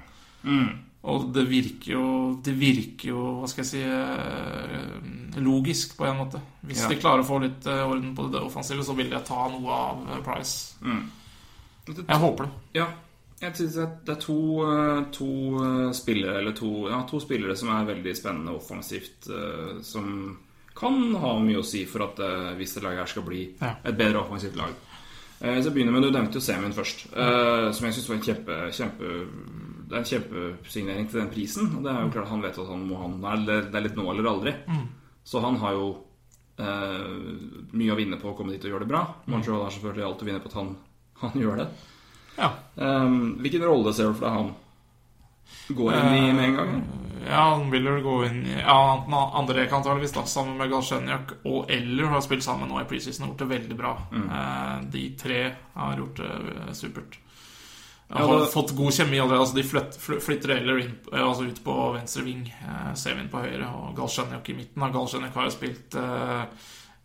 [0.44, 0.68] Mm.
[1.04, 2.04] Og det virker jo
[2.44, 6.42] Det virker jo, hva skal jeg si eh, Logisk, på en måte.
[6.66, 6.90] Hvis Ja.
[6.90, 10.24] de klarer å få litt orden på det offensive, så vil jeg ta noe av
[10.26, 10.74] Price.
[10.82, 11.04] Mm.
[11.86, 12.52] Jeg håper det.
[12.80, 12.86] Ja.
[13.42, 13.74] Jeg synes
[14.06, 15.26] det er to, eh, to
[15.60, 20.38] eh, spillere Eller to, ja, to spillere som er veldig spennende offensivt, eh, som
[20.74, 22.18] kan ha mye å si for at
[22.58, 24.72] hvis det laget her skal bli et bedre offensivt lag.
[25.38, 28.56] Så jeg begynner med, Du nevnte jo semien først, som jeg syns var en kjempe,
[28.74, 29.10] kjempe
[29.86, 31.68] Det er en kjempesignering til den prisen.
[31.76, 34.08] Og det er jo klart han vet at han må han Det er litt nå
[34.10, 34.54] eller aldri.
[35.22, 35.86] Så han har jo
[36.58, 37.06] eh,
[37.70, 39.04] mye å vinne på å komme dit og gjøre det bra.
[39.30, 40.74] Montreal har selvfølgelig alt å vinne på at han,
[41.22, 41.68] han gjør det.
[42.38, 42.50] Ja.
[42.74, 44.52] Um, hvilken rolle ser du for deg han
[45.76, 46.84] går inn i med en gang?
[47.24, 48.76] Ja, han vil vel gå inn i Ja,
[49.38, 53.24] André kan antakeligvis, da, sammen med Galsjenjak og Eller har spilt sammen nå i preseason
[53.24, 53.92] og gjort det veldig bra.
[54.12, 54.26] Mm.
[54.28, 55.38] Eh, de tre
[55.74, 57.18] har gjort det eh, supert.
[58.10, 59.40] Ja, har det- fått god kjemi allerede.
[59.40, 63.40] Altså, de flytt, flytter Eller inn, eh, altså ut på venstre ving, eh, Sevin på
[63.40, 64.92] høyre og Galsjenjak i midten.
[64.92, 66.44] Galsjenjak har jo spilt eh,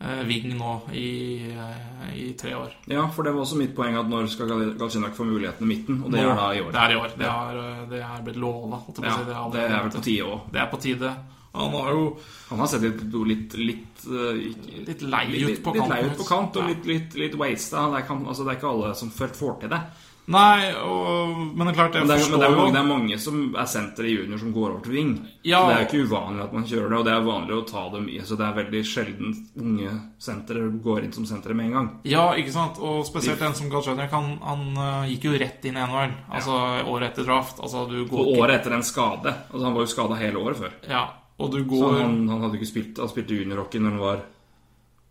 [0.01, 2.71] eh, ving nå i, eh, i tre år.
[2.87, 5.73] Ja, for det var også mitt poeng at når skal Gal- Galchenyuk få muligheten i
[5.75, 6.03] midten?
[6.03, 6.71] Og det Nå- er da i år.
[6.71, 7.09] Det er i år.
[7.17, 8.79] Det, har, eh, det er blitt lova.
[9.03, 9.33] Ja, si.
[9.33, 10.39] har det er vel på tide òg.
[10.51, 11.15] Det er på tide.
[11.55, 12.17] Han har jo
[12.49, 15.89] Han har sett litt, litt, litt, litt, Litt lei ut på litt kanten.
[15.89, 16.67] lei ut på kant, og Ja.
[16.67, 17.89] litt, litt, litt wasta.
[17.95, 19.81] Det, kan- altså, det er ikke alle som får til det.
[20.29, 22.85] Nei, og, men det er klart, jeg det er, men det, er mange, det er
[22.85, 25.13] mange som er sentre i junior som går over til wing.
[25.47, 25.63] Ja.
[25.63, 27.85] Så det er ikke uvanlig at man kjører det, og det er vanlig å ta
[27.95, 28.19] dem i.
[28.29, 31.87] Så det er veldig sjelden unge sentre går inn som sentre med en gang.
[32.11, 32.77] Ja, ikke sant?
[32.77, 36.13] Og spesielt en som Galsjenjak, han, han eh, gikk jo rett inn i NHL.
[36.29, 36.59] Altså
[36.93, 37.63] året etter draft.
[37.65, 39.33] Altså, du går Og ikke- året etter en skade.
[39.49, 40.77] Altså, han var jo skada hele året før.
[40.93, 41.03] Ja,
[41.39, 44.21] og du Så går han, han hadde ikke spilt Han spilte juniorhockey når han var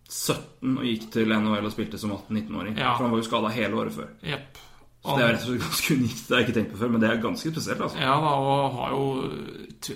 [0.09, 2.79] 17 og gikk til NHL og spilte som 18-19-åring.
[2.79, 2.95] Ja.
[2.97, 4.09] For han var jo skada hele året før.
[4.25, 4.63] Jepp.
[4.99, 6.21] Så det er rett og slett ganske unikt.
[6.27, 7.83] Det har jeg ikke tenkt på før, men det er ganske spesielt.
[7.87, 9.05] altså Ja da, og har jo,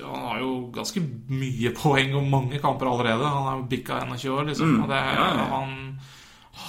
[0.06, 3.32] han har jo ganske mye poeng og mange kamper allerede.
[3.34, 4.70] Han er jo bikka 21 år, liksom.
[4.76, 5.48] Mm, Og det er, ja, ja.
[5.56, 5.74] Han,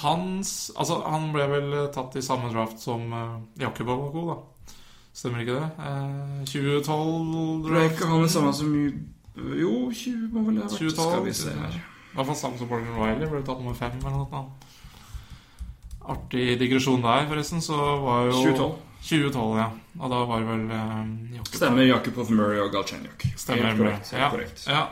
[0.02, 4.36] hans Altså, han ble vel tatt i samme draft som uh, Jakob var da.
[5.14, 5.70] Stemmer ikke det?
[5.78, 10.98] Uh, 2012 Ble ikke han det samme som Jo, 20 må vel ha vært 2012.
[10.98, 11.78] Skal vi se her.
[11.78, 13.30] I hvert fall samme som Morgan Riley.
[13.30, 14.66] Ble tatt nummer fem eller noe sånt.
[16.06, 17.60] Artig digresjon der, forresten.
[17.64, 18.74] Så var jo 2012.
[19.04, 19.70] 2012, ja.
[20.00, 21.54] Og da var det vel eh, Jakob.
[21.54, 23.24] Stemmer Jakubov, Murray og Galchenyuk.
[23.36, 23.70] Stemmer.
[23.70, 24.12] Helt korrekt.
[24.16, 24.28] ja.
[24.32, 24.66] Korrekt.
[24.68, 24.84] Ja.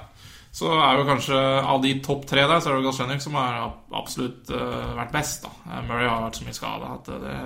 [0.53, 3.71] Så er jo kanskje av de topp tre der, så er det Galchenyuk som har
[3.97, 5.47] absolutt uh, vært best.
[5.47, 7.37] da Eh, Murray har vært så mye skada at det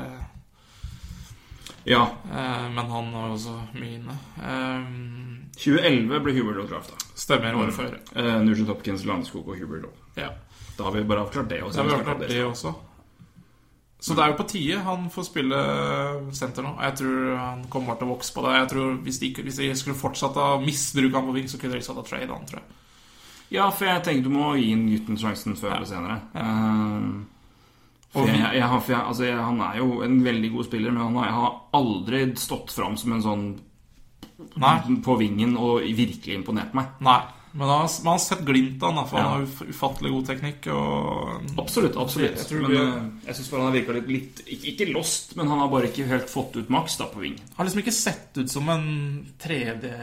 [1.85, 2.09] Ja.
[2.35, 4.17] eh, Men han har også mye inne.
[4.43, 4.89] Eh,
[5.57, 6.95] 2011 ble Hubert drafta.
[7.15, 7.95] stemmer året før.
[8.17, 9.93] Uh, Nugent Hopkins, Landskog og Hubert Law.
[10.17, 10.31] Ja.
[10.77, 11.63] Da har vi bare avklart det.
[11.63, 11.77] Også.
[11.81, 12.75] Har vi avklart det også.
[14.07, 15.61] Så det er jo på tide han får spille
[16.37, 16.77] senter nå.
[16.79, 18.53] Jeg tror han kommer til å vokse på det.
[18.55, 21.75] Jeg tror Hvis de, hvis de skulle fortsatt å misbruke han på ving, så kunne
[21.75, 22.83] de satt av trade han, tror jeg.
[23.57, 26.21] Ja, for jeg tenker du må gi en gutten sjansen før eller senere.
[26.39, 27.09] Eh,
[28.15, 31.03] for jeg, jeg, for jeg, altså, jeg, han er jo en veldig god spiller, men
[31.03, 33.47] han har, jeg har aldri stått fram som en sånn
[34.63, 34.77] Nei.
[35.05, 36.95] på vingen og virkelig imponert meg.
[37.05, 37.21] Nei.
[37.57, 39.23] Men han har, man har sett glimt av ham, for Ja.
[39.25, 40.67] han har uf- ufattelig god teknikk.
[40.77, 41.97] Og Absolutt.
[41.97, 44.93] absolutt Jeg tror Men vi- eh, jeg syns han har virka litt, litt ikke, ikke
[44.93, 47.39] lost, men han har bare ikke helt fått ut maks da på ving.
[47.57, 49.95] har liksom ikke sett ut som en tredje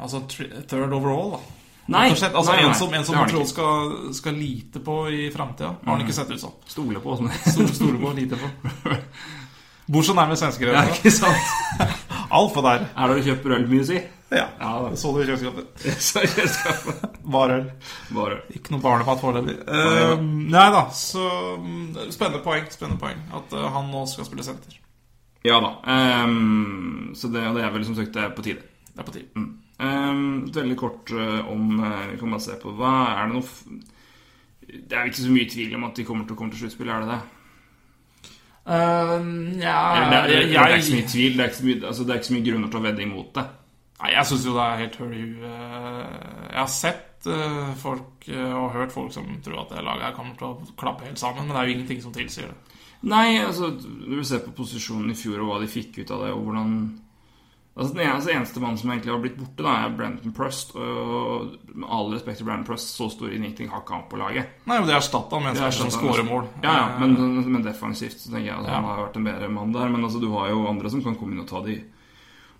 [0.00, 1.38] Altså tr- third overall, da.
[1.86, 3.46] Nei, slett, altså nei, nei, En som, en som man han ikke.
[3.48, 6.52] skal, skal lite på i framtida, har han ikke sett ut som.
[6.66, 7.30] Stole på sånn.
[7.52, 8.96] Stole, stole på, lite på.
[9.86, 10.94] Bor så nærme Ja, svenskegrensa.
[10.96, 11.36] ikke sant?
[12.32, 12.86] Altfor der.
[12.96, 14.00] Er det å kjøpe øl mye, si?
[14.30, 14.48] Ja.
[14.60, 15.66] Ja, Det så du i kjøleskapet.
[16.06, 17.66] Så jeg skal Bare øl.
[18.14, 19.56] bare Ikke noe barnemat foreløpig.
[19.68, 21.24] Uh, nei da, så
[21.60, 22.66] mm, Spennende poeng.
[22.72, 24.78] Spennende poeng At uh, han nå skal spille senter.
[25.44, 25.74] Ja da.
[26.24, 28.64] Um, så det, det er vel som sagt det er på tide.
[28.94, 29.44] Det er på tide.
[29.84, 33.80] Ehm, veldig kort uh, om Vi kan bare se på Hva er det noe
[34.70, 36.92] Det er ikke så mye tvil om at de kommer til å komme til sluttspill,
[36.94, 37.22] er det det?
[38.64, 41.34] ja Eller, det, er, det er ikke så mye tvil.
[41.34, 43.04] Det er ikke så mye, altså, det er ikke så mye grunner til å vedde
[43.04, 43.44] imot det.
[44.02, 45.44] Nei, jeg syns jo det er helt høl i huet.
[46.50, 50.16] Jeg har sett eh, folk eh, og hørt folk som tror at det laget her
[50.18, 52.80] kommer til å klappe helt sammen, men det er jo ingenting som tilsier det.
[53.04, 56.22] Nei, altså Når du ser på posisjonen i fjor og hva de fikk ut av
[56.24, 56.76] det, og hvordan
[57.74, 60.76] Altså Den eneste, eneste mannen som egentlig har blitt borte, da er Brenton Prust.
[60.78, 64.52] Og med all respekt til Brenton Prust, så stor innvikling har ikke han på laget.
[64.70, 66.46] Nei, men det erstatta med en som skårer mål.
[66.62, 68.76] Ja, ja, Eh, men, men defensivt så tenker jeg at Ja.
[68.76, 69.90] han har vært en bedre mann der.
[69.90, 71.80] Men altså, du har jo andre som kan komme inn og ta de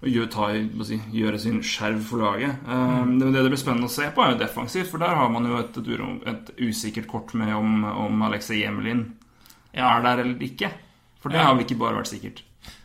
[0.05, 0.48] og gjøre, ta,
[0.84, 2.59] si, gjøre sin skjerv for laget.
[2.68, 3.14] Mm.
[3.22, 5.57] det, det blir spennende å se på, er jo defensivt, for der har man jo
[5.62, 5.78] et,
[6.28, 9.07] et, usikkert kort med om, om Alexei Jemelin
[9.72, 9.96] Ja.
[9.96, 10.70] er der eller ikke.
[11.22, 11.46] For det Ja.
[11.48, 12.42] har vel ikke bare vært sikkert.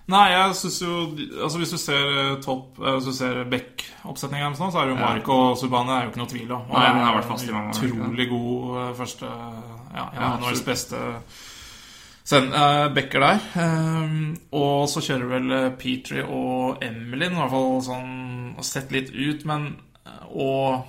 [0.10, 0.94] Nei, jeg synes jo
[1.44, 4.88] Altså Hvis du ser eh, topp eh, Hvis du ser Beck-oppsetningen deres nå, så er
[4.90, 5.12] det jo Ja.
[5.36, 6.64] Og Subhaan det er jo ikke noe tvil om.
[6.72, 10.32] Nei, den har vært fast i mange år, Utrolig god eh, første Ja, en Ja,
[10.32, 10.66] av NHLs absolutt.
[10.66, 11.04] beste
[12.30, 13.40] send, uh, Becker der.
[13.58, 18.12] Um, og så kjører vel eh, Petrie og Emilyn, i hvert fall sånn
[18.60, 19.72] og sett litt ut, men
[20.30, 20.86] Og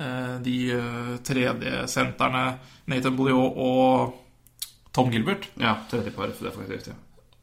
[0.00, 2.44] uh, de uh, tredje sentrene,
[2.90, 5.48] Nathan Bolliot og Tom Gilbert.
[5.60, 6.90] Ja, tredje par definitivt.
[6.90, 6.98] ja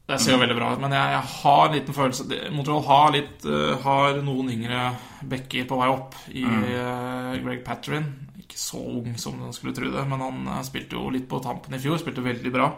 [0.08, 3.10] Det ser jo veldig bra ut, men jeg, jeg har en liten følelse Montreal har,
[3.12, 3.44] litt,
[3.84, 4.82] har noen yngre
[5.28, 8.06] backer på vei opp i eh, Greg Patterin.
[8.48, 11.42] Ikke så ung som den skulle tro det, men han eh, spilte jo litt på
[11.44, 12.00] tampen i fjor.
[12.00, 12.70] Spilte veldig bra.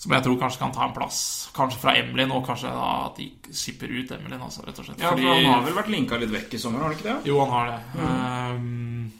[0.00, 1.50] Som jeg tror kanskje kan ta en plass.
[1.52, 5.02] Kanskje fra Emlyn, og kanskje da at de skipper ut Emlyn, altså, rett og slett.
[5.02, 7.08] Ja, Fordi- for Han har vel vært linka litt vekk i sommer, har han ikke
[7.10, 7.28] det?
[7.28, 7.80] Jo, han har det.
[8.00, 9.12] Um,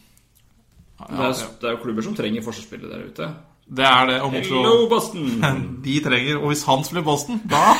[1.00, 3.28] ja, Det er, det, er jo klubber som trenger forsvarsspillere der ute.
[3.68, 4.22] det er det.
[4.22, 5.28] Og Hello, Hello, Boston!
[5.84, 7.74] De trenger Og hvis han spiller Boston, da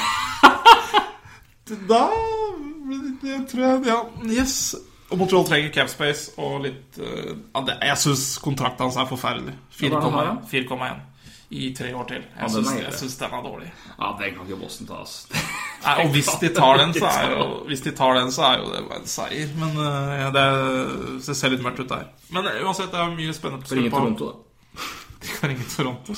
[1.89, 2.05] Da
[3.23, 4.75] det tror jeg Ja, yes.
[5.11, 9.57] Og Montreal trenger capspace og litt uh, Jeg syns kontrakten hans er forferdelig.
[9.81, 10.43] Ja, hva har han?
[10.51, 11.07] 4,1
[11.51, 12.23] i tre år til.
[12.39, 13.71] Jeg syns jeg syns den er dårlig.
[13.97, 15.17] Ja, den kan ikke Boston ta, ass.
[15.85, 18.61] Nei, og hvis de tar den, så er jo Hvis de tar den, så er
[18.61, 19.55] jo det bare en seier.
[19.59, 19.81] Men
[20.21, 20.45] ja, det,
[21.27, 22.07] det ser litt mørkt ut der.
[22.31, 23.91] Men eh, uansett, det er mye spennende For Ringe.
[23.91, 24.85] Toronto, da.
[25.25, 26.15] De kan ringe Toronto.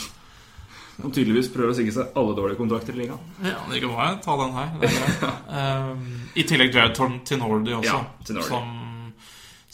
[1.00, 3.30] Og tydeligvis prøver å sikre seg alle dårlige kontrakter i ligaen.
[3.42, 4.18] Ja, det kan være.
[4.22, 4.74] Ta den her.
[4.82, 5.30] Er.
[5.52, 6.04] Um,
[6.38, 6.96] I tillegg Jared
[7.28, 8.46] Tinordi også, Ja, Tinordi.
[8.48, 8.70] som,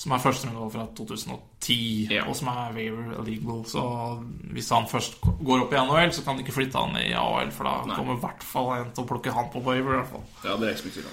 [0.08, 2.24] som er førsterundevalg fra 2010, Ja.
[2.24, 3.62] og som er waiver illegal.
[3.68, 3.82] Så
[4.56, 7.50] hvis han først går opp i NHL, så kan de ikke flytte han i AHL,
[7.52, 7.96] for da Nei.
[7.98, 9.98] kommer i hvert fall en til å plukke han på waiver.
[9.98, 10.24] i hvert fall.
[10.44, 11.12] Ja, det er.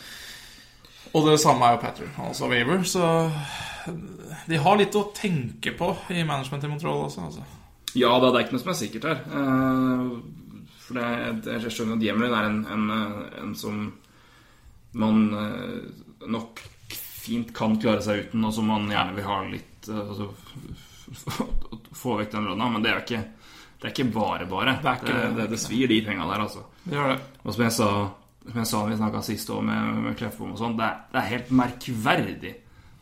[1.16, 2.82] Og det samme er jo Patter, altså waiver.
[2.84, 3.04] Så
[4.50, 7.22] de har litt å tenke på i management i Montreal også.
[7.30, 7.44] Altså.
[7.96, 9.22] Ja da, det er ikke noe som er sikkert her.
[9.30, 10.16] Eh,
[10.86, 13.94] For det, jeg skjønner at Jemlin er en, en, eh, en som
[14.94, 16.62] man eh, nok
[17.26, 20.30] fint kan klare seg uten, og som man gjerne vil ha litt eh, altså,
[22.02, 23.24] Få vekk den lønna, men det er jo ikke
[23.76, 24.72] det er ikke bare bare.
[24.82, 26.64] Det ikke det, det, det, svir, de penga der, altså.
[26.86, 27.18] Det gjør det.
[27.44, 27.90] Og som jeg sa,
[28.48, 31.28] som jeg sa når vi snakka sist òg, med, med Kleffbom og sånn, det, er-
[31.30, 32.54] helt merkverdig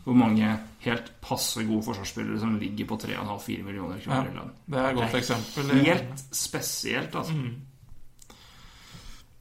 [0.04, 0.50] hvor mange
[0.84, 4.50] helt passe gode forsvarsspillere som ligger på 3,5-4 millioner kroner i lønn.
[4.68, 5.72] det er et godt eksempel.
[5.86, 7.38] Helt spesielt, altså.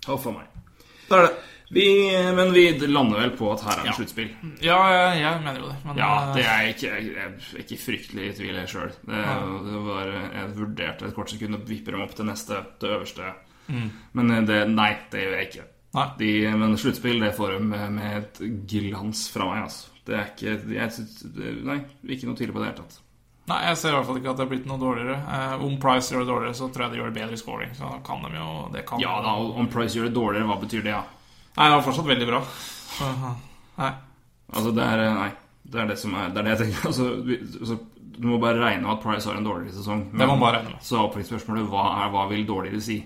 [0.06, 0.60] Huff a meg.
[1.08, 1.32] Det er det.
[1.72, 1.84] Vi,
[2.36, 3.96] men vi lander vel på at her er det Ja.
[3.96, 4.30] sluttspill.
[4.60, 5.76] Ja, jeg, jeg mener jo det.
[5.86, 8.92] Men Ja, eh, det er ikke, jeg er ikke fryktelig i tvil sjøl.
[9.08, 9.20] Det,
[9.68, 9.78] det
[10.36, 13.30] jeg vurderte et kort sekund å vippe dem opp til neste, til øverste.
[14.12, 15.68] Men det, nei, det gjør jeg ikke.
[16.18, 19.88] De, men sluttspill, det får de med, med et glans fra meg, altså.
[20.02, 21.06] Det er ikke jeg,
[21.62, 21.76] Nei,
[22.10, 22.96] ikke noe tidlig på det hele tatt.
[23.50, 25.16] Nei, jeg ser i hvert fall ikke at det har blitt noe dårligere.
[25.36, 27.72] Eh, om Price gjør det dårligere, så tror jeg de gjør det bedre i scoring.
[27.78, 30.84] Så kan de jo det kan Ja da, om Price gjør det dårligere, hva betyr
[30.86, 31.02] det, ja?
[31.56, 32.42] Nei, det var fortsatt veldig bra.
[33.78, 33.92] Nei.
[34.52, 35.30] Altså, det er Nei.
[35.72, 36.86] Det er det som er Det er det jeg tenker.
[36.90, 37.78] Altså, vi, altså,
[38.12, 40.02] du må bare regne med at Price har en dårligere sesong.
[40.12, 40.82] Det må man bare regne med.
[40.84, 42.98] Så oppfølgingsspørsmålet hva, er, hva vil dårligere si?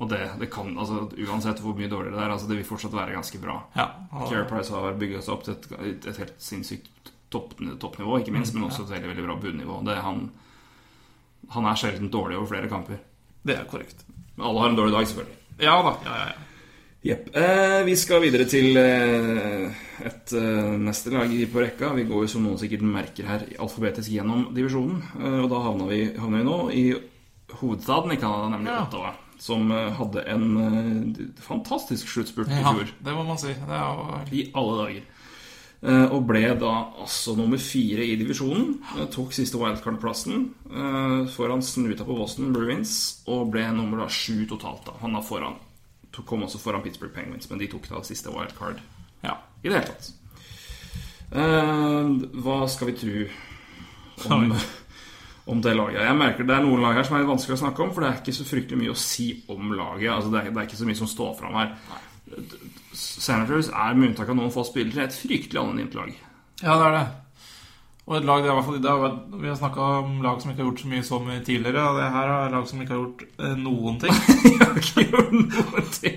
[0.00, 2.96] Og det, det kan altså Uansett hvor mye dårligere det er, altså, det vil fortsatt
[2.96, 3.58] være ganske bra.
[3.76, 8.18] Ja, og, Care Price har bygget seg opp til et, et helt sinnssykt topp, toppnivå,
[8.22, 9.80] ikke minst, men også et veldig, veldig bra bunnivå.
[9.86, 10.30] Det han
[11.54, 12.98] Han er sjelden dårlig over flere kamper.
[13.42, 14.04] det er korrekt.
[14.36, 15.36] Men alle har en dårlig dag, selvfølgelig.
[15.60, 15.94] Ja da.
[16.04, 16.49] Ja, ja, ja.
[17.02, 17.30] Jepp.
[17.36, 19.70] Eh, vi skal videre til eh,
[20.04, 21.94] et eh, neste lag i- på rekka.
[21.96, 24.98] Vi går jo, som noen sikkert merker her, alfabetisk gjennom divisjonen.
[25.16, 26.84] Eh, og da havner vi, havna vi nå i
[27.62, 28.82] hovedstaden i Canada, nemlig Ja.
[28.84, 29.14] Ottawa.
[29.40, 32.92] Som eh, hadde en eh, fantastisk sluttspurt i ja, fjor.
[33.00, 33.54] det må man si.
[33.56, 35.08] Det er jo I alle dager.
[35.80, 38.74] Eh, og ble da altså nummer fire i divisjonen.
[39.10, 43.22] Tok siste wildcard-plassen eh, foran snuta på Boston Bruins.
[43.26, 44.84] Og ble nummer da sju totalt.
[44.84, 45.56] da Han da foran
[46.12, 48.80] tok- kom også foran Pittsburgh Penguins, men de tok da siste wildcard
[49.24, 49.36] Ja.
[49.62, 50.10] i det hele tatt.
[51.30, 54.54] Uh, hva skal vi tro om,
[55.46, 56.02] om det laget?
[56.02, 58.02] Jeg merker det er noen lag her som er litt vanskelig å snakke om, for
[58.02, 60.10] det er ikke så fryktelig mye å si om laget.
[60.10, 61.74] Altså, det, er, det er ikke så mye som står fram her.
[62.94, 66.10] Senators er med unntak av noen få spillere et fryktelig anonymt lag.
[66.62, 67.06] ja, det er det.
[68.10, 70.16] Og et lag det er i hvert fall det har vært, Vi har snakka om
[70.24, 71.84] lag som ikke har gjort så mye som tidligere.
[71.86, 74.18] Og det her er lag som ikke har gjort eh, noen ting.
[74.46, 76.16] de har ikke gjort noe til.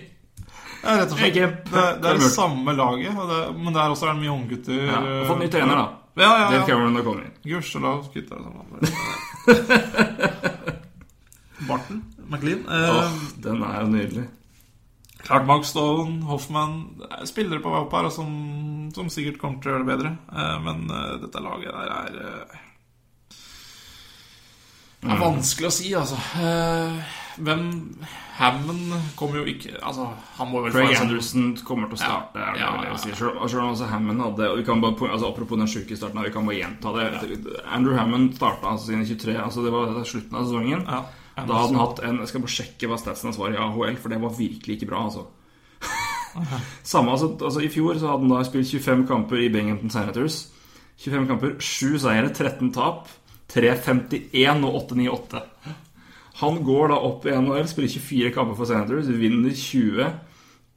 [0.83, 1.37] Ja, rett og slett.
[1.37, 4.81] Det, det er det samme laget, det, men der også er det mye unggutter.
[4.89, 5.85] Ja, og fått ny trener, da.
[6.17, 6.65] Ja, ja, Dave ja.
[6.67, 7.37] Cameron har kommet inn.
[7.53, 8.41] Gudskjelov, gutta.
[8.41, 8.57] sånn.
[11.69, 12.65] Barton McLean.
[12.67, 14.25] Eh, Åh, den er jo nydelig.
[15.23, 16.73] Klart Mark Stone, Hoffman
[17.07, 18.33] er Spillere på vei opp her som,
[18.95, 20.11] som sikkert kommer til å gjøre det bedre.
[20.35, 22.61] Eh, men eh, dette laget der er eh,
[25.03, 26.19] Det er vanskelig å si, altså.
[26.43, 26.99] Eh,
[27.43, 27.63] hvem
[28.37, 30.05] Hammond kommer jo ikke Altså,
[30.37, 32.39] han må vel Craig sånn- Anderson kommer til å starte.
[32.43, 32.99] Ja, ja, ja, ja.
[33.01, 33.09] si.
[33.15, 36.31] Selv selv om også Hammond hadde vi kan bare, altså, Apropos den sjuke starten, vi
[36.35, 37.41] kan bare gjenta det.
[37.65, 40.85] Andrew Hammond starta altså sine 23 altså Det var det var slutten av sesongen.
[41.35, 43.95] Da hadde han hatt en Jeg skal bare sjekke hva statsen hans var i AHL,
[43.97, 45.03] for det var virkelig ikke bra.
[45.07, 45.25] altså
[46.83, 50.47] Samme, altså, altså I fjor så hadde han da spilt 25 kamper i Binghamton Senators.
[51.03, 53.07] 25 kamper, 7 seire, 13 tap.
[53.53, 55.41] 3-51 og 8-9-8.
[56.41, 60.07] Han går da opp i NHL, spiller 24 kamper for Senators, vinner 20.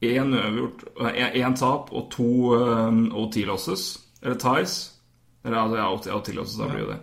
[0.05, 0.83] Én uavgjort,
[1.17, 2.27] én tap og to
[2.57, 3.87] um, OT-losses.
[4.23, 4.75] Eller ties.
[5.45, 6.99] Eller altså, ja, OT- OT-losses, da blir jo det.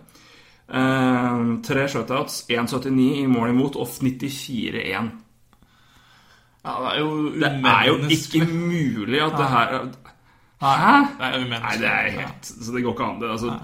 [0.64, 5.10] Um, tre shutouts, 1,79 i mål imot og 94-1.
[6.64, 9.74] Ja, det er jo Det er jo ikke mulig at det her
[10.64, 10.94] Hæ?
[11.18, 11.60] Det er umenneskelig.
[11.60, 13.20] Nei, det er helt Så det går ikke an.
[13.20, 13.58] Det, altså,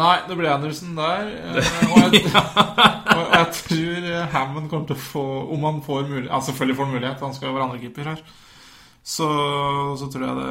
[0.00, 1.28] Nei, det ble Anderson der.
[1.44, 2.22] eh, Og jeg,
[3.16, 5.26] og jeg tror Hammond kommer til å få
[5.56, 8.22] Om han får mulighet ja, Selvfølgelig får han mulighet, han skal jo være andrekeeper her.
[9.10, 9.26] Så,
[9.98, 10.50] så tror jeg det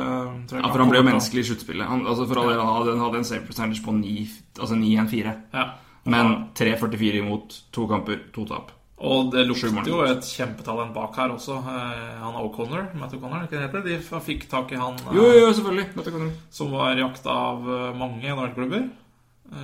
[0.50, 1.88] tror jeg ja, for han ble jo menneskelig i sluttspillet.
[1.88, 4.16] Han, altså, for all del, han hadde, en save percentage på 9,
[4.60, 5.36] altså 9-1-4.
[5.54, 5.64] Ja.
[6.10, 8.74] Men 3-44 imot, to kamper, to tap.
[9.00, 11.56] Og det Sju lukter jo et kjempetalent bak her også.
[11.72, 13.46] Eh, Han O'Connor, Matt O'Connor?
[13.86, 13.94] De
[14.26, 15.86] fikk tak i han eh, Jo, jo, selvfølgelig.
[15.96, 16.34] Matt O'Connor.
[16.52, 18.90] som var jakta av eh, mange NHL-klubber.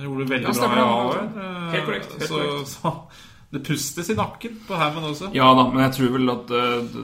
[0.06, 0.86] Gjorde det veldig Ja, bra stemmer i det.
[0.94, 1.74] AHL.
[1.74, 2.72] Helt korrekt, helt så, korrekt.
[2.72, 2.94] så
[3.52, 5.28] det pustes i nakken på Hammond også.
[5.36, 6.48] Ja da, men jeg tror vel at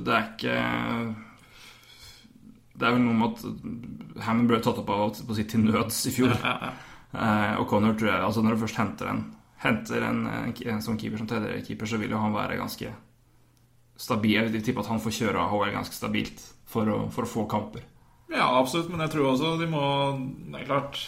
[0.09, 0.57] det er ikke
[2.83, 6.01] Det er vel noe med at Hammond ble tatt opp av på sitt til nøds
[6.11, 6.35] i fjor.
[6.43, 6.73] Ja, ja.
[7.13, 9.19] Eh, og Connor tror jeg Altså når du først henter en
[9.61, 12.89] Henter en, en, en sånn keeper som tredje keeper, så vil jo han være ganske
[14.01, 14.33] stabil.
[14.41, 17.45] Jeg vil tippe at han får kjøre AHL ganske stabilt for å, for å få
[17.47, 17.85] kamper.
[18.33, 19.83] Ja, absolutt, men jeg tror også de må
[20.51, 20.99] Det er klart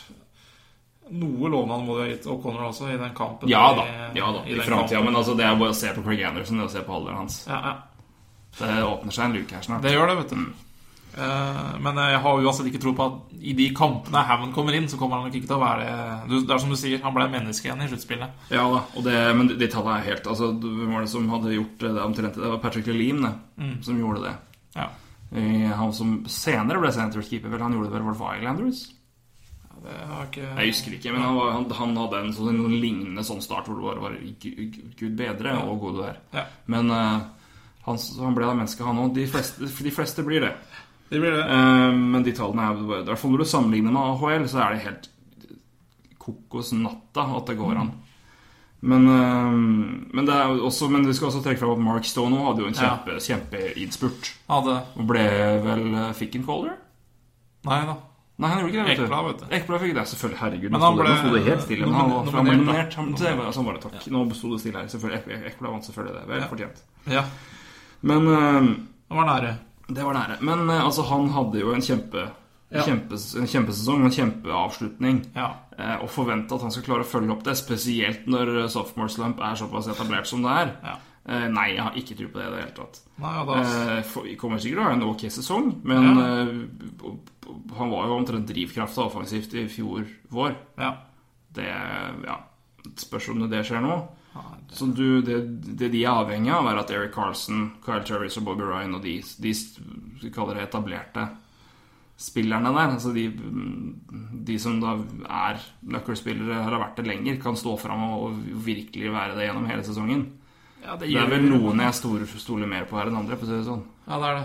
[1.14, 3.51] Noe lovnad må de ha gitt O'Connor også i den kampen.
[3.51, 5.02] Ja da, ja da i, i framtida.
[5.02, 6.94] Men altså, det er bare å se på Craig Anderson det er å se på
[6.94, 7.40] alderen hans.
[7.51, 7.74] ja, ja.
[8.55, 9.82] Det åpner seg en luke her snart.
[9.82, 10.36] Det gjør det, vet du.
[10.38, 10.55] Eh,
[11.15, 14.99] men jeg har uansett ikke tro på at i de kampene Hammond kommer inn, så
[14.99, 15.85] kommer han nok ikke til å være
[16.31, 18.49] Det er som du sier, han ble menneske igjen i sluttspillet.
[18.55, 21.85] Ja da, det, men de, tallene er helt Altså, Hvem var det som hadde gjort
[21.85, 22.41] det omtrent?
[22.41, 23.77] Det var Patrick Lelim mm.
[23.86, 24.35] som gjorde det.
[24.74, 24.89] Ja.
[25.31, 28.85] Eh, Han som senere ble Senators keeper, vel, han gjorde det vel for Islanders?
[29.85, 32.77] Det har ikke Jeg husker ikke, men han, var, han, han hadde en sånn noen
[32.81, 36.20] lignende sånn start hvor det var, var gud, gud bedre og god du er.
[36.32, 36.45] Ja.
[36.73, 37.27] Men uh,
[37.85, 39.19] han, han ble da menneske, han òg.
[39.19, 40.55] De, de fleste blir det.
[41.15, 41.45] Det blir det.
[41.47, 44.74] Uh, men de tallene er i hvert fall når du sammenligner med AHL, så er
[44.74, 45.11] det helt
[46.24, 47.93] kokosnatta at det går an.
[48.85, 49.53] Men, eh,
[50.12, 52.74] men, det også, men vi skal også trekke fram at Mark Stone hadde jo en
[52.77, 52.99] Ja.
[53.16, 54.32] kjempeinnspurt.
[54.49, 55.23] Hadde Og ble
[55.65, 56.74] vel uh, Fikk en caller?
[57.65, 57.95] Nei da.
[58.36, 58.89] Nei, han gjorde ikke det.
[58.91, 59.05] vet.
[59.07, 59.55] Ekblad, vet du.
[59.57, 60.39] Ekblad fikk det, selvfølgelig.
[60.43, 61.86] Herregud, Men han ble nå sto det helt stille.
[61.86, 62.95] Men han var, han nominert, nominert.
[62.99, 64.07] Han, det sånn var det, takk.
[64.12, 64.89] Nå sto det stille her.
[64.93, 65.20] Selvfølgelig.
[65.23, 66.27] Ek- Ekblad vant selvfølgelig det.
[66.28, 66.49] Vel Ja.
[66.51, 66.82] fortjent.
[67.15, 67.24] Ja,
[68.03, 68.61] Men eh,
[69.09, 69.55] det var nære.
[69.89, 70.39] Det var nære.
[70.40, 72.31] Men eh, altså, han hadde jo en kjempe
[72.74, 72.82] Ja.
[72.82, 75.19] Kjempes, en kjempesesong og en kjempeavslutning.
[75.36, 75.51] Ja.
[75.78, 79.12] Eh, og forvente at han skal klare å følge opp det, spesielt når eh, sophomore
[79.12, 80.73] slump er såpass etablert som det er.
[80.82, 80.94] Ja.
[81.24, 82.98] Eh, nei, jeg har ikke tro på det i det hele tatt.
[83.23, 86.51] Nei, da Eh, for, kommer sikkert til å ha en ok sesong, men eh,
[87.78, 90.05] han var jo omtrent drivkrafta offensivt i fjor
[90.35, 90.56] vår.
[90.81, 90.90] Ja.
[91.55, 92.36] Det ja,
[93.01, 93.97] spørs om det skjer nå.
[94.74, 95.39] Så du, det,
[95.78, 99.05] det de er avhengig av, er at Eric Carlson, Kyle Turris og Bobby Ryan og
[99.05, 99.52] de, de
[100.23, 101.28] vi kaller det etablerte
[102.16, 103.24] spillerne der, altså de,
[104.47, 104.94] de som da
[105.27, 105.62] er
[105.97, 110.27] nøkkelspillere, har vært det lenger, kan stå fram og, virkelig være det gjennom hele sesongen.
[110.85, 113.48] ja, det Det er vel noen jeg stoler, stoler mer på her enn andre, for
[113.48, 113.82] å si det sånn.
[114.06, 114.44] Ja, det er det.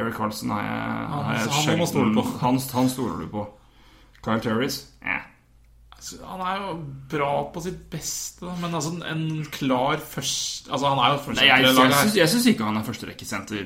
[0.00, 2.24] Eric Carlson har jeg, har jeg han man.
[2.44, 3.46] Han, han stoler du på.
[4.22, 4.84] Kyle Turris?
[5.02, 5.29] Eh.
[6.24, 6.74] Han er jo
[7.12, 11.96] bra på sitt beste, men altså en klar først Altså, han er jo førsterekkelaget syns,
[12.14, 12.18] her.
[12.22, 13.58] jeg syns ikke han er førsterekkesenter.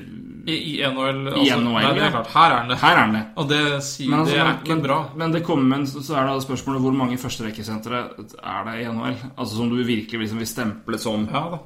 [0.51, 1.21] I, I NHL.
[1.29, 2.27] I Altså, NHL, nei, det er klart.
[2.33, 2.77] Her er han det.
[2.81, 3.21] Her er han det.
[3.39, 4.97] Og det, sier, Men, altså, det er men- ikke men, bra.
[5.15, 8.01] men det kommer men så er det spørsmålet hvor mange førsterekkesentre
[8.43, 9.17] er det i NHL?
[9.37, 11.61] Altså Som du virkelig liksom vil stemple som Ja da.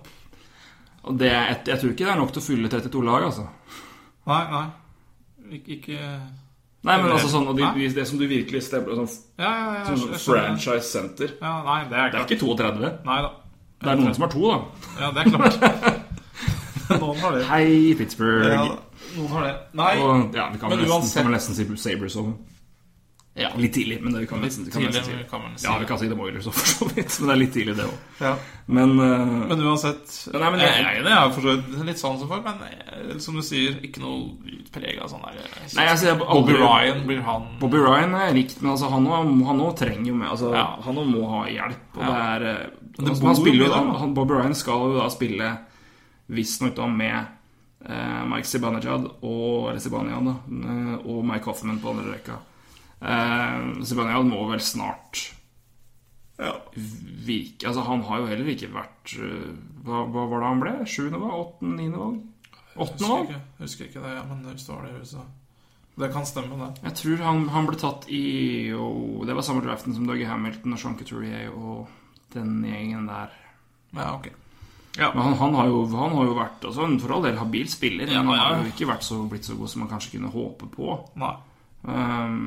[1.09, 3.47] Og det, jeg, jeg tror ikke det er nok til å fylle 32 lag, altså.
[4.27, 4.65] Nei, nei.
[5.55, 5.97] Ik ikke
[6.87, 7.87] Nei, men altså sånn og de, Nei.
[7.91, 9.95] Det som du virkelig stemmer sånn, Ja, ja, ja.
[9.99, 12.91] sånn franchise center Ja, nei, det er Det er ikke 32.
[13.05, 13.31] Nei da.
[13.79, 14.59] Det er noen som har to, da.
[14.99, 16.05] Ja, det er klart.
[17.01, 17.43] Noen har det.
[17.45, 18.47] Hei, Pittsburgh.
[18.49, 18.63] Ja,
[19.17, 19.51] Noen har det.
[19.77, 22.31] Nei, Og ja, vi kan, Men vel nesten, uansett- kan vel nesten si Sabres òg.
[23.39, 23.49] Ja.
[23.57, 24.41] Litt tidlig, men det kan
[24.71, 25.11] kan tidlig, si.
[25.29, 25.65] kan man si.
[25.67, 27.15] Ja, vi kan si det Oilers òg, for så vidt.
[27.19, 27.97] Men det er litt tidlig, det òg.
[28.19, 28.33] Ja.
[28.67, 32.19] Men, uh, Men uansett Nei, men jeg, jeg- Det er for så vidt litt sånn
[32.19, 36.05] som for, men jeg, som du sier, ikke noe utprega sånn der så, Nei, altså,
[36.11, 39.07] jeg- Bobby aldri- Ryan blir han Bobby Ryan er likt, men altså, han
[39.65, 40.67] òg trenger jo med altså, Ja.
[40.85, 41.97] Han òg må ha hjelp.
[41.97, 42.11] Og Ja.
[42.11, 45.57] det er eh, det altså, han spiller han, han, Bobby Ryan skal jo da spille
[46.29, 47.25] visstnok da med
[47.89, 49.69] eh, Mike Sibanejad og
[50.27, 50.35] da.
[50.51, 52.37] eh, og Mike Hoffman på andre rekka.
[52.99, 55.29] Eh, Zibanejad må vel snart
[56.39, 59.51] virke Altså, han har jo heller ikke vært uh,
[59.83, 60.73] Hva, hva var det han ble?
[60.87, 61.35] Sjuende valg?
[61.43, 61.75] Åttende?
[61.75, 62.55] Niende valg?
[62.79, 63.29] Åttende valg?
[63.33, 65.37] ikke, husker ikke det, ja, men det står det i huset.
[65.99, 66.83] Det kan stemme, det.
[66.85, 68.21] Jeg tror han, han ble tatt i
[68.71, 71.89] og Det var samme draften som Dougie Hamilton og Sean Couturier og
[72.31, 73.33] den gjengen der.
[73.97, 74.29] Ja, ok.
[74.95, 77.67] Men han, han, har, jo, han har jo vært altså, en for all del habil
[77.71, 80.15] spiller, Ja, ja, han har jo ikke vært så, blitt så god som man kanskje
[80.15, 80.95] kunne håpe på.
[81.19, 81.35] Nei.
[81.83, 82.39] Um,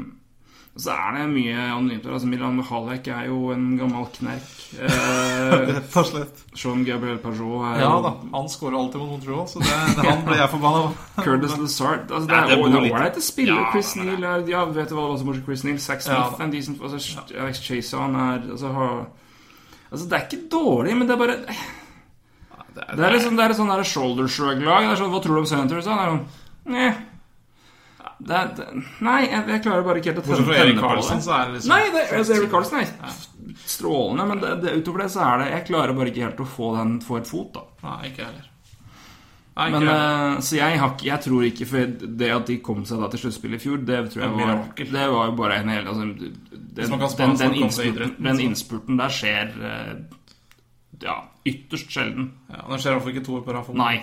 [0.73, 2.15] så er det mye anonymt her.
[2.17, 4.51] Altså, Milan Mihalek er jo en gammel knerk.
[4.73, 6.39] Eh, Rett og slett.
[6.57, 10.23] Sean Gabriel Pajot er Ja da, han skårer alltid mot Montreal, så det, det, han
[10.25, 11.03] ble jeg forbanna på.
[11.27, 13.59] Curtis Lazard altså, Det er det det er ålreit å spille.
[13.59, 15.77] Ja, Chris men Neal er, Ja, vet du hva som bortsett Chris Neal?
[15.77, 16.39] Ja, Smith da.
[16.39, 18.97] er en decent altså, Alex Chase han er altså, har,
[19.91, 23.53] altså, det er ikke dårlig, men det er bare Det Det er liksom, det er
[23.53, 24.89] et sånn der shoulder shrug-lag.
[24.89, 25.85] Det er sånn, Hva tror du om Senators?
[25.85, 26.25] Er sånn
[26.73, 27.03] Neh.
[28.23, 28.67] Det er, det,
[29.03, 30.79] nei, jeg, jeg klarer bare ikke helt å tenne, på tenne Erik
[31.11, 31.19] det.
[31.25, 33.17] så er det liksom Nei, det, altså, Erik Karlsen er
[33.73, 36.49] strålende, men det, det, utover det så er det Jeg klarer bare ikke helt å
[36.49, 37.65] få den for et fot, da.
[37.89, 38.49] Nei, ikke heller.
[39.53, 40.37] Nei, ikke Men, jeg heller.
[40.37, 43.25] eh, så jeg, har, jeg tror ikke For det at de kom seg da til
[43.25, 44.63] sluttspillet i fjor, det tror jeg var.
[44.79, 46.29] Det var jo bare en hel altså, den,
[46.79, 49.97] den, den, innspurten, den innspurten der skjer eh,
[51.03, 51.19] Ja,
[51.49, 52.31] ytterst sjelden.
[52.53, 53.75] Ja, det skjer iallfall ikke to år på rad.
[53.77, 53.97] Nei.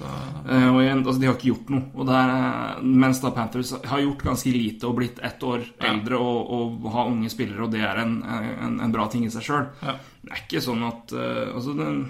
[0.00, 1.82] Eh, og igjen, altså, de har ikke gjort noe.
[1.94, 5.90] Og det er, mens da Panthers har gjort ganske lite og blitt ett år Ja.
[5.92, 9.30] eldre og, og har unge spillere, og det er en, en, en bra ting i
[9.30, 9.68] seg sjøl.
[9.82, 9.96] Ja.
[10.24, 12.00] Det er ikke sånn at uh, Altså, den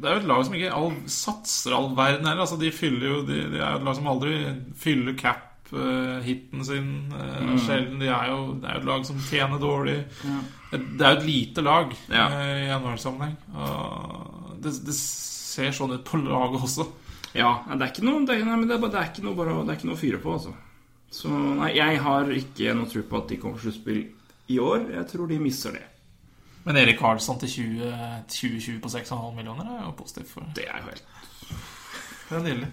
[0.00, 2.44] Det er jo et lag som ikke all, satser all verden heller.
[2.46, 4.34] Altså, de jo de, de er jo et lag som aldri
[4.80, 6.88] fyller cap-hiten sin.
[7.12, 7.58] mm.
[7.66, 7.98] Sjelden.
[8.00, 9.98] De er jo, det er jo et lag som tjener dårlig.
[10.70, 12.28] Det er jo et lite lag Ja.
[12.28, 13.36] eh, i NHL-sammenheng.
[13.54, 16.86] Og Det, det ser sånn ut på laget også.
[17.36, 19.52] Ja, det er ikke noe Det er, nei, det er, det er ikke noe bare
[19.62, 20.54] Det er ikke noe å fyre på, altså.
[21.10, 24.02] Så nei, jeg har ikke noe tro på at de kommer til sluttspill
[24.50, 24.84] i år.
[24.94, 25.86] Jeg tror de mister det.
[26.66, 27.94] Men Erik Karlsson til 20,
[28.30, 30.30] 2020 på 6,5 millioner er jo positivt.
[30.34, 30.46] For.
[30.54, 31.06] Det er jo helt
[32.28, 32.68] Det er nydelig.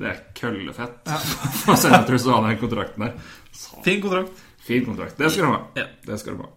[0.00, 1.10] Det er køllefett.
[1.64, 3.34] For Senators å ha den kontrakten der.
[3.84, 4.40] Fin kontrakt.
[4.64, 5.18] Fin kontrakt.
[5.18, 5.60] Det skal du ha.
[5.76, 5.86] Ja.
[6.06, 6.50] Det skal du ha.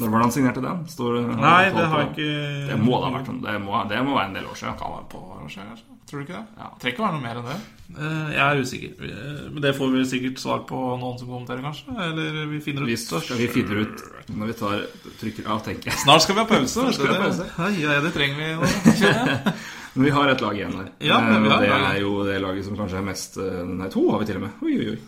[0.00, 0.82] Når var det han signerte den?
[0.88, 2.28] Står, Nei, det har jeg ikke
[2.70, 3.32] Det må da ha vært.
[3.44, 4.78] Det må, det må være en del år siden.
[4.80, 5.89] Kan være på år siden, kanskje.
[6.10, 6.46] Tror du ikke det?
[6.58, 7.56] Ja, det trenger ikke være noe mer enn det.
[7.94, 9.04] Eh, Jeg er usikker.
[9.06, 11.94] Eh, Men det får vi sikkert svar på noen som kommenterer, kanskje.
[12.06, 14.02] Eller vi finner ut Vi skal vi finner ut
[14.34, 14.82] når vi tar
[15.20, 15.98] trykker av, tenker jeg.
[16.02, 16.86] Snart skal vi ha pause.
[16.98, 17.46] skal vi ha pause.
[17.58, 19.54] Ja, ja, det trenger vi nå.
[19.94, 20.90] Men vi har et lag igjen der.
[21.02, 23.62] Ja, Eh, men vi har det er jo det laget som kanskje er mest eh,
[23.66, 24.50] Nei, to har vi til og med.
[24.62, 24.98] Oi, oi, oi.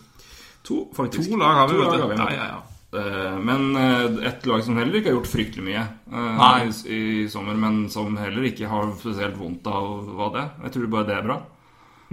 [0.67, 1.29] To, faktisk.
[1.31, 2.03] To lag har vi, To vet lag du.
[2.03, 2.35] har vi, Ja, vet du.
[2.35, 2.72] ja, ja.
[2.93, 6.67] Eh, Men eh, et lag som heller ikke har gjort fryktelig mye eh, Nei.
[6.85, 10.93] i, i sommer, men som heller ikke har spesielt vondt av hva det Jeg tror
[10.93, 11.39] bare det er bra.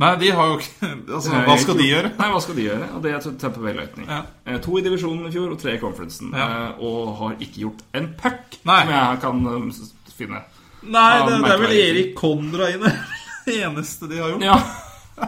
[0.00, 2.12] Nei, de har jo ikke Altså, hva skal de gjøre?
[2.16, 2.90] Nei, hva skal de gjøre?
[2.96, 4.08] Og det er Tampa Bay Lightning.
[4.08, 4.22] Ja.
[4.64, 6.32] To i divisjonen i fjor og tre i conferencen.
[6.36, 6.48] Ja.
[6.80, 9.44] Og har ikke gjort en puck, som jeg kan
[10.16, 10.44] finne.
[10.80, 12.94] Nei, det, det er vel Erik Kondra Kondraine.
[13.44, 14.46] Det eneste de har gjort.
[14.46, 14.56] Ja,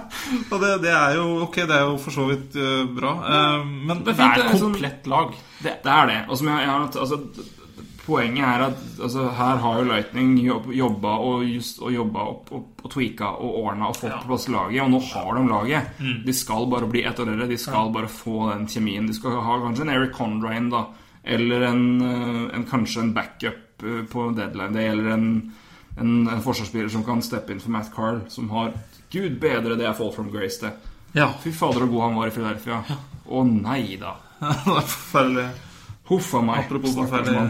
[0.52, 3.14] Og det, det er jo Ok, det er jo for så vidt eh, bra.
[3.28, 5.34] Eh, men det det er fint, det et komplett lag.
[5.62, 6.20] Det, det er det.
[6.28, 7.18] Og som jeg, jeg har, altså,
[8.02, 12.48] poenget er at altså, her har jo Lightning jobb, jobba og, just, og jobba opp
[12.56, 14.18] og, og tweaka og ordna og fått Ja.
[14.24, 16.00] på plass laget, og nå har de laget.
[16.26, 17.46] De skal bare bli ett år eldre.
[17.52, 19.06] De skal bare få den kjemien.
[19.06, 20.86] De skal ha kanskje en Eric Condrain, da.
[21.22, 24.74] Eller en, eh, en, kanskje en backup på deadline.
[24.74, 25.28] Det gjelder en,
[25.98, 28.72] en, en forsvarsspiller som kan steppe inn for Matt Carl, som har
[29.12, 30.72] Gud bedre det er Fall from Grace, det.
[31.18, 31.28] ja.
[31.42, 32.82] Fy fader, så god han var i Philadelphia.
[33.28, 34.16] Å nei da.
[34.40, 35.48] det er forferdelig.
[36.08, 36.64] Huff a meg.
[36.64, 37.42] Apropos forferdelig,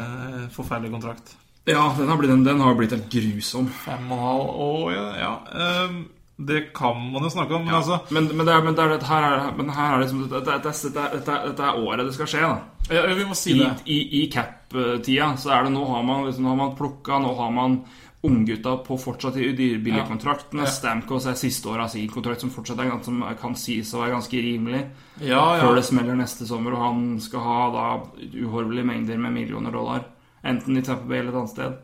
[0.57, 1.37] forferdelig kontrakt.
[1.65, 3.69] Ja, den har, blitt, den, den har blitt helt grusom.
[3.85, 5.07] Fem og en halv år, ja.
[5.23, 5.87] ja.
[5.87, 6.03] Um,
[6.43, 9.05] det kan man jo snakke om, men altså Men, men, det er, men, det er,
[9.07, 12.31] her er, men her er liksom dette, dette, dette, dette, dette er året det skal
[12.33, 12.97] skje, da.
[12.97, 13.71] ja, Vi må si I, det.
[13.87, 17.35] i, i cap-tida så er det nå har man, liksom, nå har man plukka Nå
[17.39, 17.77] har man
[18.23, 20.63] unggutta på fortsatt i de billigkontraktene.
[20.63, 20.71] Ja.
[20.71, 24.15] Stamkos er siste året av sin kontrakt, som fortsatt er, som kan sies å være
[24.15, 24.83] ganske rimelig.
[25.21, 25.63] Ja, ja.
[25.65, 27.87] Før det smeller neste sommer, og han skal ha da
[28.31, 30.07] uhorvelige mengder med millioner dollar.
[30.45, 31.81] Enten i Tampa Bay eller et annet sted.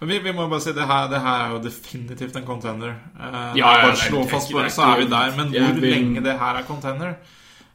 [0.00, 2.98] Men vi, vi må bare si det her, det her er jo definitivt en contender.
[3.16, 5.32] Eh, Ja, ja, bare slå fast bare, så er vi der.
[5.38, 7.14] Men hvor lenge det her er contender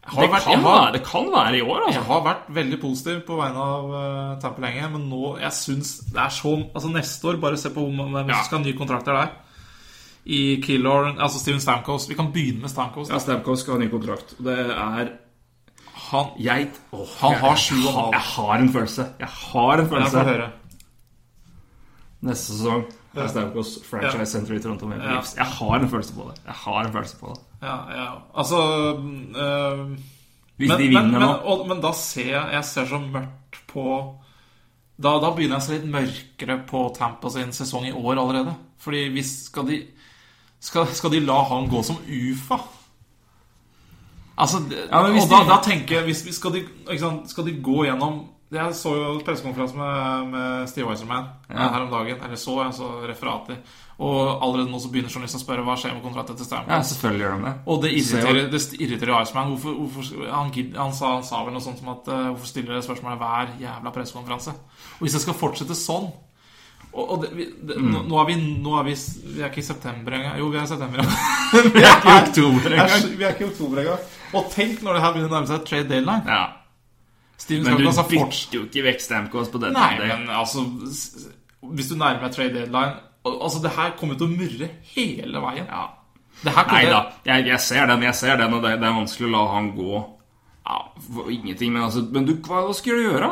[0.01, 2.01] Det vært, kan, har, være, det kan være i år, jeg altså.
[2.07, 6.17] har vært veldig positiv på vegne av uh, Tamper lenge, men nå Jeg syns det
[6.23, 8.39] er så Altså Neste år, bare se på hvem hvem Ja.
[8.39, 9.29] som skal ha nye kontrakter der.
[10.25, 12.09] I Killor Altså Steven Stamkos.
[12.09, 13.09] Vi kan begynne med Stamkos.
[13.13, 14.33] Ja, Stamkos skal ha ny kontrakt.
[14.39, 15.11] Og det er
[16.11, 18.11] Han Jeg, oh, Han jeg, har sju og halv.
[18.17, 19.05] jeg har en følelse.
[19.19, 20.49] Jeg har en følelse.
[22.21, 22.83] Neste sesong
[23.17, 24.25] er Stamkos franchise Ja.
[24.33, 25.13] center i Toronto Maple Ja.
[25.21, 25.35] Leafs.
[25.37, 26.41] Jeg har en følelse på det.
[26.45, 27.39] Jeg har en følelse på det.
[27.61, 28.07] Ja, ja.
[28.33, 28.57] Altså
[28.97, 29.91] øh,
[30.57, 33.61] Hvis men, de vinner men, men, og, men da ser jeg Jeg ser så mørkt
[33.69, 33.85] på
[35.01, 38.51] da, da begynner jeg å se litt mørkere på Tampa sin sesong i år allerede.
[38.81, 39.79] Fordi hvis skal de
[40.61, 42.59] Skal, skal de la han gå som UFA?
[44.37, 48.19] Altså, Ja, og da, da tenker jeg hvis, skal, de, sant, skal de gå gjennom
[48.51, 51.69] Jeg så jo pressekonferanse med, med Steve Weiserman Ja.
[51.71, 52.17] her om dagen.
[52.25, 53.61] Eller så jeg så referater.
[54.01, 56.73] Og allerede nå så begynner journalisten å spørre hva skjer med kontrakten til Stamkos.
[56.73, 57.53] Ja, selvfølgelig gjør de det.
[57.71, 59.53] Og det irriterer, det irriterer Iceman.
[59.53, 62.73] Hvorfor, hvorfor, han, han, sa, han sa vel noe sånt som at uh, Hvorfor stiller
[62.75, 64.55] dere spørsmålet hver jævla pressekonferanse?
[64.97, 66.09] Og hvis det skal fortsette sånn
[66.91, 67.91] og, og det, vi, det, Mm.
[67.93, 68.33] nå, nå er vi
[68.65, 68.95] nå er vi,
[69.31, 70.33] vi er ikke i september engang.
[70.41, 70.99] Jo, vi er i september.
[71.55, 73.05] Er er, engang.
[73.17, 74.09] vi er ikke i oktober engang.
[74.35, 76.25] Og tenk når det her begynner å nærme seg trade deadline.
[76.27, 76.41] Ja.
[77.41, 79.73] Steven Men du fortsatt bytter jo ikke vekk Stamkos på dette.
[79.73, 80.65] Nei, men altså
[81.71, 85.67] Hvis du nærmer deg trade deadline Altså, det her kommer til å murre hele veien.
[85.69, 85.89] ja.
[86.41, 89.33] Nei da, jeg, jeg ser den, jeg ser den, og det, det er vanskelig å
[89.35, 89.99] la han gå
[90.65, 90.77] ja,
[91.29, 91.73] ingenting.
[91.75, 93.29] Men, altså, men du, hva, hva skal du gjøre?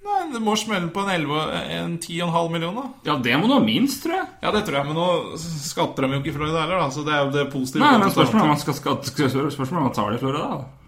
[0.00, 1.44] Nei, Det må smelle på en 11,
[1.76, 2.90] en 10,5 millioner.
[3.04, 4.26] da Ja, det må du ha minst, tror jeg.
[4.42, 7.06] Ja, det tror jeg, men nå skatter de jo ikke i Florida heller, da, så
[7.06, 7.84] det er jo det positive.
[7.84, 8.14] Nei, men.
[8.16, 9.00] Spørsmålet er om han skal, skal,
[9.54, 10.50] skal, om han tar det i Florida.
[10.56, 10.79] da.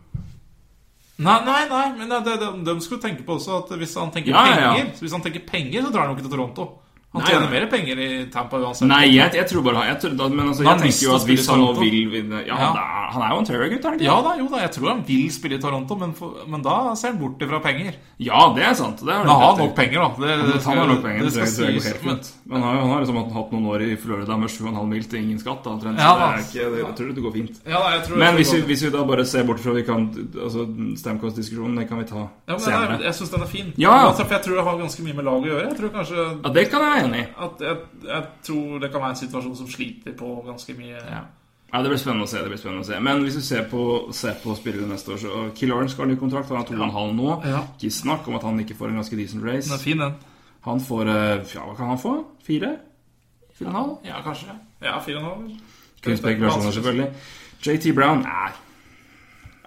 [1.23, 4.11] Nei, nei, nei, men det, det, de, de skulle tenke på også at hvis han
[4.15, 4.87] tenker Ja, penger, ja.
[5.01, 6.69] Hvis han tenker penger, så drar han jo ikke til Toronto.
[7.13, 8.87] Han Nei, tjener mer penger i Tampa uansett.
[8.89, 11.27] Nei, jeg, jeg tror bare jeg tror, da, Men altså, han jeg tenker jo at
[11.29, 12.69] hvis han nå vil vinne Ja, Ja.
[12.73, 14.07] Han, er, han er jo en Terror-gutt, er han ikke?
[14.07, 16.77] Ja da, jo da, jeg tror han vil spille i Toronto, men, for, men da
[16.97, 17.99] ser han bort ifra penger.
[18.23, 19.03] Ja, det er sant.
[19.05, 20.09] Det er Men han har nok penger, da.
[20.25, 21.91] Det, det, Han har nok penger, det det, skal det, sies.
[21.93, 22.33] helt Men, fint.
[22.49, 25.21] Men han har, han har liksom hatt noen år i Florida med 7,5 mil til
[25.21, 25.61] ingen skatt.
[25.69, 26.31] Da, omtrent, Ja, det da.
[26.33, 27.61] er ikke, det, jeg tror det går fint.
[27.69, 29.85] ja, da, jeg tror Men hvis vi, hvis vi da bare ser bort fra vi
[29.85, 30.09] kan,
[30.49, 30.65] altså
[31.05, 32.97] Stamkos-diskusjonen, det kan vi ta ja, men senere.
[32.97, 33.73] jeg, jeg syns den er fin.
[33.81, 33.95] Ja.
[34.09, 35.69] Altså, For jeg tror det har ganske mye med laget å gjøre.
[35.69, 37.45] Jeg tror kanskje Ja, det kan jeg være enig i.
[37.47, 37.77] at jeg,
[38.09, 41.23] jeg tror det kan være en situasjon som sliter på ganske mye Ja.
[41.73, 42.39] Ja, Det blir se.
[42.39, 45.17] det blir spennende å se Men hvis du ser på, ser på spillere neste år,
[45.17, 46.49] så Killorn skal ha ny kontrakt.
[46.49, 47.43] Han har to og en halv nå.
[47.49, 47.63] Ja.
[47.81, 49.69] Ikke snakk om at han ikke får en ganske decent race.
[49.71, 50.13] Den er fin, den.
[50.67, 52.13] Han får eh, Ja, hva kan han få?
[52.45, 52.77] Fire?
[53.57, 53.97] Fire og en halv?
[54.05, 54.53] Ja, kanskje.
[54.83, 55.57] Ja, fire og en halv.
[56.05, 57.09] Kun spekulasjoner, selvfølgelig.
[57.67, 58.51] JT Brown Nei.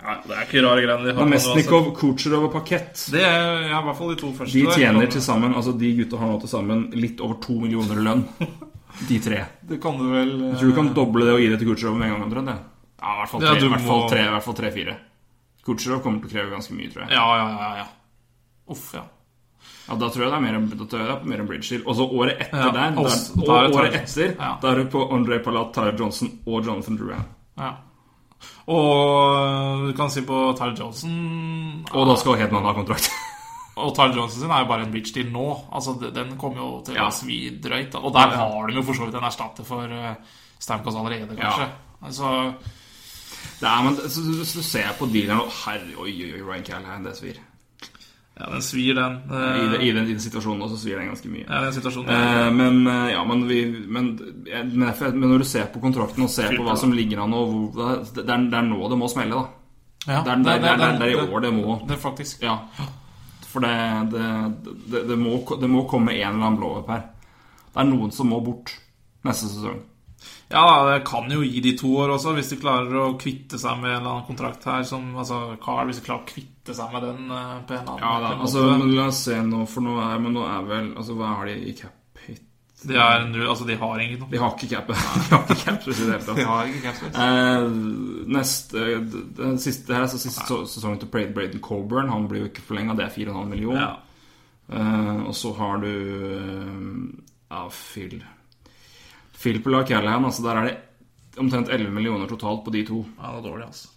[0.04, 1.24] Nei, det er ikke rare greiene de har.
[1.26, 3.06] Namestnikov, Kucherov og Pakett.
[3.14, 4.54] Det er ja, i hvert fall de to første.
[4.60, 8.02] De tjener til sammen Altså de gutta har nå til sammen litt over to millioner
[8.02, 8.26] i lønn.
[9.10, 9.42] De tre.
[9.68, 11.98] Det kan du vel Jeg tror du kan doble det og gi det til Kucherov
[12.00, 12.22] med en gang.
[12.30, 12.48] omtrent.
[13.02, 13.66] Ja, i hvert fall tre-fire.
[13.66, 14.96] i hvert fall må- tre, tre, tre
[15.66, 17.12] Kucherov kommer til å kreve ganske mye, tror jeg.
[17.12, 17.70] Ja, ja, ja.
[17.82, 17.86] ja.
[18.72, 19.02] Uff, ja.
[19.90, 21.70] Ja, Da tror jeg det er mer, da tror jeg det er mer enn bridge
[21.74, 21.84] deal.
[21.90, 24.52] Og så året etter Ja, der, der, der der er året etter, Ja.
[24.62, 27.26] da er du på André Palat, Tyler Johnson og Jonathan Drouin.
[27.58, 27.74] ja.
[28.68, 33.10] Og du kan si på Tyler Johnson Og da skal Hedman ha kontrakt.
[33.82, 35.46] Og Tyler Johnson sin er jo bare en bridge deal nå.
[35.72, 37.08] Altså, Den kommer jo til Ja.
[37.10, 37.96] å svi drøyt.
[38.00, 38.48] Og der Ja, ja.
[38.50, 40.16] har de jo for så vidt en erstatter for uh,
[40.60, 41.68] Stamkos allerede, kanskje.
[42.02, 42.54] Altså,
[43.60, 46.42] Det er, men så, så, så ser jeg på dealeren og Herre, oi, oi, oi,
[46.48, 47.38] Ryan Callahan, det svir.
[48.40, 49.14] Ja, den svir, den.
[49.32, 51.46] I, Eh, den- I, den, den situasjonen også svir den ganske mye.
[51.48, 52.10] ja, den situasjonen.
[52.10, 54.10] Eh, men eh, ja, men, vi, men,
[54.52, 57.54] eh, men, når du ser på kontrakten og ser på hva som ligger an og
[57.74, 59.46] hvor, det, er, det er nå det må smelle, da.
[60.12, 62.02] ja, Det er, det, er, det, er, det er i år det må Det er
[62.04, 62.58] faktisk Ja.
[63.56, 63.72] For det,
[64.12, 64.24] det,
[64.92, 67.06] det, det, må, det må komme en eller annen blow-up her.
[67.72, 68.74] Det er noen som må bort
[69.24, 69.80] neste sesong.
[70.52, 73.80] Ja, det kan jo gi de to år også, hvis de klarer å kvitte seg
[73.82, 74.84] med en eller annen kontrakt her.
[74.86, 77.94] Som, altså, Carl, hvis de klarer å kvitte seg med den uh, på en eller
[77.96, 78.42] annen Ja da, måte.
[78.46, 81.32] altså, men La oss se nå, for nå er, men nå er vel Altså, Hva
[81.40, 82.42] har de i cap hit?
[82.86, 84.88] de, er, altså, de har ingen De har ikke cap.
[84.94, 86.38] De har ikke cap i det hele tatt.
[86.38, 87.20] De har ikke cap.
[87.26, 87.68] Eh,
[88.38, 88.86] neste
[89.42, 92.10] den siste, her er altså siste så- sesongen til Braden, Braden Coburn.
[92.14, 93.82] Han blir jo ikke forlenga, det er 4,5 millioner.
[93.82, 93.96] Ja.
[94.78, 96.80] Eh, og så har du eh,
[97.50, 98.22] Ja, Phil
[99.38, 100.26] Phil på lag Callahan.
[100.26, 100.78] Altså der er det
[101.38, 103.06] omtrent 11 millioner totalt på de to.
[103.22, 103.88] ja, det er dårlig, altså.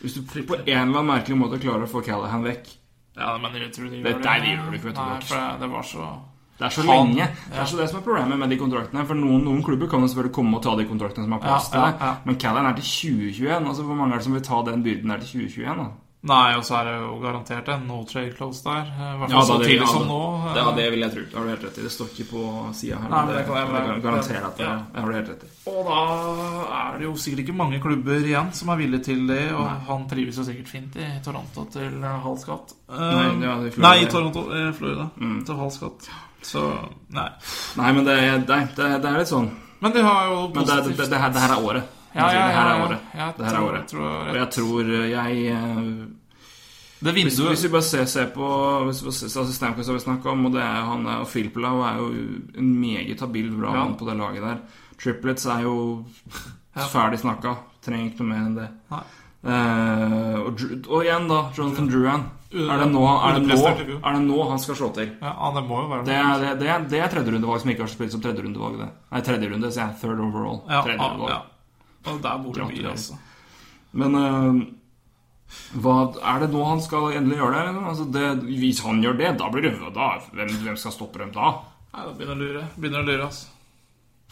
[0.00, 2.68] Hvis du på en eller annen merkelig måte klarer å få Callahan vekk
[3.18, 5.20] Ja, men jeg tror de Det- gjør nei, de gjør det ikke, vet du, Nei,
[5.20, 6.20] for det, det var så
[6.58, 7.26] Det er så Han- lenge.
[7.50, 9.06] Det er så det som er problemet med de kontraktene.
[9.06, 11.68] For noen, noen klubber kan jo selvfølgelig komme og ta de kontraktene som er plass
[11.70, 12.00] til ja, det.
[12.00, 12.14] ja.
[12.24, 13.66] Men Callahan er til 2021.
[13.68, 15.76] Altså Hvor mange er det som vil ta den byrden der til 2021?
[15.76, 15.86] da?
[16.26, 18.88] Nei, og så er det jo garantert en no trade close der.
[18.90, 20.16] eh, I hvert fall ja, så tidlig som nå.
[20.50, 21.20] eh, Ja, det vil jeg tro.
[21.30, 21.82] Det har du helt rett i.
[21.86, 22.42] Det står ikke på
[22.74, 23.08] sida her.
[23.08, 24.74] Nei, men det, det jeg- jeg garanterer at det, Ja.
[24.92, 25.70] det har du helt rett i.
[25.70, 26.00] Og da
[26.80, 30.08] er det jo sikkert ikke mange klubber igjen som er villige til det, og han
[30.08, 32.74] trives jo sikkert fint i Toronto til eh, halv skatt.
[32.88, 33.88] Nei, ja, i Florida.
[33.88, 35.10] nei, i Toronto, eh, Florida.
[35.20, 35.44] Mm.
[35.46, 36.08] Til halv skatt.
[36.42, 36.66] Så
[37.10, 37.28] nei.
[37.76, 38.16] Nei, men det,
[38.48, 39.50] nei, det, det er litt sånn
[39.80, 41.84] Men de har jo Men det, det, det, det, her, det her er året.
[42.14, 42.84] Ja, ja, Det her ja, er ja.
[42.86, 43.00] året.
[43.14, 43.86] Jeg Det her er året.
[43.88, 45.82] tror Og jeg tror jeg eh,
[47.04, 48.48] Det Hvis, hvis vi bare ser, ser på
[48.88, 51.28] Hvis vi ser, altså Stamkos har vi snakka om, og det er han er- og
[51.28, 52.08] Filippelau er jo
[52.58, 54.56] en meget habil bra mann på det laget der.
[54.98, 56.04] Triplets er jo
[56.94, 57.54] ferdig snakka.
[57.84, 58.68] Trenger ikke noe mer enn det.
[59.46, 60.58] Eh, og,
[60.90, 62.24] og igjen, da, Jonathan Druan.
[62.48, 63.56] Er det, nå, er, det nå,
[64.00, 65.10] er det nå han skal slå til?
[65.20, 67.90] Ja, det må jo være Det er, det, det det er tredjerundevalg som ikke har
[67.92, 68.78] spilt som tredjerundevalg.
[68.80, 68.88] det.
[69.12, 69.98] Nei, tredje runde, sier jeg.
[70.00, 70.62] Third overall.
[70.66, 71.38] Ja, Tredje ja.
[72.08, 72.18] Ja.
[72.26, 73.18] Der bor det mye, altså.
[73.98, 74.60] Men uh,
[75.80, 75.94] hva,
[76.32, 77.84] er det nå han skal endelig gjøre det?
[77.92, 78.26] Altså det?
[78.60, 81.54] Hvis han gjør det, da blir det da, hvem, hvem skal stoppe dem da?
[81.94, 82.66] Nei, da begynner å lure.
[82.76, 83.54] Begynner å lure, altså.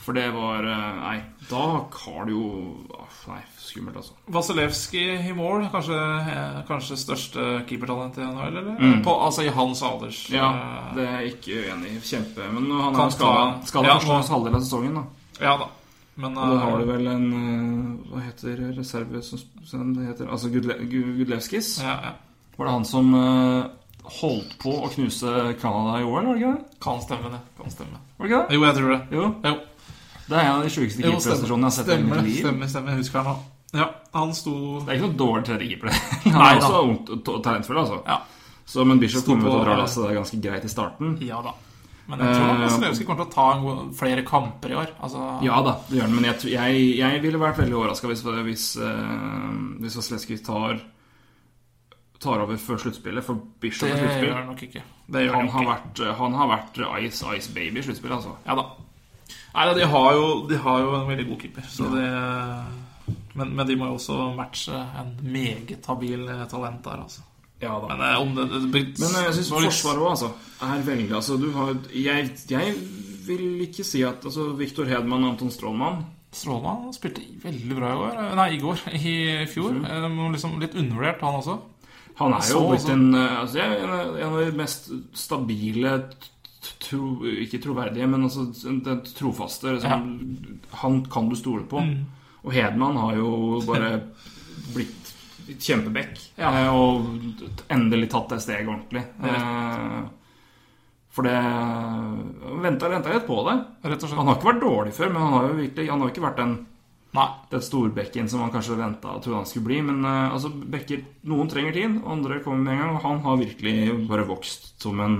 [0.04, 1.14] For det var øh, Nei,
[1.48, 2.48] da har du jo
[3.30, 4.12] Nei, skummelt, altså.
[4.30, 8.76] Vasilevskij i mål, kanskje, eh, kanskje største keepertalent i NHL, eller?
[8.76, 9.00] Mm.
[9.06, 12.02] På, altså i hans alders Ja, eh, det er jeg ikke uenig i.
[12.12, 12.50] Kjempe.
[12.58, 15.06] Men han skal ta- skada Ja, første halvdel av sesongen, da.
[15.48, 15.70] ja da.
[16.16, 20.06] Men Og da har eh, du vel en øh, Hva heter reserve som som det
[20.06, 20.30] heter?
[20.32, 21.74] Altså Gudle, Gudlevskis?
[21.82, 22.12] ja, ja.
[22.56, 23.64] Var det han som øh,
[24.20, 26.78] holdt på å knuse Canada i OL, var det ikke det?
[26.86, 27.40] Kan stemme, det.
[27.58, 27.98] Kan stemme.
[28.16, 28.54] Var det ikke det?
[28.56, 29.00] Jo, jeg tror det.
[29.12, 29.24] Jo.
[29.44, 29.54] Jo,
[30.26, 32.38] Det er en av de sjukeste jo keeperprestasjonene jeg har sett i mitt liv.
[32.40, 32.94] stemmer, stemmer.
[32.94, 33.36] Jeg husker han nå.
[33.76, 34.54] Ja, han sto
[34.86, 35.90] Det er ikke noe dårlig tredjekeeper.
[36.24, 37.98] Han er Nei, også ungt og talentfull, altså.
[38.06, 38.18] Ja.
[38.64, 41.16] Så, men Bishop kommer til å dra lasset ganske greit i starten.
[41.22, 41.52] Ja da.
[42.06, 44.92] Men jeg tror Eh, Vasilevskij kommer til å ta flere kamper i år.
[45.02, 48.22] Altså, Ja da, det gjør han, men jeg, jeg, jeg ville vært veldig overraska hvis,
[48.46, 49.50] hvis, uh,
[49.82, 50.84] hvis Vasilevskij tar
[52.16, 54.80] Tar over før sluttspillet, for Bishop det er gjør han nok ikke.
[55.12, 58.32] Det gjør Han nok har vært, han har vært Ice Ice Baby i sluttspillet, altså.
[58.46, 58.64] Ja da.
[59.56, 61.68] Nei, de har jo, de har jo en veldig god keeper.
[61.68, 62.06] Så det,
[63.36, 67.24] men, men de må jo også matche en meget habil eh, talent der, altså.
[67.62, 67.88] Ja da.
[67.88, 70.32] Men eh, om det, det, det Men eh, jeg syns Forsvaret òg, altså,
[70.66, 72.74] er veldig Altså, du har jeg, jeg
[73.26, 76.02] vil ikke si at altså, Viktor Hedman og Anton Strålmann
[76.36, 78.16] Strålmann spilte veldig bra i går.
[78.20, 78.82] Eh, Nei, i går.
[78.92, 79.14] I
[79.48, 79.72] fjor.
[79.78, 80.18] Mm.
[80.34, 81.54] Liksom litt undervurdert, han også.
[82.18, 85.94] Han er jo blitt en eh, altså, en, av- en av de mest stabile
[86.82, 87.08] tro,
[87.40, 89.78] Ikke troverdige, men altså den trofaste.
[89.78, 90.06] Liksom,
[90.82, 91.80] Han kan du stole på.
[91.80, 92.04] Mm.
[92.44, 93.32] Og Hedman har jo
[93.64, 93.94] bare
[94.76, 95.05] blitt
[95.46, 96.20] kjempeback.
[96.36, 96.50] Ja.
[96.52, 97.06] eh, Og
[97.72, 99.04] endelig tatt det steget ordentlig.
[99.22, 99.98] Eh,
[101.16, 101.36] For det
[102.62, 103.56] Venta litt på det.
[103.88, 106.10] Rett og Han har ikke vært dårlig før, men han har jo virkelig Han har
[106.12, 106.56] ikke vært den
[107.16, 107.28] Nei.
[107.48, 109.78] den storbekken som man kanskje venta og trodde han skulle bli.
[109.82, 112.96] Men eh, altså, bekker Noen trenger tid, andre kommer med en gang.
[112.98, 115.16] Og han har virkelig bare vokst som en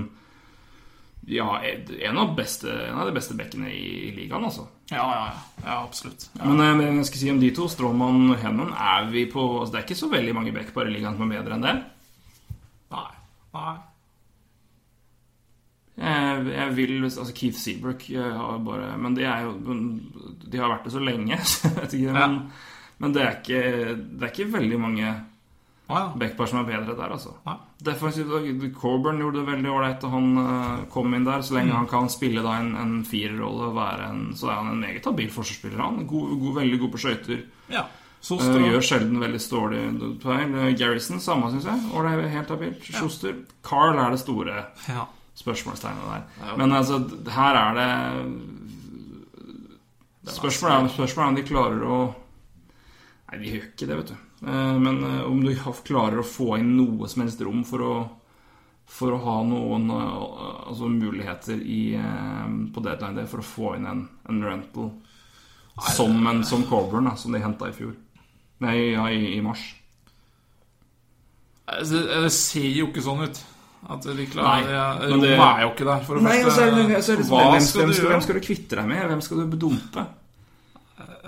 [1.27, 4.67] Ja, en av, beste, en av de beste bekkene i ligaen, altså.
[4.89, 5.65] Ja, ja, ja.
[5.65, 6.29] ja absolutt.
[6.33, 6.45] Ja.
[6.45, 9.43] Men eh, men jeg skal si om de to, Stråmann og Hennon, er vi på
[9.59, 11.75] altså, Det er ikke så veldig mange backpar i ligaen som er bedre enn det.
[12.95, 13.11] Nei.
[13.57, 13.75] Nei.
[15.97, 20.85] Jeg, jeg vil Altså, Keith Seabrook har bare Men de er jo De har vært
[20.85, 22.13] det så lenge, så jeg vet ikke.
[22.19, 22.37] Men,
[23.01, 25.15] men det, er ikke, det er ikke veldig mange
[25.87, 26.07] Å ja.
[26.19, 27.31] backpar som er bedre der, altså.
[27.47, 27.61] Ah.
[27.79, 31.39] Defensivt Coburn gjorde det veldig ålreit da han uh, kom inn der.
[31.47, 31.77] Så lenge Mm.
[31.77, 33.69] han kan spille da en, en firerrolle,
[34.35, 35.79] så er han en meget habil forsvarsspiller.
[35.79, 37.45] Han god, god, veldig god på skøyter.
[37.71, 37.85] ja.
[38.27, 39.79] Uh, gjør sjelden veldig stålig
[40.23, 40.55] feil.
[40.57, 41.83] Eh, Garrison, samme, syns jeg.
[41.93, 42.83] Og det er helt habilt.
[42.83, 43.35] Schuster.
[43.63, 45.05] Carl er det store Ja.
[45.37, 46.23] spørsmålstegnet der.
[46.41, 46.55] Ja.
[46.57, 46.97] Men altså,
[47.31, 47.91] her er det
[50.33, 51.99] Spørsmålet er, spørsmålet er om de klarer å
[53.29, 54.26] Nei, de gjør ikke det, vet du.
[54.45, 55.53] Eh, Men eh, om du
[55.83, 57.93] klarer å få inn noe som helst rom for å
[58.87, 60.19] For å ha noen eh,
[60.69, 61.97] altså muligheter i,
[62.73, 64.91] på deadline day for å få inn en, en rental
[65.91, 67.91] som, en, som Coburn, som de henta i fjor.
[68.63, 69.65] Nei, ja, i, i mars.
[71.67, 73.43] Det ser jo ikke sånn ut.
[73.91, 76.37] At de Nei, klarer Nei, men det- Rommet er jo ikke der, for det Nei,
[76.43, 76.63] første.
[76.63, 79.03] altså, altså, hvem, skal hvem, du skal, hvem skal du kvitte deg med?
[79.11, 80.05] Hvem skal du dumpe?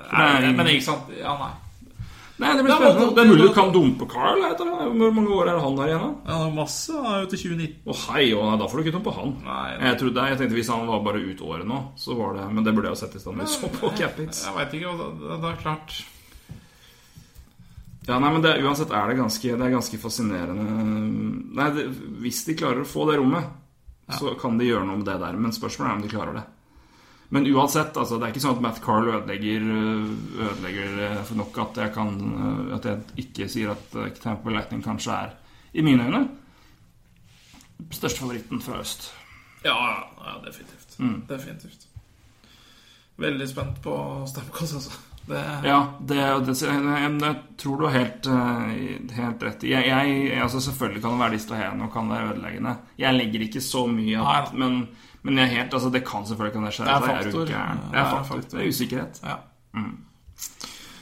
[0.09, 1.51] Nei, men ikke sant Ja, nei.
[2.39, 3.15] Nei, det blir Ja, men- spennende.
[3.15, 4.39] Det er mulig du kan dumpe Carl.
[4.39, 4.55] jeg.
[4.57, 6.31] Hvor mange år er han der igjen, da?
[6.31, 6.93] Ja, det er masse.
[6.93, 7.81] Han er jo til 2019.
[7.85, 9.33] Å hei, oh, nei, da får du ikke på han.
[9.43, 12.45] Nei, Jeg trodde, jeg tenkte Hvis han var bare ut året nå, så var det
[12.53, 13.41] Men det burde jeg jo sett i stand.
[13.47, 14.45] Så på Capits.
[14.45, 14.95] Jeg veit ikke.
[14.97, 16.05] Det, det, er klart
[18.07, 20.69] Ja, nei, men det, uansett er det ganske, det er ganske fascinerende
[21.59, 21.87] Nei, det,
[22.23, 23.43] Hvis de klarer å få det rommet,
[24.17, 25.35] så kan de gjøre noe med det der.
[25.37, 26.43] Men spørsmålet er om de klarer det.
[27.29, 29.65] Men uansett, altså, det er ikke sånn at Matt Carl ødelegger,
[30.47, 34.81] ødelegger eh, for nok at jeg, kan, eh, at jeg ikke sier at Tamper Lightning
[34.85, 35.35] kanskje er,
[35.77, 36.23] i mine øyne,
[37.93, 39.11] største favoritten fra øst.
[39.61, 39.77] Ja,
[40.25, 40.97] ja definitivt.
[40.97, 41.21] Mm.
[41.29, 41.85] Definitivt.
[43.19, 43.93] Veldig spent på
[44.27, 44.97] Stamkos, altså.
[45.29, 48.29] Det, Ja, det, det, jeg, tror du har helt,
[49.13, 49.73] helt rett i.
[49.75, 52.73] Jeg, jeg, altså selvfølgelig kan det være distraherende og kan være ødeleggende.
[52.97, 54.79] Jeg legger ikke så mye av det, men,
[55.21, 56.85] men helt, altså det kan selvfølgelig kan det skje.
[56.85, 57.39] Det er altså, faktor.
[57.39, 58.57] Det er, Det er faktor.
[58.57, 59.21] Det er usikkerhet.
[59.23, 59.35] ja.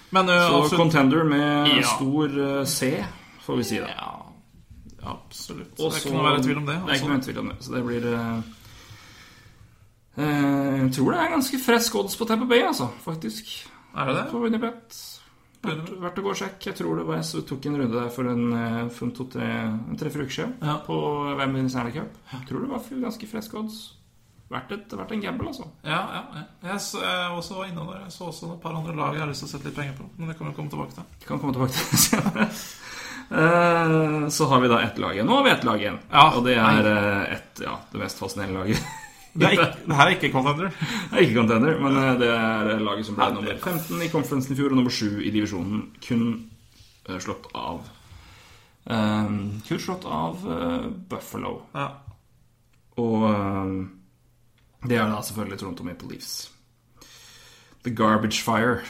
[0.09, 1.81] Men uh, Så absolutt contender med Ja.
[1.81, 3.05] stor uh, C,
[3.41, 3.89] får vi si det.
[3.97, 4.11] Ja,
[5.03, 5.79] absolutt.
[5.79, 6.75] Også, det er ikke noe å være i tvil om det.
[6.75, 7.03] Det er altså.
[7.03, 7.57] ikke noe tvil om det.
[7.59, 8.39] Så det blir eh,
[10.17, 13.51] Jeg tror det er ganske frisk odds på Bay, altså, faktisk.
[13.95, 14.25] Er det det?
[14.31, 15.03] På Winnipet.
[15.67, 16.69] Verdt, å gå og sjekke.
[16.69, 19.47] Jeg tror det var jeg som tok en runde der for en, for en to-tre
[19.99, 20.53] tre-fire uker siden.
[20.85, 20.97] På
[21.35, 22.19] hvem vinner Stanley Cup.
[22.31, 23.79] Jeg tror det var ganske friske odds.
[24.47, 25.65] Verdt, et, vært en gamble, altså.
[25.83, 26.43] Ja, ja, ja.
[26.69, 28.03] Jeg, så, jeg også var innom der.
[28.05, 29.97] Jeg så også et par andre lag jeg har lyst til å sette litt penger
[29.97, 30.05] på.
[30.17, 31.09] Men det kan vi komme tilbake til.
[31.19, 32.47] Det kan komme tilbake til senere.
[33.27, 35.27] Eh, Så har vi da ett lag igjen.
[35.27, 35.99] Nå har vi ett lag igjen.
[36.13, 36.23] Ja.
[36.37, 38.87] Og det er eh, et, ja, det mest fascinerende laget.
[39.37, 40.71] Det, er ikke, det her er ikke contender.
[41.11, 44.09] Det er ikke contender, men eh, det er laget som ble Nei, nummer 15 i
[44.15, 45.83] conferencen i fjor og nummer 7 i divisjonen.
[46.07, 46.25] Kun
[47.21, 47.83] slått av
[48.87, 51.57] Um, Kun slått av uh, Buffalo.
[51.75, 51.89] Ja.
[52.97, 53.71] Og eh,
[54.85, 56.51] det er da selvfølgelig Toronto Maple Leafs.
[57.83, 58.81] The Garbage Fire.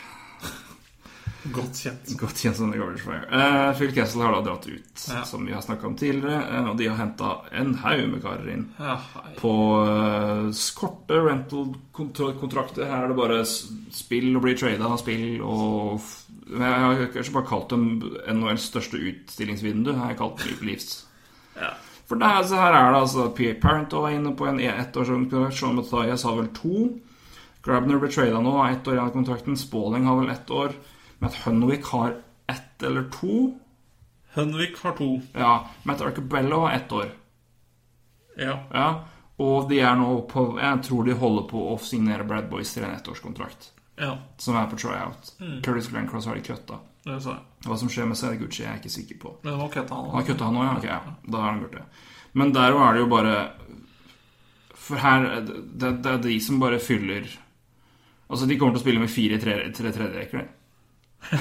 [1.53, 2.09] Godt kjent.
[2.19, 3.23] Godt kjent som The Garbage Fire.
[3.31, 5.21] Uh, Phil Kessel har da dratt ut, Ja.
[5.23, 8.49] som vi har snakka om tidligere, eh, og de har henta en haug med karer
[8.51, 8.97] inn Ja,
[9.37, 12.83] på uh, korte rental-kontrakter.
[12.89, 16.01] Her er det bare spill og bli trada, spill og
[16.47, 17.87] Jeg har kanskje bare kalt dem
[18.27, 19.93] NHLs største utstillingsvindu.
[19.95, 21.05] Har jeg kalt Maple Leafs.
[21.55, 21.73] Ja.
[22.07, 25.57] For det her, her er det altså Pierre Parental er inne på en ettårskontrakt.
[25.57, 26.85] Sean Mathias har vel to.
[27.65, 29.57] Grabner ble trada nå, har ett år igjen av kontrakten.
[29.59, 30.75] Spalling har vel ett år.
[31.19, 32.15] Matt Hunwick har
[32.47, 33.57] ett eller to.
[34.37, 35.09] Hunwick har to.
[35.35, 37.09] Ja, Matt Arcabello har ett år.
[38.37, 38.55] Ja.
[38.71, 38.87] Ja,
[39.41, 42.85] og de er nå på Jeg tror de holder på å signere Brad Boys til
[42.85, 43.71] en ettårskontrakt.
[43.99, 44.13] ja.
[44.37, 45.33] Som er på tryout.
[45.65, 46.77] Curtis Glencross har de kutta.
[47.07, 47.43] Det sa jeg.
[47.67, 49.33] Hva som skjer med Sergucci, er jeg ikke sikker på.
[49.43, 50.75] Men det var kødda, Han har kutta han òg, ja?
[50.77, 51.15] Okay, ja.
[51.31, 51.85] Da har han gjort det.
[52.37, 53.35] Men der òg er det jo bare
[54.77, 57.25] For her det, det er de som bare fyller
[58.27, 60.41] Altså, de kommer til å spille med fire tre- tre tredjerekker.
[60.43, 60.57] de.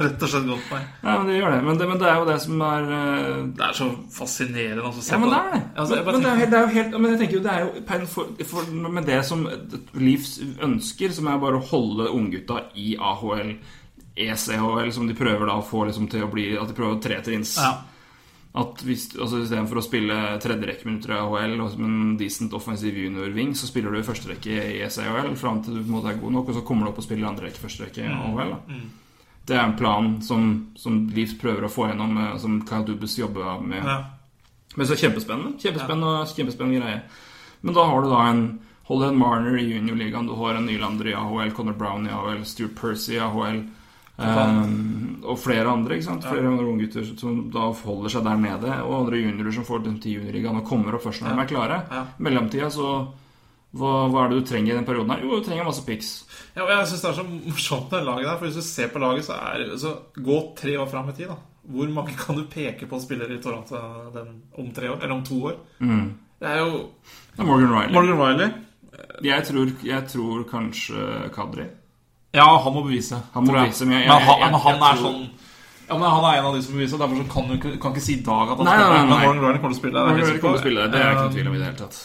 [0.00, 0.86] Rett og slett godt poeng.
[1.02, 1.58] Ja, men de gjør det.
[1.66, 3.44] Men det, men det er jo det som er uh...
[3.56, 5.60] Det er så fascinerende å se Ja, men det er det.
[5.76, 7.66] Altså, men, men, det er, det er jo helt Men jeg tenker jo det er
[7.66, 9.44] jo for, for, Med det som
[10.00, 10.34] Livs
[10.66, 13.54] ønsker, som er bare å holde unggutta i AHL,
[14.16, 17.20] ECHL, som de prøver da å få liksom til å bli At de prøver tre
[17.24, 17.56] trinns.
[17.60, 17.74] Ja.
[18.56, 23.52] At hvis, altså Istedenfor å spille tredjerekkeminutter i AHL og som en decent offensiv junior-wing,
[23.52, 26.22] så spiller du i første rekke i ECHL fram til du på en måte er
[26.22, 28.54] god nok, og så kommer du opp og spiller andre rekke, første rekke i AHL.
[28.54, 28.78] Da.
[29.46, 30.48] Det er en plan som,
[30.80, 33.84] som Leafs prøver å få gjennom, eh, som Kyle Dubus jobber med.
[33.84, 33.98] Ja.
[34.76, 35.60] Men så kjempespennende.
[35.60, 37.02] Kjempespennende, kjempespennende greie.
[37.60, 38.42] Men da har du da en
[38.88, 42.74] Holland Marner i juniorligaen, du har en Nylander i AHL, Connor Brown i AHL, Stuart
[42.80, 43.64] Percy i AHL.
[44.24, 46.24] Ehm, og flere andre ikke sant?
[46.24, 48.72] Flere andre unggutter som da holder seg der nede.
[48.86, 51.50] Og andre juniorer som får den til juniorligaen og kommer opp først når de er
[51.52, 51.80] klare.
[51.92, 52.02] Ja.
[52.24, 52.90] Mellomtida så
[53.76, 55.24] hva, hva er det du trenger i den perioden her?
[55.26, 56.12] Jo, du trenger masse pics.
[56.54, 58.38] Ja, og jeg syns det er så morsomt det laget der.
[58.38, 61.32] For hvis du ser på laget, så er så Gå tre år fram i tid,
[61.32, 61.36] da.
[61.66, 63.80] Hvor mange kan du peke på spillere i Toronto
[64.14, 65.00] den, om tre år?
[65.02, 65.58] Eller om to år?
[66.36, 66.86] Det er jo
[67.42, 67.92] Morgan Riley.
[67.92, 68.52] Morgan Riley.
[69.24, 71.66] Jeg, tror, jeg tror kanskje Kadri.
[72.36, 73.18] Ja, han må bevise.
[73.34, 75.22] Han må bevise, men men han, men han er sånn
[75.86, 76.98] ja, men Han er en av de som beviser.
[76.98, 78.90] Derfor så kan du ikke, kan ikke si i dag at han Nei, spiller.
[78.90, 79.26] nei, nei, Men nei.
[79.26, 79.94] Morgan Riley kommer til å spille.
[79.94, 80.90] det er jeg Morgan helt Riley kommer til å spille der.
[80.90, 81.98] Det er ikke noe Eh, tvil om i det hele tatt.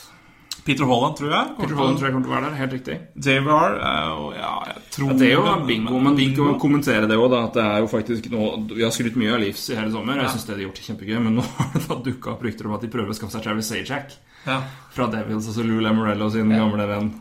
[0.62, 1.46] Peter Holland, tror jeg.
[1.58, 2.58] Peter Holland tror jeg kommer til å være der.
[2.62, 2.98] Helt riktig.
[3.26, 7.18] JVR jo Ja, jeg tror Ja, det er jo bingo, men vi kan kommentere det
[7.18, 9.90] òg, At det er jo faktisk noe Vi har skrytt mye av Leafs i hele
[9.92, 10.14] sommer.
[10.22, 11.18] og Jeg syns det de har gjort er kjempegøy.
[11.26, 13.66] Men nå har det dukka opp rykter om at de prøver å skaffe seg Travis
[13.74, 14.14] Sajak
[14.46, 14.62] Ja.
[14.94, 17.12] fra Devils, altså Lou Lamorello sin gamle venn.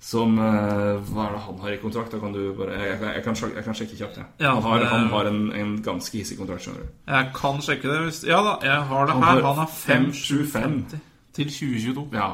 [0.00, 2.10] Som eh, Hva er det han har i kontrakt?
[2.14, 4.26] Da kan du bare Jeg, jeg, jeg, kan, jeg kan sjekke kjapt, jeg.
[4.40, 6.92] Ja, han har, det- han har en, en ganske hissig kontrakt, skjønner du.
[7.12, 9.42] Jeg kan sjekke det hvis Ja da, jeg har det Han her.
[9.44, 10.14] Han har 5,75
[10.54, 10.96] 5,75
[11.36, 12.06] til 2022.
[12.16, 12.30] Ja.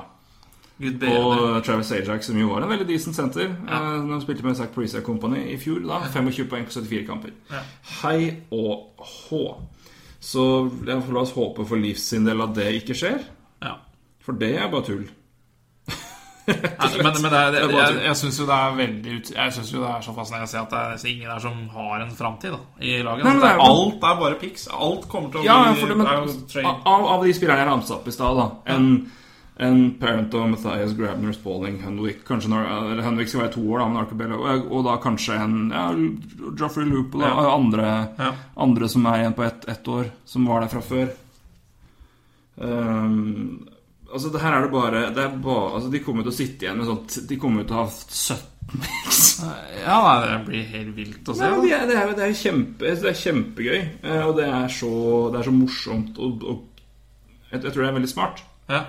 [0.79, 1.03] Gud.
[1.09, 3.79] Og Travis Ajax som jo var en veldig decent center ja.
[3.97, 5.81] Når han spilte med Zack Parisa Company i fjor.
[5.89, 7.31] da 25 poeng på 74 kamper.
[7.51, 7.63] Ja.
[8.03, 9.43] Hei og hå.
[10.21, 10.45] Så
[10.87, 13.25] la oss håpe for Leafs sin del at det ikke skjer.
[13.65, 13.73] Ja.
[14.21, 15.07] For det er bare tull.
[16.47, 19.81] Nei, men, men det det, jeg, jeg syns jo det er veldig Jeg synes jo
[19.83, 22.15] det er så fascinerende å se at det er nesten ingen der som har en
[22.15, 23.25] framtid i laget.
[23.27, 24.69] Nei, Altså, det er alt er bare pics.
[24.71, 28.07] Alt kommer til å Ja, bli det, men, av, av de spillerne jeg ramsa opp
[28.09, 28.91] i stad, da En
[29.59, 33.79] En parent of Matthias Grabner, Spalling, Henwick Kanskje når, eller Henwick skal være to år,
[33.81, 35.85] da, men Arcabella, og, og da kanskje en ja,
[36.61, 37.31] Joffrey Loop og Ja.
[37.55, 37.87] andre,
[38.21, 38.33] Ja.
[38.67, 41.09] andre som er igjen på ett et år, som var der fra før.
[42.61, 43.67] Ehm,
[44.17, 46.67] altså, det her er det bare, det er bare altså, De kommer til å sitte
[46.67, 49.23] igjen med sånt De kommer til å ha 17 picks.
[49.85, 51.47] Ja, det blir helt vilt å se.
[51.47, 51.61] Da.
[51.63, 54.93] det, er, det, er, det, er kjempe, det er kjempegøy, eh, og det er så,
[55.31, 56.19] det er så morsomt.
[56.19, 58.43] Og, og jeg, jeg tror det er veldig smart.
[58.73, 58.81] Ja.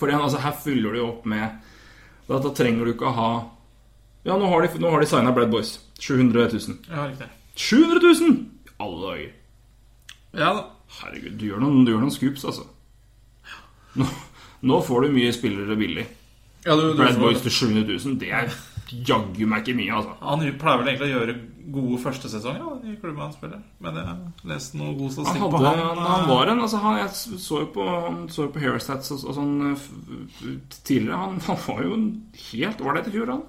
[0.00, 1.60] For altså, her fyller de opp med
[2.26, 3.30] da, da trenger du ikke å ha
[4.26, 5.76] Ja, nå har de, nå har de signa Brad Boys.
[6.00, 6.76] 700 000.
[6.88, 7.30] ja, riktig.
[7.60, 8.36] 700 000!
[8.80, 9.32] Alle dager.
[10.40, 10.66] Ja da.
[11.00, 12.66] Herregud, du gjør noen, du gjør noen scoops, altså.
[13.98, 14.06] Nå,
[14.62, 16.06] nå får du mye spillere billig.
[16.66, 18.50] Ja, du, du Brad Boys til 700 000, det er
[19.06, 20.16] jaggu meg ikke mye, altså.
[20.20, 21.36] Han pleier vel egentlig å gjøre
[21.70, 23.60] gode førstesesonger da, i klubben han spiller.
[23.84, 25.78] Men jeg leste noe god statistikk på han.
[25.78, 27.86] han, han var en altså han, Jeg så jo på,
[28.34, 29.84] så på Hairstats og, og sånn eh,
[30.82, 31.20] tidligere.
[31.20, 31.98] Han, han var jo
[32.50, 33.46] helt ålreit i fjor, han.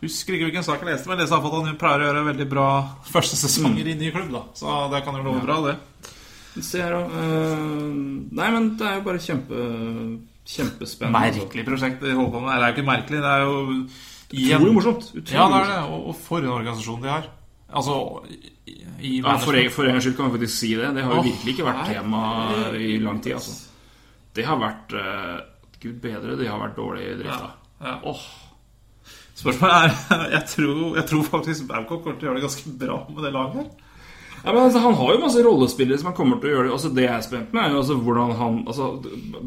[0.00, 2.48] Husker ikke hvilken sak jeg leste, men jeg leste at han pleier å gjøre veldig
[2.50, 2.66] bra
[3.12, 3.92] første sesonger Mm.
[3.92, 4.30] i ny klubb.
[4.32, 5.76] da Så det kan jo love bra, det.
[6.64, 7.04] Se her, da.
[7.06, 7.94] Eh,
[8.40, 9.64] nei, men det er jo bare kjempe
[10.50, 11.20] kjempespennende.
[11.20, 12.52] Merkelig prosjekt de holder på med.
[12.52, 13.60] Det er jo ikke merkelig, det er jo
[14.30, 15.06] Utrolig morsomt.
[15.10, 15.78] Utrolig Ja, det er det.
[15.90, 17.30] Og, og for en organisasjon de har.
[17.70, 17.96] Altså
[18.30, 18.36] i,
[19.06, 20.92] i Ja, for, en, gangs skyld kan vi faktisk si det.
[20.94, 21.94] Det har jo oh, virkelig ikke vært nei.
[21.94, 22.22] tema
[22.78, 23.38] i lang tid.
[23.38, 23.56] altså
[24.36, 25.40] Det har vært uh,
[25.80, 27.52] Gud bedre, det har vært dårlig i drifta.
[27.80, 27.96] Ja.
[28.10, 28.24] Åh,
[29.40, 32.98] Spørsmålet er Jeg tror, jeg tror faktisk Babcock kommer til å gjøre det ganske bra
[33.08, 33.79] med det laget her.
[34.44, 36.72] Ja, men altså, Han har jo masse rollespillere som han kommer til å gjøre det.
[36.72, 38.86] Altså, det jeg er spent med, er jo altså hvordan han altså,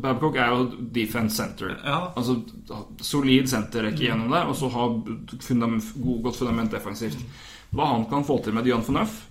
[0.04, 1.76] Babcock er jo defense center.
[1.84, 2.00] Ja.
[2.16, 2.36] Altså
[3.02, 4.88] Solid senterrekke gjennom der, og så ha
[5.42, 7.18] fundament, god, godt fundament defensivt.
[7.74, 9.22] Hva han kan få til med Dion Fornuff,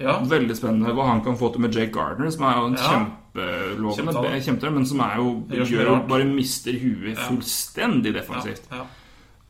[0.00, 0.18] Ja.
[0.24, 0.92] veldig spennende.
[0.94, 2.90] Hva han kan få til med Jake Gardner, som er jo en Ja.
[3.34, 4.74] kjempelovende Kjempetalent.
[4.74, 8.62] men som er jo Gjør jo bare mister huet fullstendig defensivt.
[8.70, 8.84] Ja.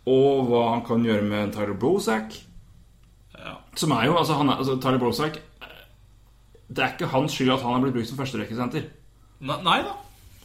[0.06, 2.32] Og hva han kan gjøre med Tyler Brozak.
[3.70, 3.78] Ja.
[3.80, 5.36] Som er jo, altså, han er, altså Tyler Brosak
[6.70, 8.86] Det er ikke hans skyld at han er blitt brukt som førsterekkesenter.
[9.47, 9.97] Nei, Nei da.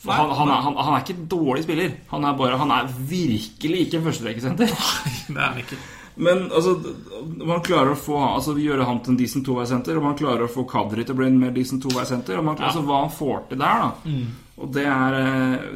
[0.05, 1.93] Han, han, er, han, han er ikke en dårlig spiller.
[2.11, 4.73] Han er bare, han er virkelig ikke en førsterekkesenter.
[5.27, 5.77] Det er han ikke.
[6.15, 6.77] Men altså,
[7.43, 10.51] man klarer å få altså, gjøre han til en decent toveisenter, og man klarer å
[10.51, 12.39] få Kadri til å bli en mer decent toveisenter.
[12.39, 14.19] Og altså, hva han får til der, da.
[14.55, 15.71] Og det er eh,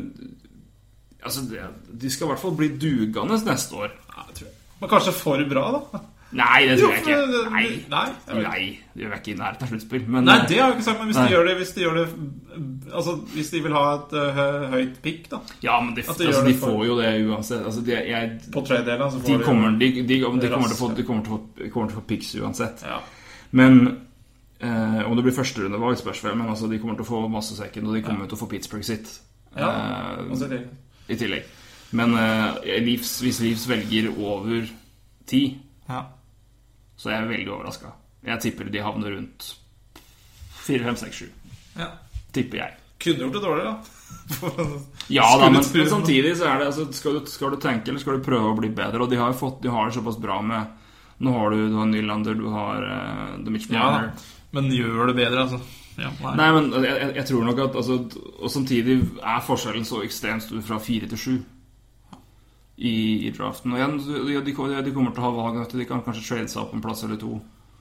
[1.20, 1.60] Altså, det,
[2.00, 3.92] de skal i hvert fall bli dugende neste år.
[4.14, 4.54] Ja, tror jeg.
[4.80, 6.00] Men kanskje for bra, da?
[6.32, 7.16] Nei, det tror jeg ikke.
[7.50, 8.42] Nei, Nei, jeg.
[8.44, 10.04] Nei det gjør jeg ikke i nærheten av sluttspill.
[10.14, 11.24] Men Nei, det har jeg ikke sagt, men hvis Nei.
[11.26, 12.04] de gjør det Hvis de gjør det
[13.00, 14.42] Altså, hvis de vil ha et uh,
[14.76, 17.64] høyt pick, da Ja, men de, de altså, de for- får jo det uansett.
[17.66, 20.82] Altså, de, jeg, På tredjedelen så får de, kommer, de, de, de, kommer til å
[20.82, 22.86] få, picks de kommer til å kommer til å få pics uansett.
[22.86, 23.00] Ja.
[23.58, 23.80] Men
[24.60, 26.38] eh, om det blir førsterundevalg, spørs vel.
[26.38, 28.50] Men altså, de kommer til å få masse second, og de kommer til å få
[28.52, 29.16] Pittsburgh sitt
[29.58, 29.72] Ja,
[30.30, 30.60] eh,
[31.10, 31.50] i tillegg.
[31.98, 34.68] Men eh, Leafs, hvis Leafs velger over
[35.30, 35.44] ti,
[35.90, 36.04] ja.
[37.00, 37.94] Så jeg er veldig overraska.
[38.28, 39.54] Jeg tipper de havner rundt
[40.66, 41.30] fire, fem, seks, sju.
[41.80, 41.88] ja.
[42.36, 42.76] Tipper jeg.
[43.02, 43.96] Kunne gjort det dårligere, da.
[45.10, 48.02] Ja da, men, men samtidig så er det altså, skal, du, skal du tenke, eller
[48.04, 49.02] skal du prøve å bli bedre?
[49.02, 50.76] Og de har jo fått De har det såpass bra med
[51.26, 54.28] Nå har du, du har Nylander, du har uh, The Mitch Ja, Marner.
[54.56, 55.60] Men gjør det bedre, altså.
[56.00, 56.34] Ja, nei.
[56.40, 57.98] Nei, men jeg- jeg tror nok at altså,
[58.40, 61.34] Og samtidig er forskjellen så ekstremt stor fra fire til sju
[62.80, 63.74] i, i draften.
[63.76, 65.64] Og igjen, de, de, kommer til å ha valg.
[65.72, 67.40] De kan kanskje trade seg opp en plass eller to.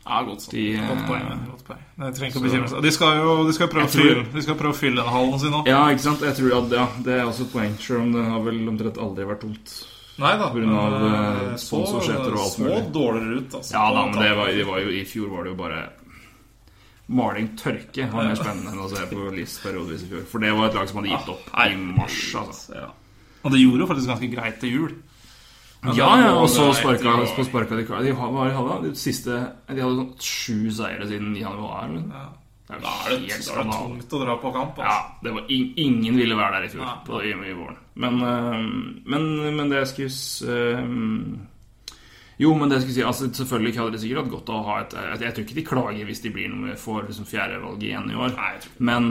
[0.09, 1.29] Ja, godt, De, eh, godt poeng.
[1.51, 1.85] Godt poeng.
[1.99, 2.83] Trenger ikke å bekymre seg.
[2.83, 5.43] De skal jo de skal prøve, å fylle, de skal prøve å fylle den hallen
[5.43, 5.63] sin nå.
[5.69, 6.25] Ja, ikke sant?
[6.25, 9.01] Jeg tror at ja, Det er også et poeng, selv om det har vel omtrent
[9.05, 9.75] aldri vært tomt.
[10.19, 10.49] Nei da.
[10.51, 12.79] På grunn av, eh, eh, sponsorseter og alt så, mulig.
[12.81, 13.75] Så dårligere ut, altså.
[13.77, 15.83] Ja da, men det var, det var jo, i fjor var det jo bare
[17.09, 20.25] Maling tørke var mer spennende enn å se på Lis periodevis i fjor.
[20.29, 22.19] For det var et lag som hadde gitt opp i mars.
[22.37, 22.89] altså Ja.
[23.45, 24.97] Og det gjorde jo faktisk ganske greit til jul.
[25.95, 29.31] Ja, ja, og så sparka, så sparka de De hadde de siste
[29.69, 31.87] De hadde sånn sju seire siden januar.
[31.93, 32.11] Men.
[32.11, 32.27] Ja.
[32.69, 34.77] Det Da er det, da er det tungt å dra på kamp.
[34.77, 34.89] Altså.
[34.91, 37.79] Ja, det var in ingen ville være der i fjor på, i, i våren.
[37.95, 38.59] Men, øh,
[39.09, 40.83] men, men det jeg skulle øh,
[42.39, 44.67] Jo, men det jeg skulle si altså, Selvfølgelig hadde det sikkert hatt godt av å
[44.69, 47.89] ha et Jeg, jeg tror ikke de klager hvis de blir noe får liksom fjerdevalget
[47.89, 48.37] igjen i år.
[48.37, 48.85] Nei, jeg tror ikke.
[48.91, 49.11] Men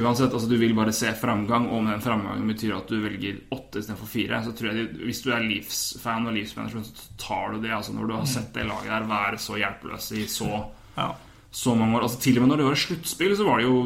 [0.00, 3.40] uansett, altså du vil bare se framgang, og om den framgangen betyr at du velger
[3.54, 7.52] åtte istedenfor fire, så tror jeg de, hvis du er Leafs-fan og Leafs-manager, så tar
[7.54, 7.70] du det.
[7.76, 10.64] altså Når du har sett det laget der være så hjelpeløse i så
[10.96, 11.10] Ja.
[11.50, 12.02] så mange år.
[12.08, 13.76] Altså Til og med når det var sluttspill, så var det jo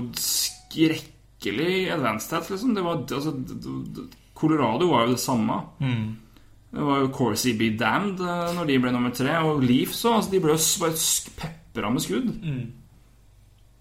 [0.82, 2.74] skrekkelig advanced stats, liksom.
[2.74, 3.34] Det var, altså,
[4.34, 5.60] Colorado var jo det samme.
[6.70, 9.38] Det var jo Corsi be damned eh, når de ble nummer tre.
[9.40, 10.92] Og Leafs så Altså, de ble jo bare
[11.40, 12.28] pepra med skudd.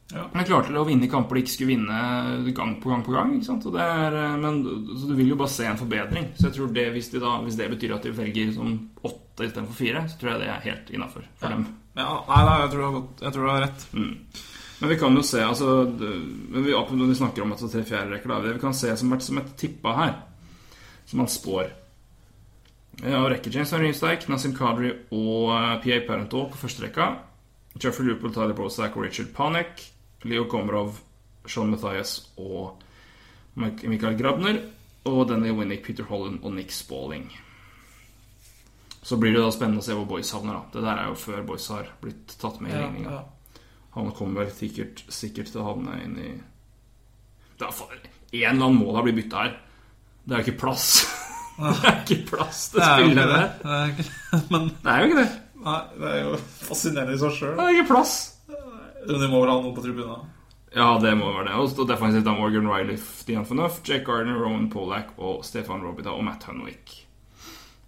[0.08, 3.34] Men klarte det å vinne kamper de ikke skulle vinne gang på gang på gang.
[3.44, 4.62] Og er, eh, men,
[4.96, 6.30] så du vil jo bare se en forbedring.
[6.38, 9.50] Så jeg tror det, hvis, de da, hvis det betyr at de velger sånn åtte
[9.50, 11.66] istedenfor fire, så tror jeg det er helt innafor for dem.
[11.98, 13.02] Ja, nei, nei, jeg tror
[13.42, 13.84] du har, rett.
[14.78, 16.14] Men vi kan jo se altså, det-
[16.54, 19.58] vi, Når vi snakker om altså, tre fjerderekker, det vi kan se som som et
[19.58, 20.16] tippa her,
[21.06, 21.72] som man spår
[23.04, 27.18] Ja, rekker James Henry Riemsdyk, Nassim Kadri og uh, PA Parento på første rekka.
[27.78, 29.97] Jeffrey Loopold, Tyler Brosack og Richard Panek.
[30.24, 30.98] Leo Komarov,
[31.48, 32.82] Sean Mathias og
[33.56, 34.62] Michael Mikael Grabner.
[35.08, 37.30] Og Danny Winnick, Peter Holland og Nick Spalling.
[39.02, 40.58] Så blir det da spennende å se hvor Boys havner.
[40.58, 43.12] da Det der er jo før Boys har blitt tatt med i ligninga.
[43.12, 43.24] ja.
[43.96, 46.34] Han kommer vel sikkert, sikkert til å havne inn i
[47.58, 49.56] det er, En eller annen må da bli bytta her.
[50.28, 50.90] Det er jo ikke plass.
[51.58, 53.40] det er ikke plass til Det er jo ikke spillere.
[53.40, 53.64] det.
[53.64, 54.10] det er ikke,
[54.54, 55.30] men Det er jo ikke det.
[55.64, 56.36] nei, det er jo
[56.68, 57.56] fascinerende i seg sjøl.
[57.58, 58.18] Det er ikke plass.
[59.08, 60.34] De må vel ha noen på tribunen?
[60.76, 61.56] Ja, det må være det.
[61.58, 66.12] Og og defensivt av Morgan Riley, Stian Fornuft, Jake Gardner, Roman Polak og Stefan Robida
[66.12, 66.94] og Matt Hunwick.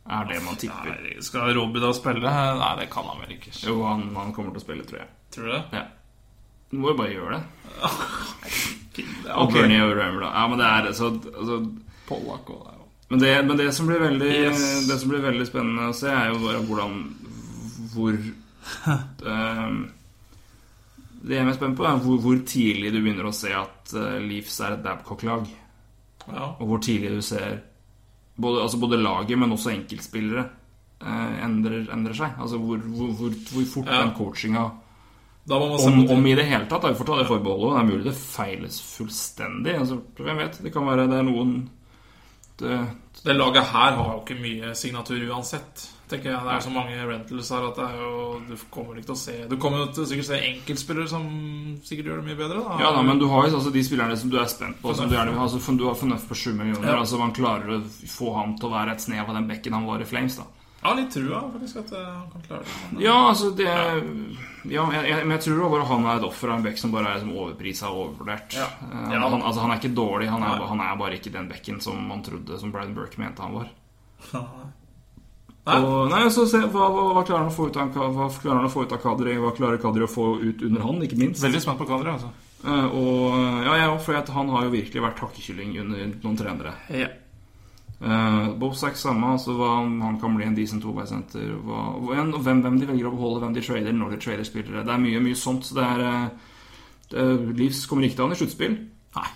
[0.10, 0.96] Er det man tipper.
[0.96, 2.32] Nei, skal Robida spille?
[2.58, 3.52] Nei, det kan han vel ikke.
[3.68, 5.10] Jo, han, han kommer til å spille, tror jeg.
[5.36, 5.62] Tror du det?
[5.76, 5.84] Ja.
[6.72, 7.44] Du må jo bare gjøre det.
[8.90, 9.06] okay.
[9.36, 9.54] Og.
[9.54, 10.32] Bernie og Rømer, da.
[10.34, 11.60] Ja, men det er så altså,
[12.10, 12.76] Pollack og det
[13.12, 14.88] Men det, men det, som blir veldig, Yes.
[14.88, 17.00] det som blir veldig spennende å se, er jo bare hvordan
[17.94, 18.18] Hvor
[19.34, 19.80] ehm,
[21.20, 23.96] Det jeg er mest spent på, er hvor, hvor tidlig du begynner å se at
[23.98, 25.50] eh, Leafs er et Babcock-lag.
[26.30, 26.52] Ja.
[26.60, 27.60] Og hvor tidlig du ser
[28.40, 30.46] både, altså både laget, men også enkeltspillere
[31.04, 32.38] eh, endrer, endrer seg.
[32.40, 34.04] Altså hvor, hvor, hvor, fort Ja.
[34.06, 34.70] den coachinga
[35.50, 37.70] om, om i det hele tatt, da, vi får ta det forbeholdet.
[37.74, 39.76] Det er mulig det feiles fullstendig.
[39.82, 40.60] Altså, hvem vet?
[40.64, 41.56] Det kan være det er noen
[42.60, 42.80] det,
[43.24, 45.88] Det laget her har jo ikke mye signatur uansett.
[46.10, 48.12] Tenker jeg, Det er så mange rentals her at det jo,
[48.50, 51.26] du kommer ikke til å se Du kommer til å sikkert se enkeltspillere som
[51.86, 52.64] sikkert gjør det mye bedre.
[52.66, 52.78] Da.
[52.82, 54.96] Ja da, men du har jo altså de spillerne som du er spent på.
[54.98, 56.88] Som du, gjerne altså, du har Fornuft på 7 millioner.
[56.90, 57.02] Ja.
[57.04, 59.86] Altså Man klarer å få han til å være et snev av den bekken han
[59.90, 60.40] var i Flames.
[60.42, 60.48] da
[60.80, 62.76] ja, litt trua faktisk at eh, han kan klare det.
[62.92, 66.28] Men, Ja, altså det Ja, jeg, jeg, men jeg tror også bare han er et
[66.30, 68.56] offer av en bekk som bare er liksom overprisa og overvurdert.
[68.56, 68.70] Ja.
[68.88, 69.20] Eh, Ja.
[69.28, 72.00] han, altså Han er ikke dårlig, han er, han er bare ikke den bekken som
[72.08, 73.74] man trodde Som Brian Burke mente han var.
[75.68, 78.62] Og, nei, så se, hva, hva, hva klarer han å få ut av Hva klarer
[78.62, 79.36] han å få ut av Kadri?
[79.38, 81.44] Hva klarer Kadri å få ut under han, ikke minst?
[81.44, 82.32] Veldig spent på Kadri, altså.
[82.60, 86.74] Uh, og ja, jeg òg, for han har jo virkelig vært hakkekylling under noen trenere.
[86.92, 87.10] Ja.
[88.00, 91.52] Uh, Bosak samme, altså hva han kan bli en decent toveisenter.
[91.60, 94.86] Hvem, hvem de velger å beholde, hvem de trader, når de trader spillere.
[94.88, 95.68] Det er mye mye sånt.
[95.68, 96.06] Så det er
[97.14, 98.80] uh, Livs kommer ikke til han i sluttspill.
[99.20, 99.30] Nei.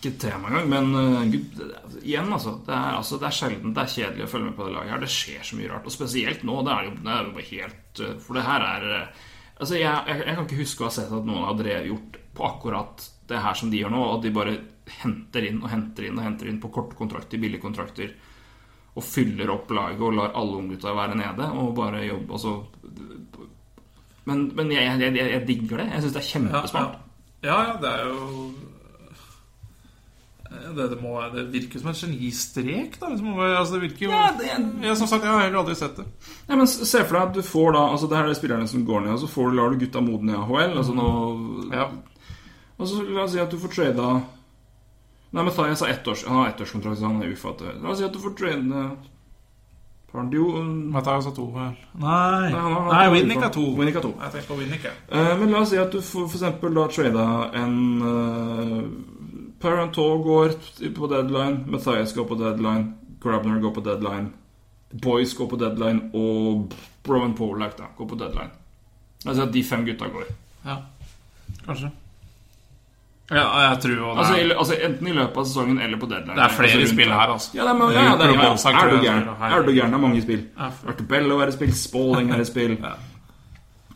[0.00, 0.68] Ikke et tema engang.
[0.72, 3.18] Men eh, gud, det, igjen, altså det, er, altså.
[3.20, 5.02] det er sjelden det er kjedelig å følge med på det laget her.
[5.04, 5.88] Det skjer så mye rart.
[5.90, 6.54] Og spesielt nå.
[6.64, 9.26] Det er jo, det er jo helt eh, For det her er eh,
[9.60, 12.14] Altså, jeg, jeg, jeg kan ikke huske å ha sett at noen har drevet gjort
[12.32, 13.98] på akkurat det her som de gjør nå.
[14.14, 14.54] At de bare
[15.02, 18.14] henter inn og henter inn og henter inn på korte kontrakter, billige kontrakter.
[18.96, 22.38] Og fyller opp laget og lar alle unggutta være nede og bare jobbe.
[22.40, 22.56] Altså,
[24.30, 25.90] men men jeg, jeg, digger det.
[25.92, 26.98] Jeg syns det er Ja, kjempesmart.
[27.44, 28.50] ja, ja, det er jo
[30.50, 32.96] det, det, må, det virker som en genistrek.
[32.98, 35.96] Da, altså, det virker jo Ja, det- ja, Som sagt, jeg har heller aldri sett
[35.96, 36.06] det.
[36.48, 38.84] Ja, men Se for deg at du får da Altså Det her er spillerne som
[38.86, 40.76] går ned, og så får du, lar du gutta modne i AHL.
[40.76, 41.08] Altså nå
[41.72, 41.86] Ja.
[42.80, 44.10] Og så la oss si at du får trada
[45.30, 47.76] Nei, Mathias har ett års, han har ettårskontrakt, så han er ufattet.
[47.82, 48.88] La oss si at du får trade
[50.12, 51.76] Matthias har to, vel?
[52.02, 53.62] Nei, Nei Winnick har to.
[53.78, 54.10] Winnick har to.
[54.18, 54.92] Jeg tenker på Winnick, jeg.
[55.06, 58.82] Eh, men la oss si at du får for eksempel da trada en uh,
[59.60, 60.54] Parentot går
[60.96, 64.30] på deadline, Mathias går på deadline, Grabner går på deadline,
[65.02, 66.72] Boys går på deadline, og
[67.04, 68.50] Browan Polak da går på deadline.
[69.26, 70.24] Altså at de fem gutta går.
[70.64, 70.76] Ja,
[71.66, 71.90] kanskje.
[73.30, 75.98] Ja, jeg tror jo det Altså, er, i- altså Enten i løpet av sesongen eller
[75.98, 76.34] på deadline.
[76.34, 77.50] det er flere altså, spill her, altså.
[77.54, 79.28] Ja, det er, men, ja, det er, ja, er du gæren?
[79.52, 79.90] Er du gæren?
[79.92, 80.42] Det er mange spill.
[80.58, 80.70] Ja.
[80.88, 82.78] Artebello er i spill, Spalling er i spill.
[82.82, 82.92] Ja.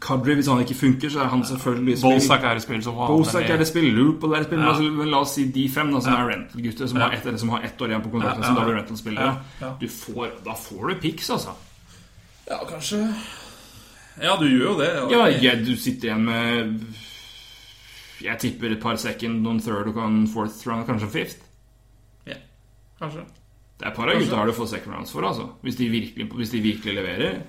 [0.05, 2.13] Kadri, hvis han ikke funker, så er han selvfølgelig Bozak spill.
[2.13, 4.59] Bolsak er i spill som er i spill, Loople er i spill.
[4.59, 4.65] Ja.
[4.65, 7.05] Men altså, men la oss si de fem da, som er rental-gutter, som, Ja.
[7.09, 8.43] har ett- som har ett år igjen på kontrakten.
[8.43, 9.31] Ja, Som ja, da blir rental-spillere.
[9.61, 10.37] Ja, ja.
[10.45, 11.55] Da får du pics, altså.
[12.51, 13.15] Ja, kanskje
[14.23, 14.91] Ja, du gjør jo det.
[15.11, 16.81] Ja, jeg, du sitter igjen med
[18.23, 21.37] Jeg tipper et par second, noen third og en fourth round, kanskje fifth.
[22.27, 22.35] Ja,
[23.01, 23.25] kanskje.
[23.79, 25.49] Det er et par av gutta du får second rounds for, altså.
[25.63, 27.41] Hvis de virkelig, hvis de virkelig leverer,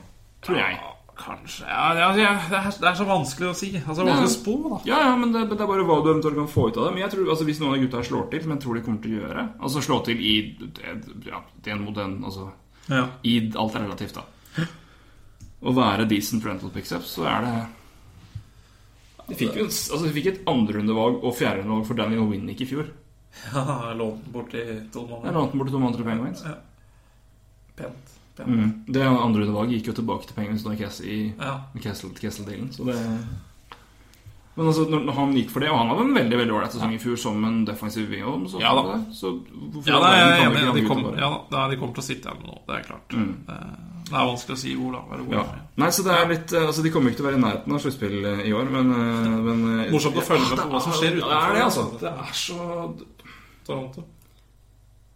[0.41, 0.79] tror jeg.
[1.15, 3.69] Kanskje Ja, ja, ja det, er, det er så vanskelig å si.
[3.79, 4.79] Altså, Vanskelig å spå, da.
[4.89, 6.93] Ja, ja, men det, det er bare hva du eventuelt kan få ut av det.
[6.95, 8.83] Men jeg tror, altså, hvis noen av gutta her slår til, som jeg tror de
[8.85, 10.33] kommer til å gjøre Altså slå til i
[11.29, 11.39] ja,
[11.69, 12.49] den mot den, altså
[12.91, 13.05] Ja.
[13.25, 14.67] I alt relativt, da.
[15.65, 17.53] Å være decent rental pickups, så er det
[19.31, 22.91] De fikk jo altså, de fikk et andrerundevalg og fjerderundevalg for Daniel Winnick i fjor.
[23.53, 25.31] Ja, lånt den bort i to måneder.
[25.31, 25.39] er måneder.
[25.39, 26.43] lånt bort i to Montreal Penguins.
[26.45, 26.53] Ja.
[27.79, 28.14] Pent.
[28.43, 28.83] Mm.
[28.91, 31.53] Det andrerundevalget gikk jo tilbake til Penguins da Kess- i Ja.
[31.79, 32.71] Kessel- Kessel-dealen.
[32.75, 32.97] Så det
[34.57, 36.71] Men altså, når når han gikk for det Og han hadde en veldig veldig ålreit
[36.71, 38.47] sesong i fjor som en defensiv wing.
[38.47, 38.99] Så, Ja da.
[39.11, 40.73] så hvorfor Ja, da jeg enig.
[40.81, 42.61] De kommer, ja, da, de kommer til å sitte igjen med noe.
[42.67, 43.09] Det er klart.
[43.09, 43.57] Det,
[44.05, 45.35] det er vanskelig å si hvor, da.
[45.35, 45.43] Ja.
[45.77, 47.73] Nei, så det er litt eh, Altså, de kommer ikke til å være i nærheten
[47.73, 50.81] av sluttspill eh, i år, men, eh, men eh, Morsomt å følge med på hva
[50.81, 51.35] som skjer utenfor.
[51.35, 51.99] Det er det, altså.
[51.99, 52.59] Det er så
[53.65, 54.03] Toronto.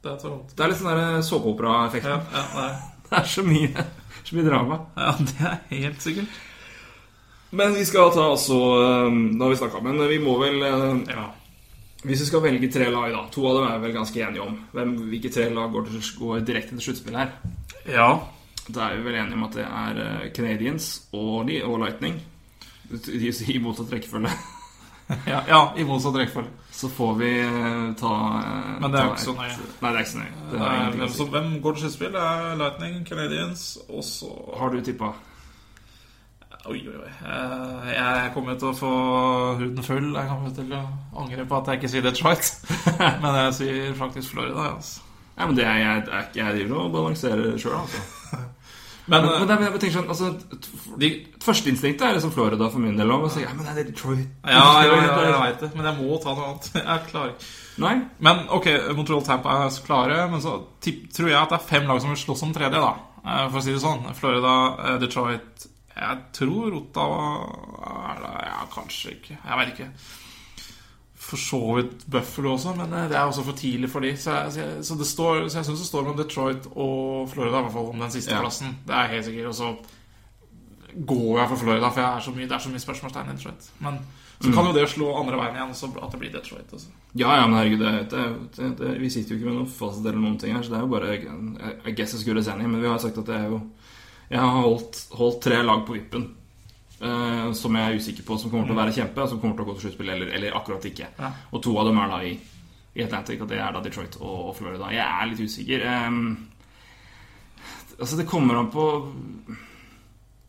[0.04, 0.56] Det er Toronto.
[0.56, 2.06] Det er litt sånn der såpeopera-effekt.
[2.08, 2.72] Ja, ja, nei.
[3.10, 3.86] Det er så mye,
[4.24, 4.80] så mye drama.
[4.96, 6.40] ja, det er helt sikkert.
[7.52, 8.58] Men vi skal ta altså
[9.34, 11.24] Da har vi snakka men vi må vel eh, Ja.
[12.04, 14.44] Hvis vi skal velge tre lag, da To av dem er vi vel ganske enige
[14.46, 14.54] om.
[14.72, 17.34] Hvem, hvilke tre lag går, til, går direkte til sluttspill her?
[17.90, 18.12] ja.
[18.70, 22.20] Da er vi vel enige om at det er Canadians Canadiens og, de, og Lightning.
[23.50, 24.30] I motsatt rekkefølge.
[25.26, 26.52] Ja, ja, i motsatt rekkefølge.
[26.80, 29.56] Så får vi eh, ta eh, Men det er jo ikke så nøye.
[29.82, 30.36] Nei, det er ikke så nøye.
[30.52, 32.14] Det Det er, hvem, som, hvem går til sluttspill?
[32.16, 34.30] Det er Lightning, Canadians, og så
[34.60, 35.10] Har du tippa?
[36.70, 37.12] Oi, oi, oi.
[37.26, 38.94] Eh, Jeg kommer til å få
[39.60, 40.10] huden full.
[40.16, 40.82] Jeg kommer til å
[41.24, 42.50] angre på at jeg ikke sier Detroit.
[43.24, 44.70] Men jeg sier faktisk Florida.
[44.76, 45.02] Altså.
[45.40, 48.02] Ja, men det er jeg, ikke jeg driver og balanserer sjøl, altså.
[49.10, 51.10] Men, Men, men, eh, er- jeg tenker sånn, altså de,
[51.44, 53.26] Førsteinstinktet er liksom Florida for min del òg.
[53.42, 54.28] Ja, men det er Detroit.
[54.46, 55.70] ja, ja, ja, jeg veit det.
[55.76, 56.70] Men jeg må ta noe annet.
[56.92, 57.50] Jeg klarer ikke.
[57.80, 57.94] Nei?
[58.20, 58.68] Men ok,
[58.98, 60.20] Montreal Tampa er så klare.
[60.32, 62.80] Men så tipp, tror jeg at det er fem lag som vil slåss om tredje,
[62.80, 62.94] da.
[63.26, 64.06] Eh, For å si det sånn.
[64.16, 64.56] Florida,
[64.86, 65.68] eh, Detroit
[66.00, 67.24] Jeg tror Ottawa
[68.46, 69.38] Ja, kanskje ikke.
[69.42, 69.90] Jeg vet ikke.
[71.30, 74.34] For så vidt Buffalo også, men eh, det er også for tidlig for de Så
[74.34, 77.76] jeg, så det står, så jeg syns det står mellom Detroit og Florida, i hvert
[77.76, 78.40] fall om den siste Ja.
[78.42, 78.78] plassen.
[78.88, 79.52] Det er helt sikkert.
[79.52, 79.74] Og så
[81.06, 83.36] går jeg for Florida, for jeg er så mye, det er så mye spørsmålstegn i
[83.38, 83.70] Detroit.
[83.80, 84.00] Men
[84.42, 86.74] så kan jo det slå andre veien igjen, så at det blir Detroit.
[86.74, 86.88] Også.
[87.20, 88.10] Ja, ja, men herregud, det,
[88.56, 90.80] det, det, vi sitter jo ikke med noen fasit eller noen ting her, så det
[90.80, 93.48] er jo bare I guess good as any, men vi har sagt at det er
[93.52, 93.62] jo
[94.30, 96.28] Jeg har holdt, holdt tre lag på vippen.
[97.02, 99.58] Eh, som jeg er usikker på, som kommer til å være kjempe, og som kommer
[99.58, 101.10] til å gå til sluttspill, eller, eller akkurat ikke.
[101.20, 101.32] Ja.
[101.54, 102.36] Og to av dem er da i,
[102.96, 104.92] i Atlantic, og det er da Detroit og, Florida.
[104.96, 105.88] Jeg er litt usikker.
[106.08, 106.22] Um,
[107.98, 108.86] altså, det kommer an på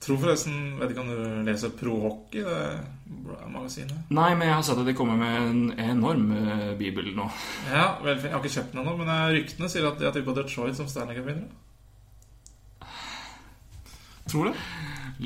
[0.00, 4.06] Tror forresten Vet ikke om du leser Pro Hockey, det magasinet?
[4.08, 7.26] Nei, men jeg har sett at de kommer med en enorm uh, bibel nå.
[7.68, 10.14] Ja, vel, Jeg har ikke kjøpt den ennå, men eh, ryktene sier at de har
[10.16, 11.50] tippa Detroit som Stanley Cup-vinnere.
[14.30, 14.64] Tror du?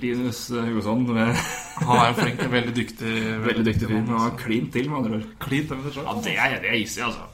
[0.03, 1.35] Linus eh, Hugosson med
[1.87, 2.43] Han er jo flink.
[2.53, 3.13] Veldig dyktig.
[3.45, 3.95] veldig dyktig fyr.
[4.01, 4.43] Men Han har altså.
[4.47, 5.31] klint til, med andre ord.
[5.47, 6.07] Klint med Detroit.
[6.11, 7.31] Ja, det er, det er easy, altså.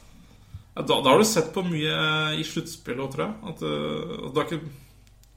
[0.75, 1.97] Ja, da, da har du sett på mye
[2.39, 3.33] i sluttspillet òg, tror jeg.
[3.51, 4.61] At, at du har ikke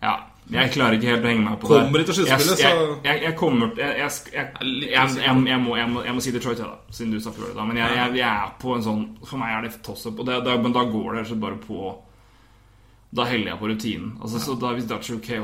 [0.04, 0.14] Ja.
[0.52, 2.00] Jeg klarer ikke helt å henge meg på Kommer det.
[2.04, 5.46] de til sluttspillet, så- jeg, jeg, jeg kommer til jeg, jeg, jeg, jeg, jeg, jeg,
[5.48, 6.92] jeg, må, jeg, må, jeg må si Detroit, jeg, da.
[6.92, 7.64] Siden du sa Florida.
[7.64, 10.18] Men jeg, jeg, jeg er på en sånn For meg er det toss-up.
[10.20, 11.94] og det- det- Men da går det bare på
[13.14, 14.12] Da heller jeg på rutinen.
[14.20, 14.88] Altså, så da Hvis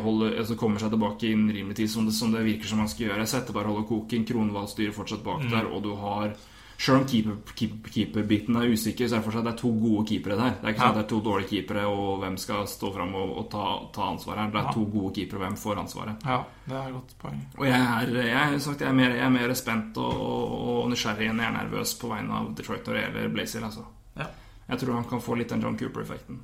[0.03, 2.89] holder, altså kommer seg tilbake innen rimelig tid, som det, som det virker som han
[2.89, 5.51] skal gjøre Setter bare holder koken, Kronvall styrer fortsatt bak Mm.
[5.51, 6.33] der, og du har
[6.81, 10.07] Selv om keeper- keeper, keeperbiten er usikker, så er det fortsatt det er to gode
[10.09, 10.51] keepere der.
[10.57, 13.15] Det er ikke sånn at det er to dårlige keepere, og hvem skal stå fram
[13.15, 14.51] og, og ta, ta ansvaret her.
[14.51, 16.25] Det er to gode keepere, hvem får ansvaret.
[16.25, 17.41] Ja, det er et godt poeng.
[17.59, 21.29] Og jeg er, jeg, sagt, jeg er, mer, jeg er mer spent og, og, nysgjerrig
[21.29, 23.63] enn jeg er nervøs på vegne av Detroit når det gjelder Blazer.
[23.69, 23.85] Altså.
[24.17, 24.27] Ja.
[24.71, 26.41] Jeg tror han kan få litt den John Cooper-effekten.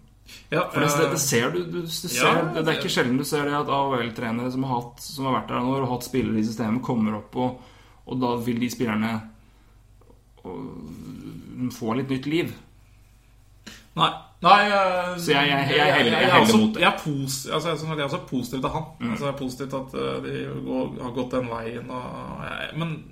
[0.51, 2.79] Ja, For det, eh, det, det ser du, du, du ser, Ja, det, det er
[2.81, 5.89] ikke sjelden du ser det at AHL-trenere som har, som har vært der nå og
[5.93, 7.61] hatt spillere i systemet, kommer opp, og,
[8.07, 9.13] og da vil de spillerne
[10.45, 12.53] og, få litt nytt liv.
[13.97, 14.11] Nei.
[14.45, 16.81] Nei eh, Så jeg- jeg- jeg heller- jeg er heller også- mot det.
[16.83, 18.83] Jeg er, pos, altså, jeg, er sånn- jeg også positiv til han.
[19.01, 19.11] Mm.
[19.11, 21.91] Altså, jeg er positiv til at eh, de går, har gått den veien.
[21.91, 23.05] Og, jeg, men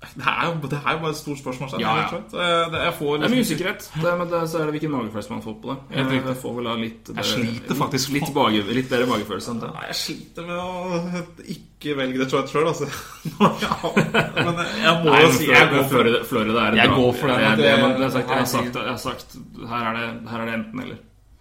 [0.00, 1.74] det er, jo, det er jo bare et stort spørsmål.
[1.82, 2.20] Ja, ja.
[2.32, 4.72] Det, det, jeg får Det er mye liksom- usikkerhet, det, men det, så er det
[4.76, 5.76] hvilken magefølelse man får på det.
[5.96, 9.50] Jeg, Jeg, får vel ha litt Jeg sliter faktisk litt, litt, bage, litt bedre magefølelse
[9.52, 9.70] enn det.
[9.76, 11.24] Nei, jeg sliter med å
[11.56, 12.88] ikke velge Detroit sjøl, altså.
[13.44, 17.28] men jeg må Nei, jo si jeg går for Florida, Florida er Jeg går for
[17.28, 19.38] Det, det, det- men det er sagt, jeg, har sagt, jeg har sagt
[19.70, 20.98] her er det, her er det enten eller.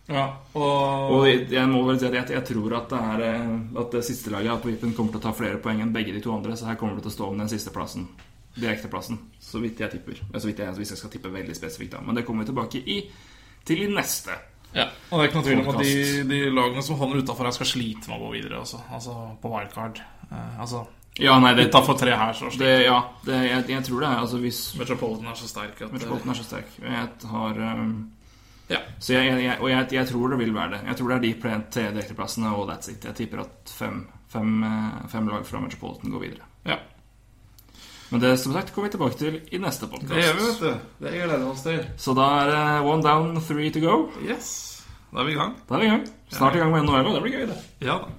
[0.10, 0.24] Ja,
[0.58, 3.80] og, Og jeg jeg må vel si at jeg, jeg tror at det, er, eh,
[3.80, 6.22] at det siste laget på vippen kommer til å ta flere poeng enn begge de
[6.24, 8.08] to andre, så her kommer det til å stå om den siste plassen.
[8.56, 9.20] Direkteplassen.
[9.40, 10.22] Så vidt jeg tipper.
[10.36, 12.02] Så vidt jeg, hvis jeg skal tippe veldig spesifikt, da.
[12.06, 13.02] Men det kommer vi tilbake i
[13.68, 14.36] til i neste.
[14.74, 17.48] Ja, og det er ikke noe tvil om at de, de lagene som havner utafor
[17.48, 18.62] her, skal slite med å gå videre.
[18.62, 18.82] Også.
[18.94, 20.02] Altså på wildcard.
[20.30, 20.86] Eh, altså
[21.20, 24.20] Ja, nei, det, utafor tre her, så det, ja, det, jeg, jeg tror det er
[24.22, 26.78] Altså hvis Metropolitan er så sterk at Metropolitan er så sterk.
[26.80, 27.98] Jeg har um,
[28.70, 28.80] Ja.
[29.02, 30.80] Så jeg, jeg, og jeg, jeg tror det vil være det.
[30.92, 33.10] Jeg tror det er de tre direkteplassene, og that's it.
[33.10, 36.50] Jeg tipper at fem, fem, eh, fem lag fra Metropolitan går videre.
[36.70, 36.78] Ja.
[38.10, 40.96] Men det som sagt kommer vi tilbake til i neste Det gjør vi, vet du.
[41.06, 41.84] Det gleder vi oss til.
[41.98, 43.98] Så da er det one down, three to go.
[44.26, 44.50] Yes.
[45.12, 45.54] Da er vi i gang.
[45.70, 46.08] Da er vi i gang.
[46.34, 47.60] Snart i gang med NHL, og det blir gøy, det.
[47.86, 48.10] Ja da.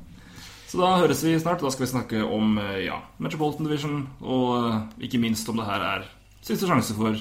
[0.71, 1.63] Så da høres vi snart.
[1.65, 5.67] Da skal vi snakke om eh, ja, Metropolitan Division, og eh, ikke minst om det
[5.67, 6.07] her er
[6.47, 7.19] siste sjanse for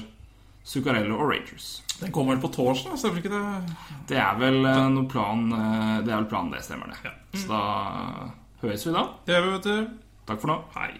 [0.70, 1.80] Zuccarello og Rangers.
[1.98, 3.42] Den kommer vel på torsdag, stemmer ikke det?
[4.08, 7.14] Det er vel noen noe plan eh, Det er vel planen, det stemmer det.
[7.34, 7.62] Så da
[8.62, 9.06] høres vi da.
[9.26, 10.10] Det gjør vi, vet du.
[10.30, 10.60] Takk for nå.
[10.78, 10.92] Hei.